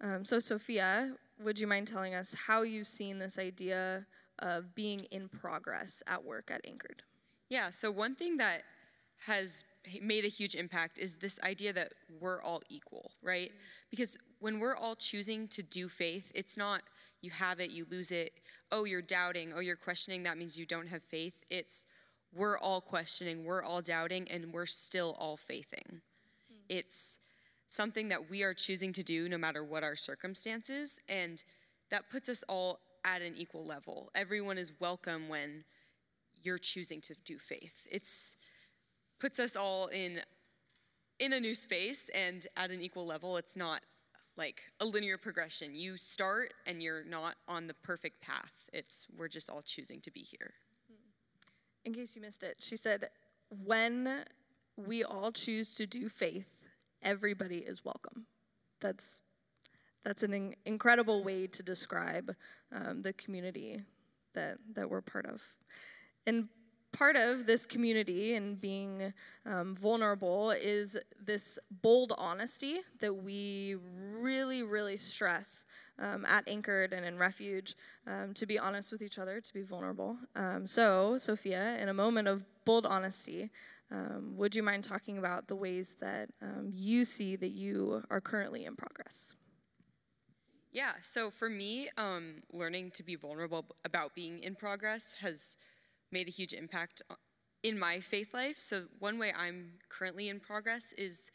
Um, 0.00 0.24
so, 0.24 0.38
Sophia, 0.38 1.12
would 1.42 1.58
you 1.58 1.66
mind 1.66 1.88
telling 1.88 2.14
us 2.14 2.34
how 2.34 2.62
you've 2.62 2.86
seen 2.86 3.18
this 3.18 3.38
idea 3.38 4.06
of 4.40 4.74
being 4.74 5.00
in 5.10 5.28
progress 5.28 6.02
at 6.06 6.24
work 6.24 6.50
at 6.52 6.60
Anchored? 6.66 7.02
Yeah, 7.48 7.70
so 7.70 7.90
one 7.90 8.14
thing 8.14 8.36
that 8.38 8.62
has 9.26 9.64
made 10.02 10.24
a 10.24 10.28
huge 10.28 10.54
impact 10.54 10.98
is 10.98 11.16
this 11.16 11.40
idea 11.42 11.72
that 11.72 11.92
we're 12.20 12.42
all 12.42 12.62
equal, 12.68 13.10
right? 13.22 13.50
Because 13.90 14.16
when 14.40 14.58
we're 14.58 14.76
all 14.76 14.94
choosing 14.94 15.48
to 15.48 15.62
do 15.62 15.88
faith, 15.88 16.30
it's 16.34 16.56
not 16.56 16.82
you 17.20 17.30
have 17.30 17.58
it, 17.58 17.70
you 17.70 17.86
lose 17.90 18.10
it, 18.10 18.32
oh, 18.70 18.84
you're 18.84 19.02
doubting, 19.02 19.52
oh, 19.56 19.60
you're 19.60 19.76
questioning, 19.76 20.22
that 20.24 20.38
means 20.38 20.58
you 20.58 20.66
don't 20.66 20.86
have 20.88 21.02
faith. 21.02 21.34
It's 21.50 21.86
we're 22.34 22.58
all 22.58 22.80
questioning, 22.80 23.44
we're 23.44 23.62
all 23.62 23.80
doubting, 23.80 24.28
and 24.30 24.52
we're 24.52 24.66
still 24.66 25.16
all 25.18 25.36
faithing. 25.36 26.00
Mm. 26.52 26.56
It's 26.68 27.18
something 27.68 28.08
that 28.08 28.30
we 28.30 28.42
are 28.42 28.54
choosing 28.54 28.92
to 28.94 29.02
do 29.02 29.28
no 29.28 29.38
matter 29.38 29.62
what 29.62 29.84
our 29.84 29.96
circumstances, 29.96 31.00
and 31.08 31.42
that 31.90 32.10
puts 32.10 32.28
us 32.28 32.42
all 32.48 32.80
at 33.04 33.22
an 33.22 33.34
equal 33.36 33.64
level. 33.64 34.10
Everyone 34.14 34.58
is 34.58 34.72
welcome 34.80 35.28
when 35.28 35.64
you're 36.42 36.58
choosing 36.58 37.00
to 37.02 37.14
do 37.24 37.38
faith. 37.38 37.86
It's 37.90 38.36
puts 39.20 39.38
us 39.38 39.56
all 39.56 39.86
in 39.88 40.20
in 41.18 41.32
a 41.32 41.40
new 41.40 41.54
space 41.54 42.08
and 42.14 42.46
at 42.56 42.70
an 42.70 42.80
equal 42.80 43.06
level. 43.06 43.36
It's 43.36 43.56
not 43.56 43.80
like 44.36 44.62
a 44.80 44.84
linear 44.84 45.18
progression. 45.18 45.74
You 45.74 45.96
start 45.96 46.54
and 46.66 46.82
you're 46.82 47.04
not 47.04 47.34
on 47.48 47.66
the 47.66 47.74
perfect 47.74 48.22
path. 48.22 48.70
It's 48.72 49.06
we're 49.16 49.28
just 49.28 49.50
all 49.50 49.62
choosing 49.62 50.00
to 50.02 50.10
be 50.10 50.20
here. 50.20 50.52
In 51.84 51.92
case 51.92 52.14
you 52.14 52.22
missed 52.22 52.44
it, 52.44 52.56
she 52.60 52.76
said 52.76 53.08
when 53.64 54.24
we 54.76 55.02
all 55.04 55.32
choose 55.32 55.74
to 55.76 55.86
do 55.86 56.08
faith, 56.08 56.57
everybody 57.02 57.58
is 57.58 57.84
welcome. 57.84 58.26
That's 58.80 59.22
that's 60.04 60.22
an 60.22 60.32
in- 60.32 60.56
incredible 60.64 61.22
way 61.24 61.46
to 61.48 61.62
describe 61.62 62.34
um, 62.72 63.02
the 63.02 63.12
community 63.14 63.80
that 64.34 64.58
that 64.74 64.88
we're 64.88 65.00
part 65.00 65.26
of. 65.26 65.42
And 66.26 66.48
part 66.92 67.16
of 67.16 67.46
this 67.46 67.66
community 67.66 68.34
and 68.34 68.60
being 68.60 69.12
um, 69.46 69.76
vulnerable 69.76 70.50
is 70.50 70.96
this 71.24 71.58
bold 71.82 72.12
honesty 72.16 72.80
that 73.00 73.14
we 73.14 73.76
really, 74.18 74.62
really 74.62 74.96
stress 74.96 75.64
um, 75.98 76.24
at 76.26 76.46
Anchored 76.48 76.92
and 76.92 77.04
in 77.04 77.18
Refuge 77.18 77.76
um, 78.06 78.32
to 78.34 78.46
be 78.46 78.58
honest 78.58 78.92
with 78.92 79.02
each 79.02 79.18
other, 79.18 79.40
to 79.40 79.54
be 79.54 79.62
vulnerable. 79.62 80.16
Um, 80.36 80.64
so, 80.66 81.18
Sophia, 81.18 81.76
in 81.80 81.88
a 81.88 81.94
moment 81.94 82.28
of 82.28 82.44
bold 82.64 82.86
honesty, 82.86 83.50
um, 83.90 84.34
would 84.36 84.54
you 84.54 84.62
mind 84.62 84.84
talking 84.84 85.18
about 85.18 85.48
the 85.48 85.56
ways 85.56 85.96
that 86.00 86.28
um, 86.42 86.70
you 86.72 87.04
see 87.04 87.36
that 87.36 87.50
you 87.50 88.02
are 88.10 88.20
currently 88.20 88.66
in 88.66 88.76
progress? 88.76 89.34
Yeah, 90.72 90.92
so 91.00 91.30
for 91.30 91.48
me, 91.48 91.88
um, 91.96 92.42
learning 92.52 92.90
to 92.92 93.02
be 93.02 93.16
vulnerable 93.16 93.64
about 93.84 94.14
being 94.14 94.40
in 94.40 94.54
progress 94.54 95.14
has 95.20 95.56
made 96.12 96.28
a 96.28 96.30
huge 96.30 96.52
impact 96.52 97.02
in 97.62 97.78
my 97.78 98.00
faith 98.00 98.34
life. 98.34 98.56
So, 98.60 98.84
one 98.98 99.18
way 99.18 99.32
I'm 99.36 99.72
currently 99.88 100.28
in 100.28 100.40
progress 100.40 100.92
is 100.92 101.30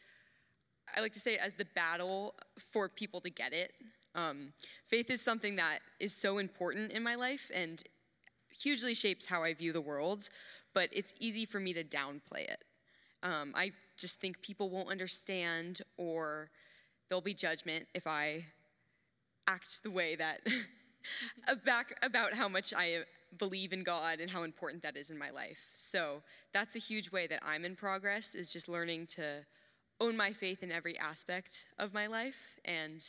I 0.96 1.00
like 1.00 1.12
to 1.12 1.18
say 1.18 1.36
as 1.36 1.54
the 1.54 1.66
battle 1.74 2.34
for 2.58 2.88
people 2.88 3.20
to 3.22 3.30
get 3.30 3.52
it. 3.52 3.72
Um, 4.14 4.52
faith 4.84 5.10
is 5.10 5.20
something 5.20 5.56
that 5.56 5.80
is 5.98 6.14
so 6.14 6.38
important 6.38 6.92
in 6.92 7.02
my 7.02 7.16
life 7.16 7.50
and 7.52 7.82
hugely 8.56 8.94
shapes 8.94 9.26
how 9.26 9.42
I 9.42 9.54
view 9.54 9.72
the 9.72 9.80
world 9.80 10.28
but 10.74 10.88
it's 10.92 11.14
easy 11.20 11.44
for 11.44 11.60
me 11.60 11.72
to 11.72 11.84
downplay 11.84 12.44
it. 12.44 12.64
Um, 13.22 13.52
I 13.56 13.72
just 13.96 14.20
think 14.20 14.42
people 14.42 14.68
won't 14.68 14.90
understand 14.90 15.80
or 15.96 16.50
there'll 17.08 17.22
be 17.22 17.32
judgment 17.32 17.86
if 17.94 18.06
I 18.06 18.44
act 19.46 19.82
the 19.82 19.90
way 19.90 20.16
that 20.16 20.40
about, 21.48 21.86
about 22.02 22.34
how 22.34 22.48
much 22.48 22.74
I 22.76 23.04
believe 23.38 23.72
in 23.72 23.82
God 23.82 24.20
and 24.20 24.30
how 24.30 24.42
important 24.42 24.82
that 24.82 24.96
is 24.96 25.10
in 25.10 25.18
my 25.18 25.30
life. 25.30 25.64
So 25.74 26.22
that's 26.52 26.76
a 26.76 26.78
huge 26.78 27.10
way 27.10 27.26
that 27.28 27.40
I'm 27.44 27.64
in 27.64 27.76
progress 27.76 28.34
is 28.34 28.52
just 28.52 28.68
learning 28.68 29.06
to 29.08 29.44
own 30.00 30.16
my 30.16 30.32
faith 30.32 30.62
in 30.62 30.72
every 30.72 30.98
aspect 30.98 31.66
of 31.78 31.94
my 31.94 32.06
life 32.06 32.58
and 32.64 33.04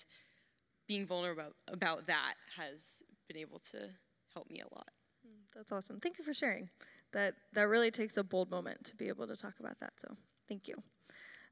being 0.88 1.06
vulnerable 1.06 1.54
about 1.68 2.06
that 2.08 2.36
has 2.58 3.02
been 3.28 3.38
able 3.38 3.60
to 3.72 3.90
help 4.34 4.50
me 4.50 4.62
a 4.62 4.76
lot. 4.76 4.90
That's 5.56 5.72
awesome. 5.72 6.00
Thank 6.00 6.20
you 6.20 6.24
for 6.24 6.34
sharing 6.34 6.70
that 7.16 7.34
that 7.54 7.70
really 7.70 7.92
takes 7.92 8.18
a 8.18 8.24
bold 8.24 8.52
moment 8.52 8.84
to 8.84 8.96
be 8.96 9.08
able 9.08 9.26
to 9.26 9.36
talk 9.36 9.54
about 9.60 9.80
that. 9.80 9.94
So 9.98 10.16
thank 10.48 10.68
you. 10.68 10.76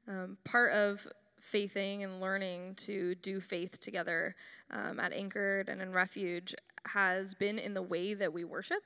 Um, 0.06 0.36
part 0.44 0.72
of 0.72 1.08
faithing 1.40 2.04
and 2.04 2.20
learning 2.20 2.74
to 2.74 3.14
do 3.16 3.40
faith 3.40 3.80
together 3.80 4.36
um, 4.70 5.00
at 5.00 5.12
Anchored 5.12 5.68
and 5.68 5.80
in 5.80 5.92
Refuge 5.92 6.54
has 6.86 7.34
been 7.34 7.58
in 7.58 7.74
the 7.74 7.82
way 7.82 8.14
that 8.14 8.32
we 8.32 8.44
worship. 8.44 8.82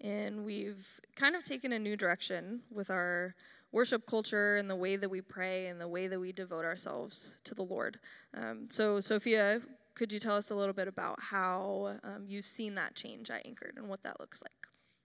And 0.00 0.44
we've 0.44 0.88
kind 1.16 1.36
of 1.36 1.44
taken 1.44 1.72
a 1.72 1.78
new 1.78 1.96
direction 1.96 2.60
with 2.70 2.90
our 2.90 3.34
worship 3.70 4.06
culture 4.06 4.56
and 4.56 4.68
the 4.68 4.76
way 4.76 4.96
that 4.96 5.08
we 5.08 5.20
pray 5.20 5.66
and 5.66 5.80
the 5.80 5.88
way 5.88 6.08
that 6.08 6.18
we 6.18 6.32
devote 6.32 6.64
ourselves 6.64 7.38
to 7.44 7.54
the 7.54 7.62
Lord. 7.62 7.98
Um, 8.34 8.68
so, 8.70 9.00
Sophia, 9.00 9.60
could 9.94 10.12
you 10.12 10.18
tell 10.18 10.36
us 10.36 10.50
a 10.50 10.54
little 10.54 10.74
bit 10.74 10.88
about 10.88 11.18
how 11.20 11.98
um, 12.04 12.24
you've 12.26 12.46
seen 12.46 12.74
that 12.76 12.94
change 12.94 13.30
at 13.30 13.46
Anchored 13.46 13.74
and 13.76 13.88
what 13.88 14.02
that 14.02 14.18
looks 14.18 14.42
like? 14.42 14.52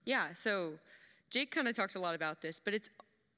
Yeah, 0.04 0.28
so 0.34 0.74
Jake 1.30 1.50
kind 1.50 1.68
of 1.68 1.76
talked 1.76 1.94
a 1.94 2.00
lot 2.00 2.14
about 2.14 2.40
this, 2.40 2.60
but 2.60 2.74
it's 2.74 2.88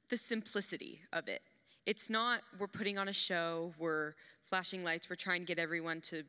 the 0.09 0.16
simplicity 0.16 1.01
of 1.12 1.28
it. 1.28 1.43
It's 1.86 2.11
not 2.11 2.43
we're 2.59 2.68
putting 2.68 2.99
on 2.99 3.09
a 3.09 3.12
show, 3.12 3.72
we're 3.78 4.14
flashing 4.43 4.84
lights, 4.84 5.09
we're 5.09 5.16
trying 5.16 5.41
to 5.41 5.47
get 5.47 5.59
everyone 5.59 6.01
to 6.03 6.22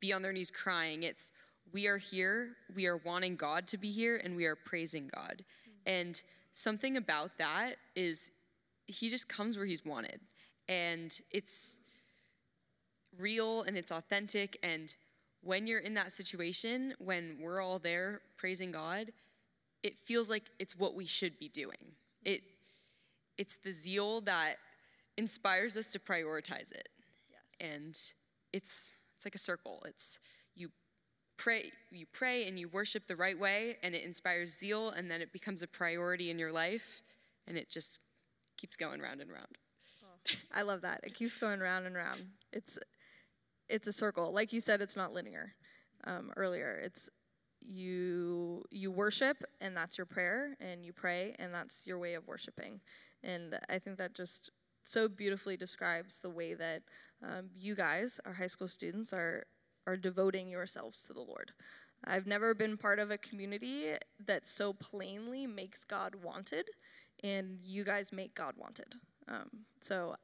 be 0.00 0.12
on 0.12 0.22
their 0.22 0.32
knees 0.32 0.50
crying. 0.50 1.04
It's 1.04 1.32
we 1.72 1.86
are 1.86 1.96
here, 1.96 2.50
we 2.74 2.86
are 2.86 2.98
wanting 2.98 3.36
God 3.36 3.66
to 3.68 3.78
be 3.78 3.90
here, 3.90 4.20
and 4.22 4.36
we 4.36 4.46
are 4.46 4.56
praising 4.56 5.08
God. 5.14 5.44
And 5.86 6.20
something 6.52 6.96
about 6.96 7.38
that 7.38 7.76
is 7.94 8.30
he 8.86 9.08
just 9.08 9.28
comes 9.28 9.56
where 9.56 9.66
he's 9.66 9.84
wanted. 9.84 10.20
And 10.68 11.18
it's 11.30 11.78
real 13.18 13.62
and 13.62 13.76
it's 13.76 13.92
authentic. 13.92 14.58
And 14.62 14.94
when 15.42 15.66
you're 15.66 15.80
in 15.80 15.94
that 15.94 16.12
situation, 16.12 16.94
when 16.98 17.38
we're 17.40 17.60
all 17.60 17.78
there 17.78 18.20
praising 18.36 18.72
God, 18.72 19.12
it 19.82 19.98
feels 19.98 20.30
like 20.30 20.44
it's 20.58 20.76
what 20.76 20.94
we 20.94 21.06
should 21.06 21.38
be 21.38 21.48
doing. 21.48 21.94
It, 22.24 22.42
it's 23.38 23.56
the 23.56 23.72
zeal 23.72 24.20
that 24.22 24.56
inspires 25.16 25.76
us 25.76 25.90
to 25.92 25.98
prioritize 25.98 26.70
it. 26.72 26.88
Yes. 27.30 27.70
And 27.72 27.98
it's, 28.52 28.92
it's 29.16 29.24
like 29.26 29.34
a 29.34 29.38
circle. 29.38 29.82
It's 29.86 30.18
you 30.54 30.70
pray, 31.36 31.70
you 31.90 32.06
pray 32.12 32.46
and 32.46 32.58
you 32.58 32.68
worship 32.68 33.06
the 33.06 33.16
right 33.16 33.38
way, 33.38 33.76
and 33.82 33.94
it 33.94 34.04
inspires 34.04 34.56
zeal, 34.56 34.90
and 34.90 35.10
then 35.10 35.20
it 35.20 35.32
becomes 35.32 35.62
a 35.62 35.66
priority 35.66 36.30
in 36.30 36.38
your 36.38 36.52
life, 36.52 37.02
and 37.46 37.56
it 37.56 37.68
just 37.68 38.00
keeps 38.56 38.76
going 38.76 39.00
round 39.00 39.20
and 39.20 39.30
round. 39.30 39.58
Oh, 40.04 40.36
I 40.54 40.62
love 40.62 40.82
that. 40.82 41.00
It 41.02 41.14
keeps 41.14 41.34
going 41.34 41.60
round 41.60 41.86
and 41.86 41.96
round. 41.96 42.20
It's 42.52 42.78
it's 43.68 43.86
a 43.86 43.92
circle. 43.92 44.32
Like 44.32 44.52
you 44.52 44.60
said, 44.60 44.80
it's 44.80 44.96
not 44.96 45.12
linear. 45.12 45.54
Um, 46.04 46.32
earlier, 46.36 46.80
it's 46.84 47.10
you 47.66 48.64
you 48.70 48.90
worship 48.90 49.42
and 49.60 49.76
that's 49.76 49.98
your 49.98 50.06
prayer 50.06 50.56
and 50.60 50.84
you 50.84 50.92
pray 50.92 51.34
and 51.38 51.52
that's 51.52 51.86
your 51.86 51.98
way 51.98 52.14
of 52.14 52.26
worshiping. 52.26 52.80
And 53.24 53.58
i 53.68 53.78
think 53.78 53.98
that 53.98 54.14
just 54.14 54.50
so 54.84 55.08
beautifully 55.08 55.56
describes 55.56 56.20
the 56.20 56.30
way 56.30 56.54
that 56.54 56.82
um, 57.22 57.48
you 57.56 57.74
guys 57.74 58.20
our 58.26 58.32
high 58.32 58.48
school 58.48 58.68
students 58.68 59.12
are 59.12 59.46
are 59.86 59.96
devoting 59.96 60.48
yourselves 60.48 61.02
to 61.04 61.12
the 61.12 61.20
lord. 61.20 61.52
I've 62.04 62.26
never 62.26 62.52
been 62.52 62.76
part 62.76 62.98
of 62.98 63.12
a 63.12 63.18
community 63.18 63.92
that 64.26 64.46
so 64.46 64.72
plainly 64.72 65.46
makes 65.46 65.84
god 65.84 66.14
wanted 66.16 66.66
and 67.22 67.58
you 67.62 67.84
guys 67.84 68.12
make 68.12 68.34
god 68.34 68.54
wanted. 68.56 68.94
Um, 69.28 69.48
so 69.80 70.16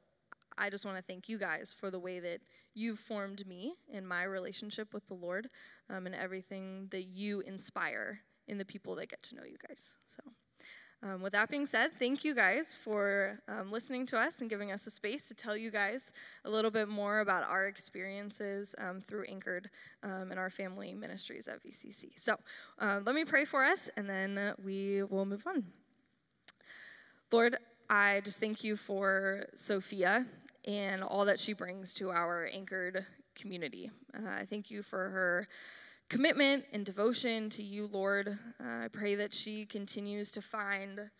I 0.58 0.70
just 0.70 0.84
want 0.84 0.96
to 0.96 1.02
thank 1.02 1.28
you 1.28 1.38
guys 1.38 1.74
for 1.78 1.90
the 1.90 1.98
way 1.98 2.18
that 2.20 2.40
you've 2.74 2.98
formed 2.98 3.46
me 3.46 3.74
in 3.92 4.06
my 4.06 4.24
relationship 4.24 4.92
with 4.92 5.06
the 5.06 5.14
Lord 5.14 5.48
um, 5.88 6.06
and 6.06 6.14
everything 6.14 6.88
that 6.90 7.04
you 7.04 7.40
inspire 7.40 8.20
in 8.48 8.58
the 8.58 8.64
people 8.64 8.94
that 8.96 9.08
get 9.08 9.22
to 9.24 9.36
know 9.36 9.44
you 9.44 9.56
guys. 9.68 9.94
So, 10.08 10.22
um, 11.00 11.22
with 11.22 11.32
that 11.32 11.48
being 11.48 11.64
said, 11.64 11.92
thank 11.96 12.24
you 12.24 12.34
guys 12.34 12.76
for 12.76 13.38
um, 13.46 13.70
listening 13.70 14.04
to 14.06 14.18
us 14.18 14.40
and 14.40 14.50
giving 14.50 14.72
us 14.72 14.84
a 14.88 14.90
space 14.90 15.28
to 15.28 15.34
tell 15.34 15.56
you 15.56 15.70
guys 15.70 16.12
a 16.44 16.50
little 16.50 16.72
bit 16.72 16.88
more 16.88 17.20
about 17.20 17.44
our 17.44 17.68
experiences 17.68 18.74
um, 18.78 19.00
through 19.00 19.24
Anchored 19.28 19.70
um, 20.02 20.32
and 20.32 20.40
our 20.40 20.50
family 20.50 20.92
ministries 20.94 21.46
at 21.46 21.62
VCC. 21.62 22.10
So, 22.16 22.34
uh, 22.80 23.00
let 23.06 23.14
me 23.14 23.24
pray 23.24 23.44
for 23.44 23.64
us 23.64 23.88
and 23.96 24.10
then 24.10 24.54
we 24.64 25.04
will 25.04 25.24
move 25.24 25.46
on. 25.46 25.64
Lord, 27.30 27.58
I 27.90 28.20
just 28.24 28.40
thank 28.40 28.64
you 28.64 28.74
for 28.74 29.44
Sophia 29.54 30.26
and 30.68 31.02
all 31.02 31.24
that 31.24 31.40
she 31.40 31.54
brings 31.54 31.94
to 31.94 32.10
our 32.10 32.48
anchored 32.52 33.04
community. 33.34 33.90
Uh, 34.14 34.28
I 34.28 34.44
thank 34.44 34.70
you 34.70 34.82
for 34.82 35.08
her 35.08 35.48
commitment 36.10 36.64
and 36.72 36.84
devotion 36.84 37.48
to 37.50 37.62
you, 37.62 37.88
Lord. 37.90 38.28
Uh, 38.28 38.84
I 38.84 38.88
pray 38.88 39.14
that 39.14 39.32
she 39.32 39.64
continues 39.64 40.30
to 40.32 40.42
find 40.42 41.10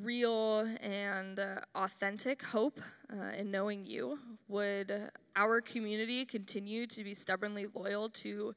real 0.00 0.66
and 0.80 1.38
uh, 1.38 1.60
authentic 1.74 2.42
hope 2.42 2.80
uh, 3.12 3.36
in 3.36 3.50
knowing 3.50 3.84
you. 3.84 4.18
Would 4.48 5.10
our 5.36 5.60
community 5.60 6.24
continue 6.24 6.86
to 6.86 7.04
be 7.04 7.12
stubbornly 7.12 7.66
loyal 7.74 8.08
to 8.08 8.54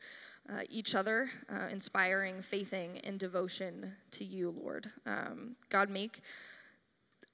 uh, 0.49 0.61
each 0.69 0.95
other, 0.95 1.29
uh, 1.51 1.67
inspiring 1.71 2.41
faithing 2.41 2.99
and 2.99 3.19
devotion 3.19 3.91
to 4.11 4.23
you, 4.23 4.55
Lord? 4.57 4.89
Um, 5.05 5.57
God, 5.69 5.89
make 5.89 6.21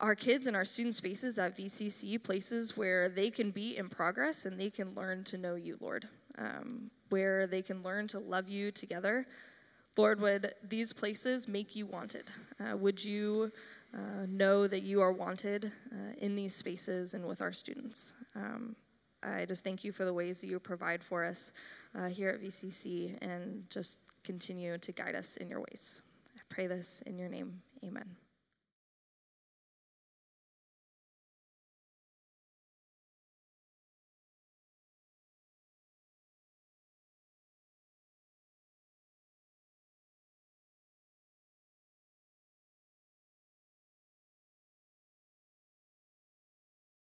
our 0.02 0.16
kids 0.16 0.48
and 0.48 0.56
our 0.56 0.66
student 0.66 0.96
spaces 0.96 1.38
at 1.38 1.56
VCC 1.56 2.22
places 2.22 2.76
where 2.76 3.08
they 3.08 3.30
can 3.30 3.52
be 3.52 3.78
in 3.78 3.88
progress 3.88 4.46
and 4.46 4.60
they 4.60 4.70
can 4.70 4.94
learn 4.96 5.24
to 5.26 5.38
know 5.38 5.56
you, 5.56 5.78
Lord, 5.80 6.08
um, 6.38 6.90
where 7.10 7.46
they 7.48 7.62
can 7.62 7.82
learn 7.84 8.08
to 8.10 8.20
love 8.20 8.50
you 8.50 8.72
together. 8.72 9.28
Lord, 9.98 10.20
would 10.20 10.54
these 10.68 10.92
places 10.92 11.48
make 11.48 11.76
you 11.76 11.86
wanted? 11.86 12.32
Uh, 12.60 12.76
would 12.78 13.04
you 13.04 13.52
uh, 13.94 14.26
know 14.28 14.68
that 14.68 14.82
you 14.82 15.02
are 15.02 15.12
wanted 15.12 15.72
uh, 15.92 16.14
in 16.18 16.36
these 16.36 16.56
spaces 16.56 17.14
and 17.14 17.26
with 17.26 17.42
our 17.42 17.52
students? 17.52 18.14
Um, 18.36 18.76
I 19.22 19.46
just 19.46 19.64
thank 19.64 19.84
you 19.84 19.92
for 19.92 20.06
the 20.06 20.14
ways 20.14 20.42
that 20.42 20.48
you 20.48 20.60
provide 20.60 21.04
for 21.04 21.24
us 21.24 21.54
uh, 21.94 22.08
here 22.08 22.30
at 22.30 22.42
VCC 22.42 23.18
and 23.22 23.64
just 23.70 24.00
continue 24.24 24.78
to 24.80 24.92
guide 24.92 25.14
us 25.14 25.38
in 25.38 25.48
your 25.48 25.60
ways. 25.60 26.02
I 26.36 26.42
pray 26.50 26.66
this 26.66 27.04
in 27.06 27.20
your 27.20 27.30
name. 27.30 27.62
Amen. 27.84 28.21